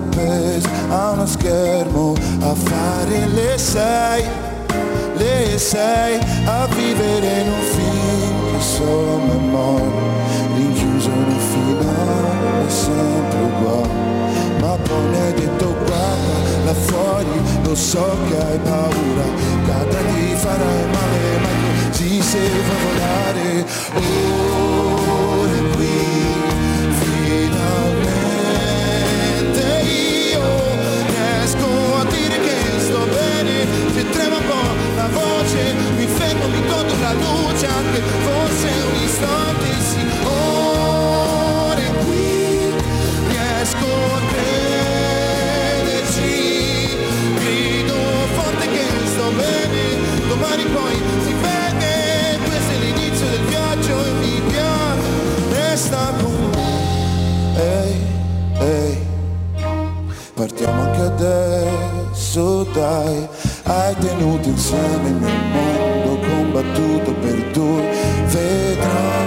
[0.00, 4.24] Appesa a uno schermo a fare le sei
[5.16, 10.08] Le sei a vivere in un film che solo memoria
[10.56, 13.88] Rinchiuso in un finale sempre uguale.
[14.60, 19.26] Ma poi mi hai detto guarda là fuori Lo so che hai paura
[19.66, 21.60] Cada ti farai male ma
[22.00, 23.66] così se vuoi volare.
[23.94, 24.69] Ora
[35.00, 40.02] la voce mi fermo, mi godo la luce anche forse un istante sì.
[40.26, 42.72] Ora è qui
[43.28, 43.86] riesco
[44.16, 46.34] a crederci.
[47.40, 47.98] Grido
[48.36, 49.82] forte che sto bene
[50.28, 50.94] domani poi
[51.24, 51.94] si vede.
[52.44, 55.10] Questo è l'inizio del viaggio e mi piace
[55.52, 56.72] resta con me.
[57.56, 57.96] Ehi,
[58.58, 58.98] ehi
[60.34, 63.28] Partiamo anche adesso, dai
[63.90, 67.90] Hai tenuto insieme il mio mondo Combattuto per due
[68.26, 69.19] Vedrai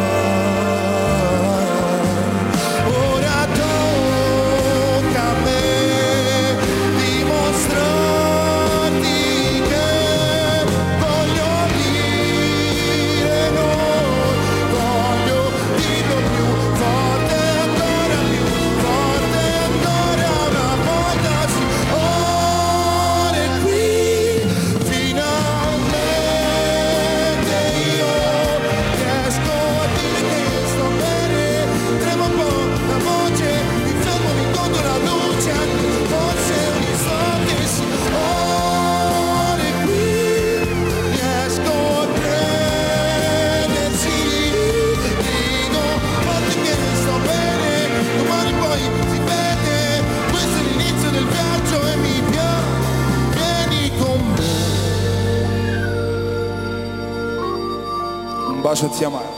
[58.84, 59.30] bacio a zia Mara.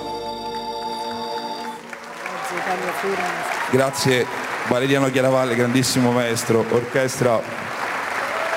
[3.71, 4.25] Grazie
[4.67, 7.63] Valeriano Chiaravalle, grandissimo maestro, orchestra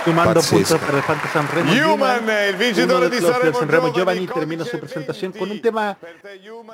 [0.04, 1.70] Sumando puntos para el Fanta Sanremo.
[1.70, 5.98] Human, el vincitore uno de Sanremo Sanremo Giovani, Giovanni termina su presentación con un tema,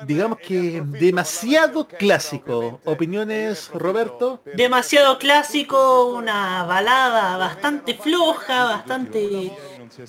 [0.05, 2.79] digamos que demasiado clásico.
[2.85, 4.41] ¿Opiniones, Roberto?
[4.53, 9.51] Demasiado clásico, una balada bastante floja, bastante...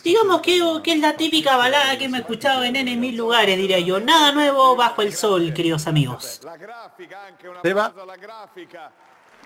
[0.03, 3.57] Digamos que, que es la típica balada que me he escuchado en N mil lugares,
[3.57, 4.01] diría yo.
[4.01, 6.41] Nada nuevo bajo el sol, queridos amigos.
[7.63, 7.93] Seba.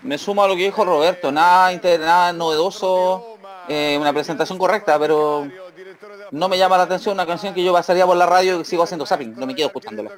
[0.03, 3.37] Me sumo a lo que dijo Roberto, nada, inter- nada novedoso,
[3.69, 5.47] eh, una presentación correcta, pero
[6.31, 8.83] no me llama la atención una canción que yo pasaría por la radio y sigo
[8.83, 10.11] haciendo zapping, no me quedo escuchándola.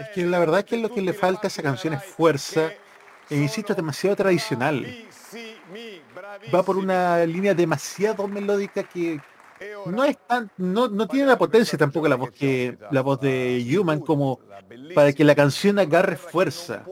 [0.00, 2.72] Es que la verdad es que lo que le falta a esa canción es fuerza.
[3.30, 4.84] E insisto, es demasiado tradicional.
[6.52, 9.20] Va por una línea demasiado melódica que
[9.86, 13.64] no es tan, no, no tiene la potencia tampoco la voz que la voz de
[13.78, 14.38] Human como
[14.94, 16.82] para que la canción agarre fuerza.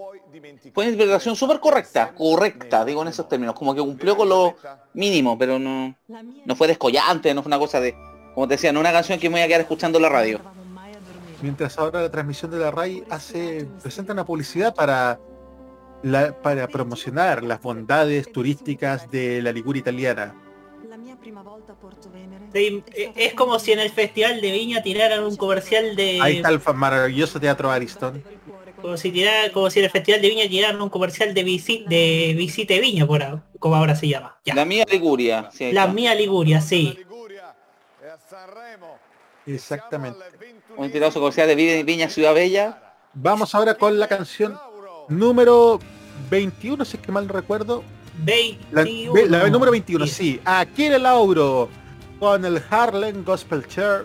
[0.74, 4.54] Fue una interpretación súper correcta, correcta, digo en esos términos, como que cumplió con lo
[4.94, 5.94] mínimo, pero no,
[6.44, 7.94] no fue descollante, no fue una cosa de,
[8.34, 10.40] como te decía, no una canción que me voy a quedar escuchando en la radio.
[11.42, 15.18] Mientras ahora la transmisión de la RAI hace, presenta una publicidad para
[16.02, 20.34] la- para promocionar las bondades turísticas de la Liguria italiana.
[22.52, 26.18] Sí, eh, es como si en el Festival de Viña tiraran un comercial de...
[26.20, 28.22] Ahí está el maravilloso teatro Ariston.
[28.80, 31.84] Como si, tirara- como si en el Festival de Viña tiraran un comercial de, visi-
[31.86, 34.38] de Visite Viña, por ahora, como ahora se llama.
[34.44, 34.54] Ya.
[34.54, 36.98] La mía Liguria, sí, La mía Liguria, sí.
[39.46, 40.18] Exactamente.
[40.76, 42.94] Un tirazo comercial de Vi- Viña Ciudad Bella.
[43.14, 44.58] Vamos ahora con la canción
[45.08, 45.78] número
[46.30, 47.84] 21, si es que mal recuerdo.
[48.70, 49.12] La, 21.
[49.14, 50.40] ve- la número 21, sí.
[50.44, 51.68] Aquile Lauro
[52.20, 54.04] con el Harlem Gospel Chair.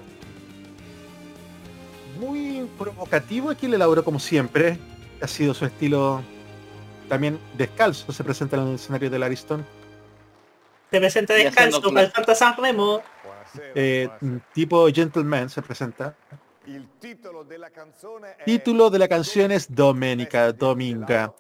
[2.20, 4.78] Muy provocativo Aquile Lauro como siempre.
[5.22, 6.22] Ha sido su estilo
[7.10, 8.12] también descalzo.
[8.12, 9.66] Se presenta en el escenario del Ariston.
[10.92, 13.02] Se presenta descalzo el Santa San Remo.
[13.76, 14.10] Eh,
[14.54, 16.16] tipo Gentleman se presenta.
[18.46, 21.34] Título de la canción es Domenica Dominga.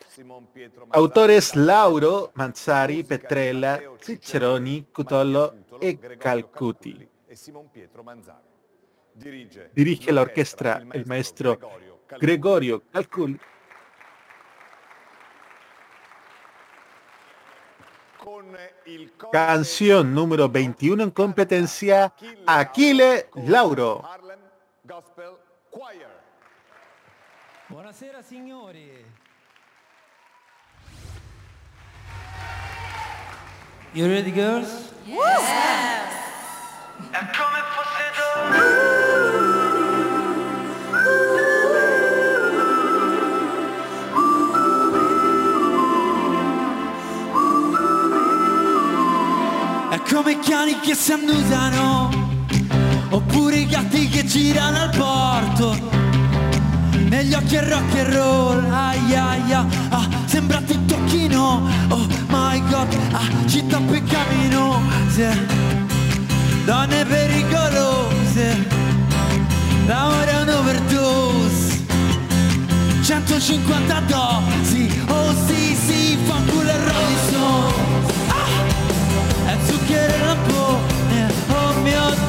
[0.92, 7.08] Autores Lauro, Manzari, Petrella, Cicceroni, Cutollo e Calcuti.
[7.28, 7.36] e.
[9.74, 11.60] Dirige la orquesta el maestro
[12.20, 12.84] Gregorio
[18.86, 22.14] il Canción número 21 en competencia,
[22.46, 24.04] Aquile Lauro.
[25.78, 26.10] Choir.
[27.68, 29.06] Buonasera signori.
[33.92, 34.92] You ready girls?
[49.92, 51.87] È come cani che si annusano
[53.38, 55.78] Oppure i gatti che girano al porto.
[57.08, 58.64] Negli occhi è rock and roll.
[58.74, 65.38] Ai ai ai ah, Sembra tutto chino Oh my god ah, Città peccaminosa
[66.66, 68.68] Donne pericolose.
[69.86, 71.86] L'amore è un'overdose.
[73.04, 75.04] 150 dosi.
[75.10, 77.74] Oh sì sì Fanculo e Robinson
[78.30, 79.52] ah!
[79.52, 80.67] È zucchero e lampone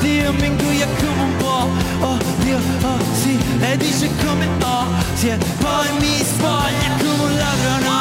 [0.01, 1.69] Dio mi ingoia come un po'
[2.01, 7.37] Oh Dio oh sì Lei dice come oh sì e Poi mi spoglia come un
[7.37, 8.01] ladro no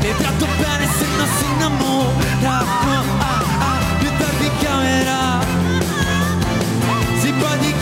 [0.00, 2.26] E tratto bene se non si innamora.
[2.40, 2.50] No,
[3.18, 4.52] ah, ah, Più tardi in
[7.20, 7.77] Sì poi ti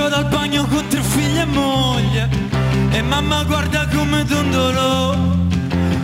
[0.00, 2.28] esco dal bagno con tre figli e moglie.
[2.90, 5.14] E mamma guarda come dondolò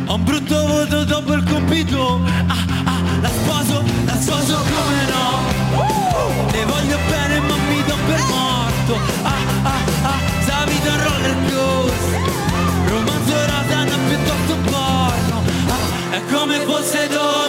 [0.07, 2.21] Ho un brutto voto dopo il compito.
[2.47, 6.49] Ah ah, la sposo, la sposo come no.
[6.53, 8.95] Le voglio bene ma mi do per morto.
[9.23, 12.21] Ah ah ah, sa vita roller coaster
[12.89, 17.46] Romanzo rasa piuttosto porno ah, È come fosse d'oro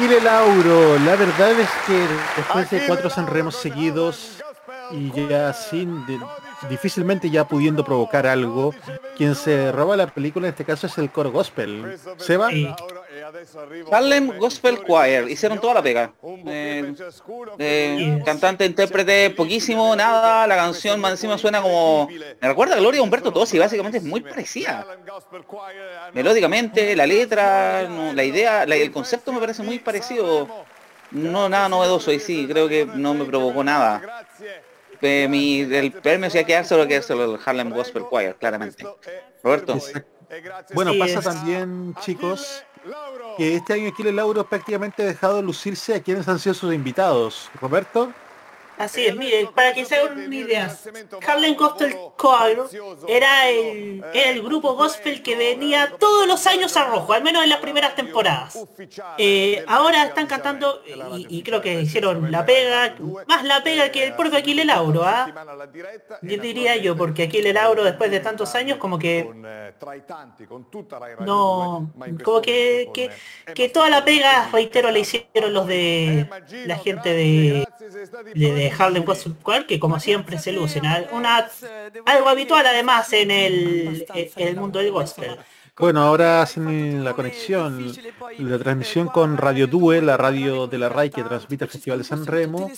[0.00, 4.38] Aquile Lauro, la verdad es que después de cuatro Sanremos seguidos
[4.92, 6.18] y ya sin de-
[6.70, 8.74] difícilmente ya pudiendo provocar algo,
[9.18, 11.98] quien se roba la película en este caso es el coro gospel.
[12.16, 12.48] Seba,
[13.90, 16.12] Harlem Gospel Choir, hicieron toda la pega.
[16.46, 16.94] Eh,
[17.58, 22.08] eh, cantante, intérprete, poquísimo, nada, la canción más encima suena como...
[22.08, 24.86] Me recuerda a Gloria Humberto Tosi, básicamente es muy parecida.
[26.12, 30.48] Melódicamente, la letra, no, la idea, la- el concepto me parece muy parecido.
[31.10, 34.26] No, nada novedoso, y sí, creo que no me provocó nada.
[35.02, 38.84] Eh, mi, el premio sí hay que dárselo que es el Harlem Gospel Choir, claramente.
[39.42, 39.78] Roberto.
[40.74, 42.64] bueno, Sí, pasa también, chicos,
[43.40, 47.50] que este año Aquile Lauro prácticamente ha dejado lucirse a quienes han sido sus invitados.
[47.58, 48.12] Roberto.
[48.80, 50.74] Así es, mire, para que se hagan una idea,
[51.26, 52.58] Harlem Gospel Choir
[53.06, 57.42] era el, era el grupo gospel que venía todos los años a rojo, al menos
[57.44, 58.58] en las primeras temporadas.
[59.18, 60.82] Eh, ahora están cantando,
[61.28, 62.94] y, creo que hicieron la pega,
[63.28, 65.30] más la pega que el propio Aquile Lauro, ¿ah?
[66.22, 69.28] Yo diría yo, porque Aquile Lauro después de tantos años como que
[71.20, 71.92] no,
[72.24, 73.10] como que, que,
[73.54, 76.26] que toda la pega, reitero, la hicieron los de
[76.64, 77.66] la gente de,
[78.34, 80.86] de, de Harlem Gospel Choir, que como siempre se lucen.
[80.86, 81.48] Al- Una,
[82.06, 85.36] algo habitual además en el, en el mundo del gospel.
[85.78, 87.90] Bueno, ahora hacen la conexión,
[88.38, 92.04] la transmisión con Radio Due, la radio de la RAI que transmite el Festival de
[92.04, 92.70] San Remo.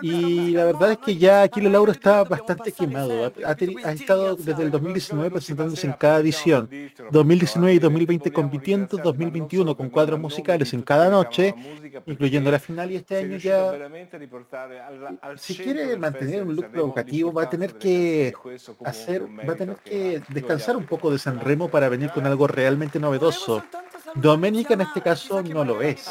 [0.00, 3.24] Y la verdad es que ya Aquile Lauro está bastante quemado.
[3.24, 6.68] Ha, ha teni- ha estado desde el 2019 presentándose en cada edición.
[7.12, 11.54] 2019 y 2020 compitiendo, 2021 con cuadros musicales en cada noche,
[12.06, 13.72] incluyendo la final y este año ya
[15.36, 18.32] si quiere mantener un look provocativo va a tener que
[18.84, 22.46] hacer, va a tener que descansar un poco de San Remo para venir con algo
[22.46, 23.62] realmente novedoso.
[24.14, 26.10] Doménica en este caso no lo es.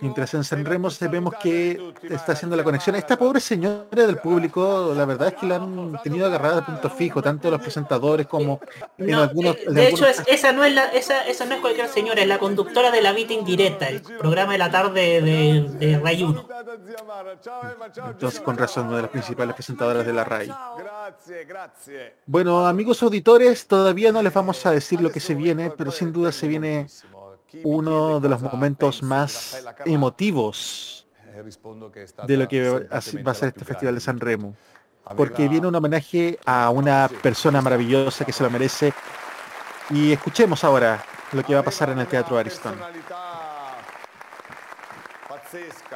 [0.00, 2.94] Mientras en San Remo se vemos que está haciendo la conexión.
[2.96, 6.88] Esta pobre señora del público, la verdad es que la han tenido agarrada a punto
[6.90, 8.60] fijo, tanto los presentadores como
[8.96, 9.56] en No, algunos.
[9.56, 11.88] eh, en de hecho, algunos- es- esa no es la, esa, esa no es cualquier
[11.88, 15.98] señora, es la conductora de la Vita Indirecta, el programa de la tarde de, de
[15.98, 16.48] Ray 1.
[18.10, 20.50] Entonces, con razón, una de las principales presentadoras de la RAI.
[22.26, 26.12] Bueno, amigos auditores, todavía no les vamos a decir lo que se viene, pero sin
[26.12, 26.86] duda se viene
[27.64, 31.06] uno de los momentos más emotivos
[32.26, 34.54] de lo que va a ser este Festival de San Remo.
[35.16, 38.92] Porque viene un homenaje a una persona maravillosa que se lo merece.
[39.90, 41.02] Y escuchemos ahora
[41.32, 42.78] lo que va a pasar en el Teatro Ariston.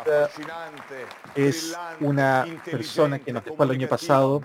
[0.06, 4.40] Eh, fascinante, Es una persona que nos dejó el año pasado,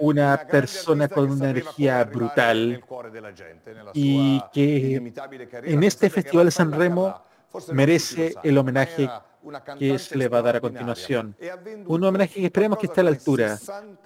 [0.00, 2.82] una persona con una energía brutal
[3.94, 5.12] y que
[5.64, 7.22] en este Festival de San Remo
[7.72, 9.08] merece el homenaje
[9.78, 11.34] que se le va a dar a continuación.
[11.86, 13.58] Un homenaje que esperemos que esté a la altura.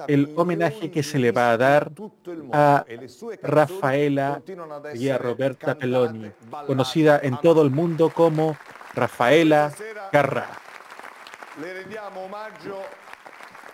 [0.07, 1.91] El homenaje que se le va a dar
[2.53, 2.85] a
[3.43, 4.43] Rafaela
[4.95, 6.31] y a Roberta Peloni,
[6.66, 8.57] conocida en todo el mundo como
[8.95, 9.73] Rafaela
[10.12, 10.47] Carrà.
[11.61, 13.04] Le rendiamo omaggio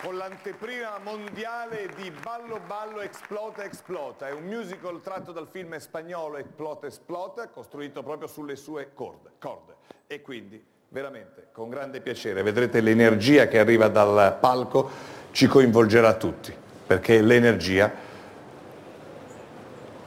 [0.01, 4.27] con l'anteprima mondiale di Ballo Ballo Explota Explota.
[4.27, 9.29] È un musical tratto dal film spagnolo Explota Explota, costruito proprio sulle sue corde.
[9.37, 9.75] corde.
[10.07, 14.89] E quindi, veramente, con grande piacere, vedrete l'energia che arriva dal palco,
[15.31, 16.53] ci coinvolgerà tutti,
[16.87, 17.91] perché l'energia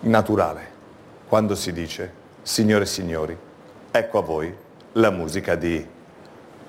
[0.01, 0.73] naturale,
[1.29, 2.12] quando si dice,
[2.43, 3.39] signore e signori,
[3.93, 4.55] ecco a voi
[4.93, 5.87] la musica di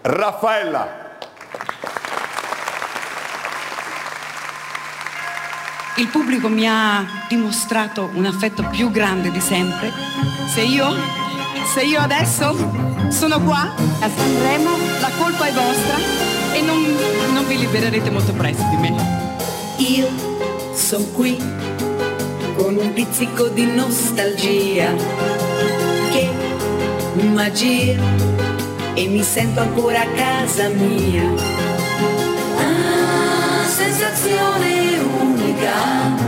[0.01, 1.04] Raffaella.
[5.97, 9.93] Il pubblico mi ha dimostrato un affetto più grande di sempre.
[10.53, 10.93] Se io,
[11.73, 12.53] se io adesso
[13.07, 15.95] sono qua a Sanremo, la colpa è vostra
[16.53, 16.83] e non,
[17.31, 18.93] non vi libererete molto presto di me.
[19.77, 20.09] Io
[20.73, 21.37] sono qui
[22.57, 24.93] con un pizzico di nostalgia
[26.11, 26.29] che
[27.21, 27.97] magia
[28.95, 31.23] e mi sento ancora a casa mia.
[32.57, 35.44] Ah, sensazione unica.
[35.57, 36.24] Ah,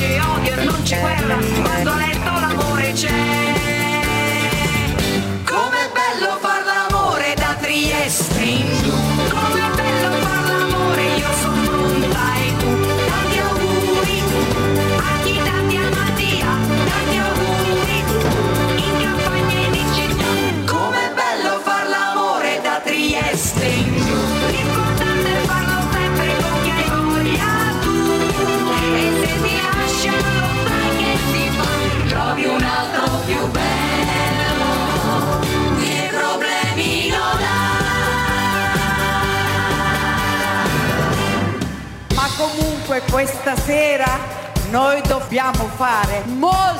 [0.00, 0.39] non c'è
[43.50, 44.06] stasera
[44.70, 46.79] noi dobbiamo fare molto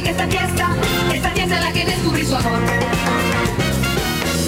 [0.00, 0.76] fantastica, fantastica esta fiesta
[1.14, 2.60] Esta fiesta en la que descubrí su amor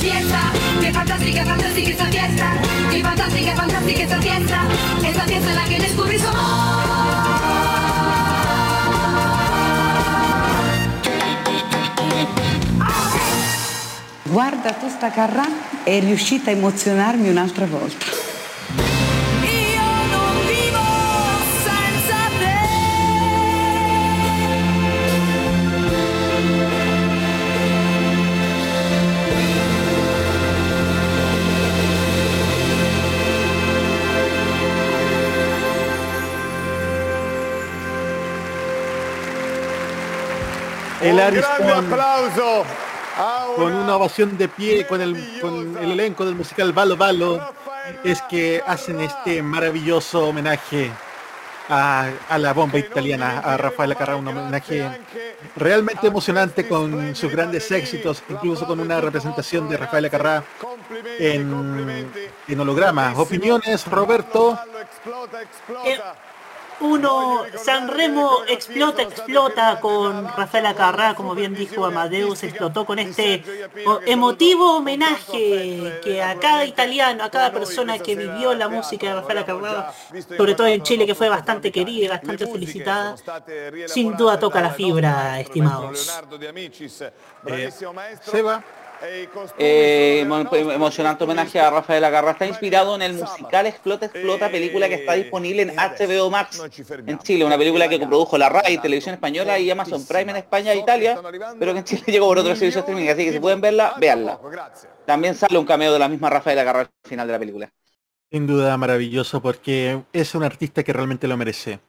[0.01, 2.53] Fiesta, que fantástica, fantástica esta fiesta
[2.91, 4.63] Qué fantástica, fantástica esta fiesta
[5.07, 6.27] Esta fiesta en la que descubrí su
[14.33, 15.47] Guarda, tu sta Carrà
[15.85, 18.12] è riuscita a emozionarmi un'altra volta.
[41.13, 42.65] Grande con, applauso
[43.57, 47.39] con una ovación de pie con el, con el elenco del musical Ballo Ballo
[48.03, 50.91] es que hacen este maravilloso homenaje
[51.69, 54.89] a, a la bomba italiana, a Rafaela Carrà, un homenaje
[55.57, 60.43] realmente emocionante con sus grandes éxitos, incluso con una representación de Rafaela Carrà
[61.19, 62.11] en,
[62.49, 63.13] en holograma.
[63.17, 64.59] Opiniones, Roberto.
[65.85, 66.01] Eh,
[66.81, 73.43] uno, Sanremo explota, explota con Rafael Acarrá, como bien dijo Amadeus, explotó con este
[74.07, 79.39] emotivo homenaje que a cada italiano, a cada persona que vivió la música de Rafael
[79.39, 79.93] Acarrá,
[80.37, 83.17] sobre todo en Chile, que fue bastante querida y bastante felicitada,
[83.87, 86.23] sin duda toca la fibra, estimados.
[87.47, 87.71] Eh.
[88.23, 88.63] Seba.
[89.59, 92.33] Eh, emocionante homenaje a Rafael Agarra.
[92.33, 96.63] Está inspirado en el musical Explota, Explota, película que está disponible en HBO Max
[97.07, 97.45] en Chile.
[97.45, 101.21] Una película que coprodujo la RAI, Televisión Española y Amazon Prime en España e Italia,
[101.59, 103.09] pero que en Chile llegó por otro servicio de streaming.
[103.09, 104.39] Así que si pueden verla, véanla.
[105.05, 107.73] También sale un cameo de la misma Rafael Agarra al final de la película.
[108.31, 111.81] Sin duda maravilloso porque es un artista que realmente lo merece.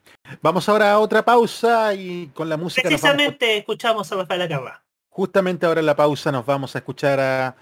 [0.42, 4.42] Vamos ahora a otra pausa y con la música nos vamos Precisamente escuchamos a Rafael
[4.42, 4.83] Acarrá.
[5.14, 7.56] Justamente ahora en la pausa nos vamos a escuchar a,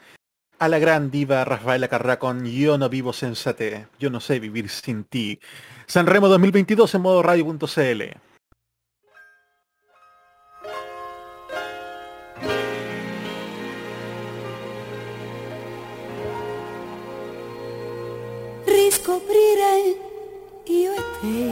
[0.57, 4.69] a la gran diva Rafaela Carrá con Yo no vivo sensate, yo no sé vivir
[4.69, 5.37] sin ti.
[5.85, 8.01] Sanremo 2022 en modo radio.cl.
[18.65, 19.97] riscoprire
[20.67, 21.51] io e te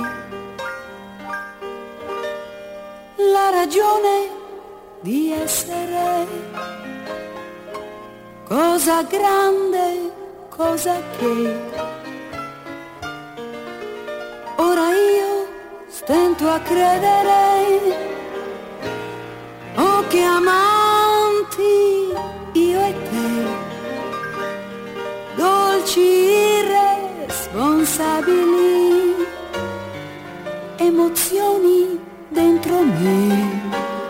[3.17, 4.48] la ragione
[5.01, 6.27] di essere
[8.45, 10.11] cosa grande,
[10.49, 11.57] cosa che
[14.57, 15.47] ora io
[15.87, 18.17] stento a credere,
[19.75, 22.11] oh che amanti
[22.53, 23.47] io e te,
[25.35, 26.61] dolci
[27.25, 29.15] responsabili,
[30.77, 34.08] emozioni dentro me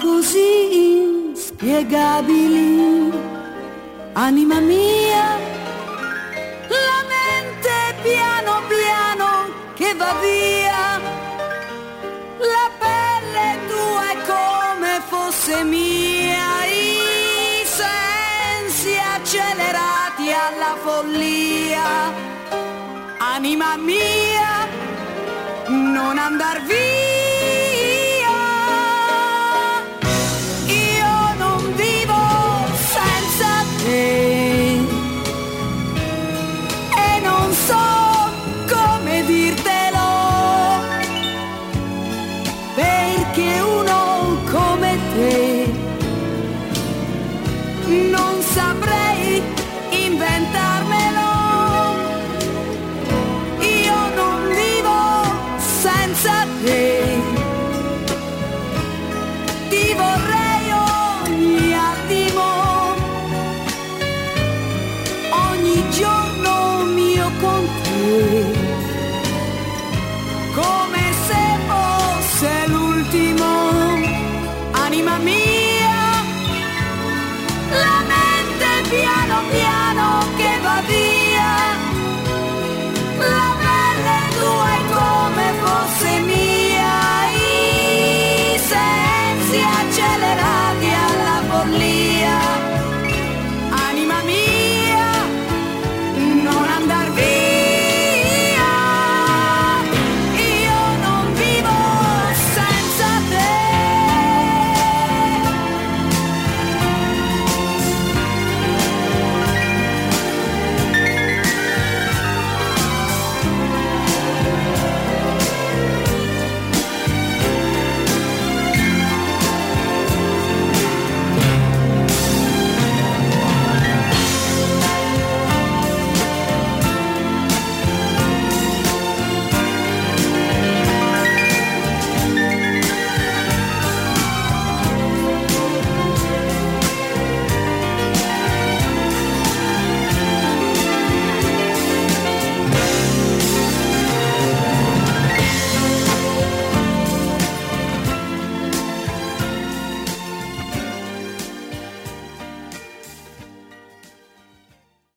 [0.00, 3.12] così inspiegabili.
[4.12, 5.38] Anima mia,
[6.68, 11.00] la mente piano piano che va via.
[12.38, 22.12] La pelle tua è come fosse mia, i sensi accelerati alla follia.
[23.18, 24.68] Anima mia,
[25.66, 27.13] non andar via.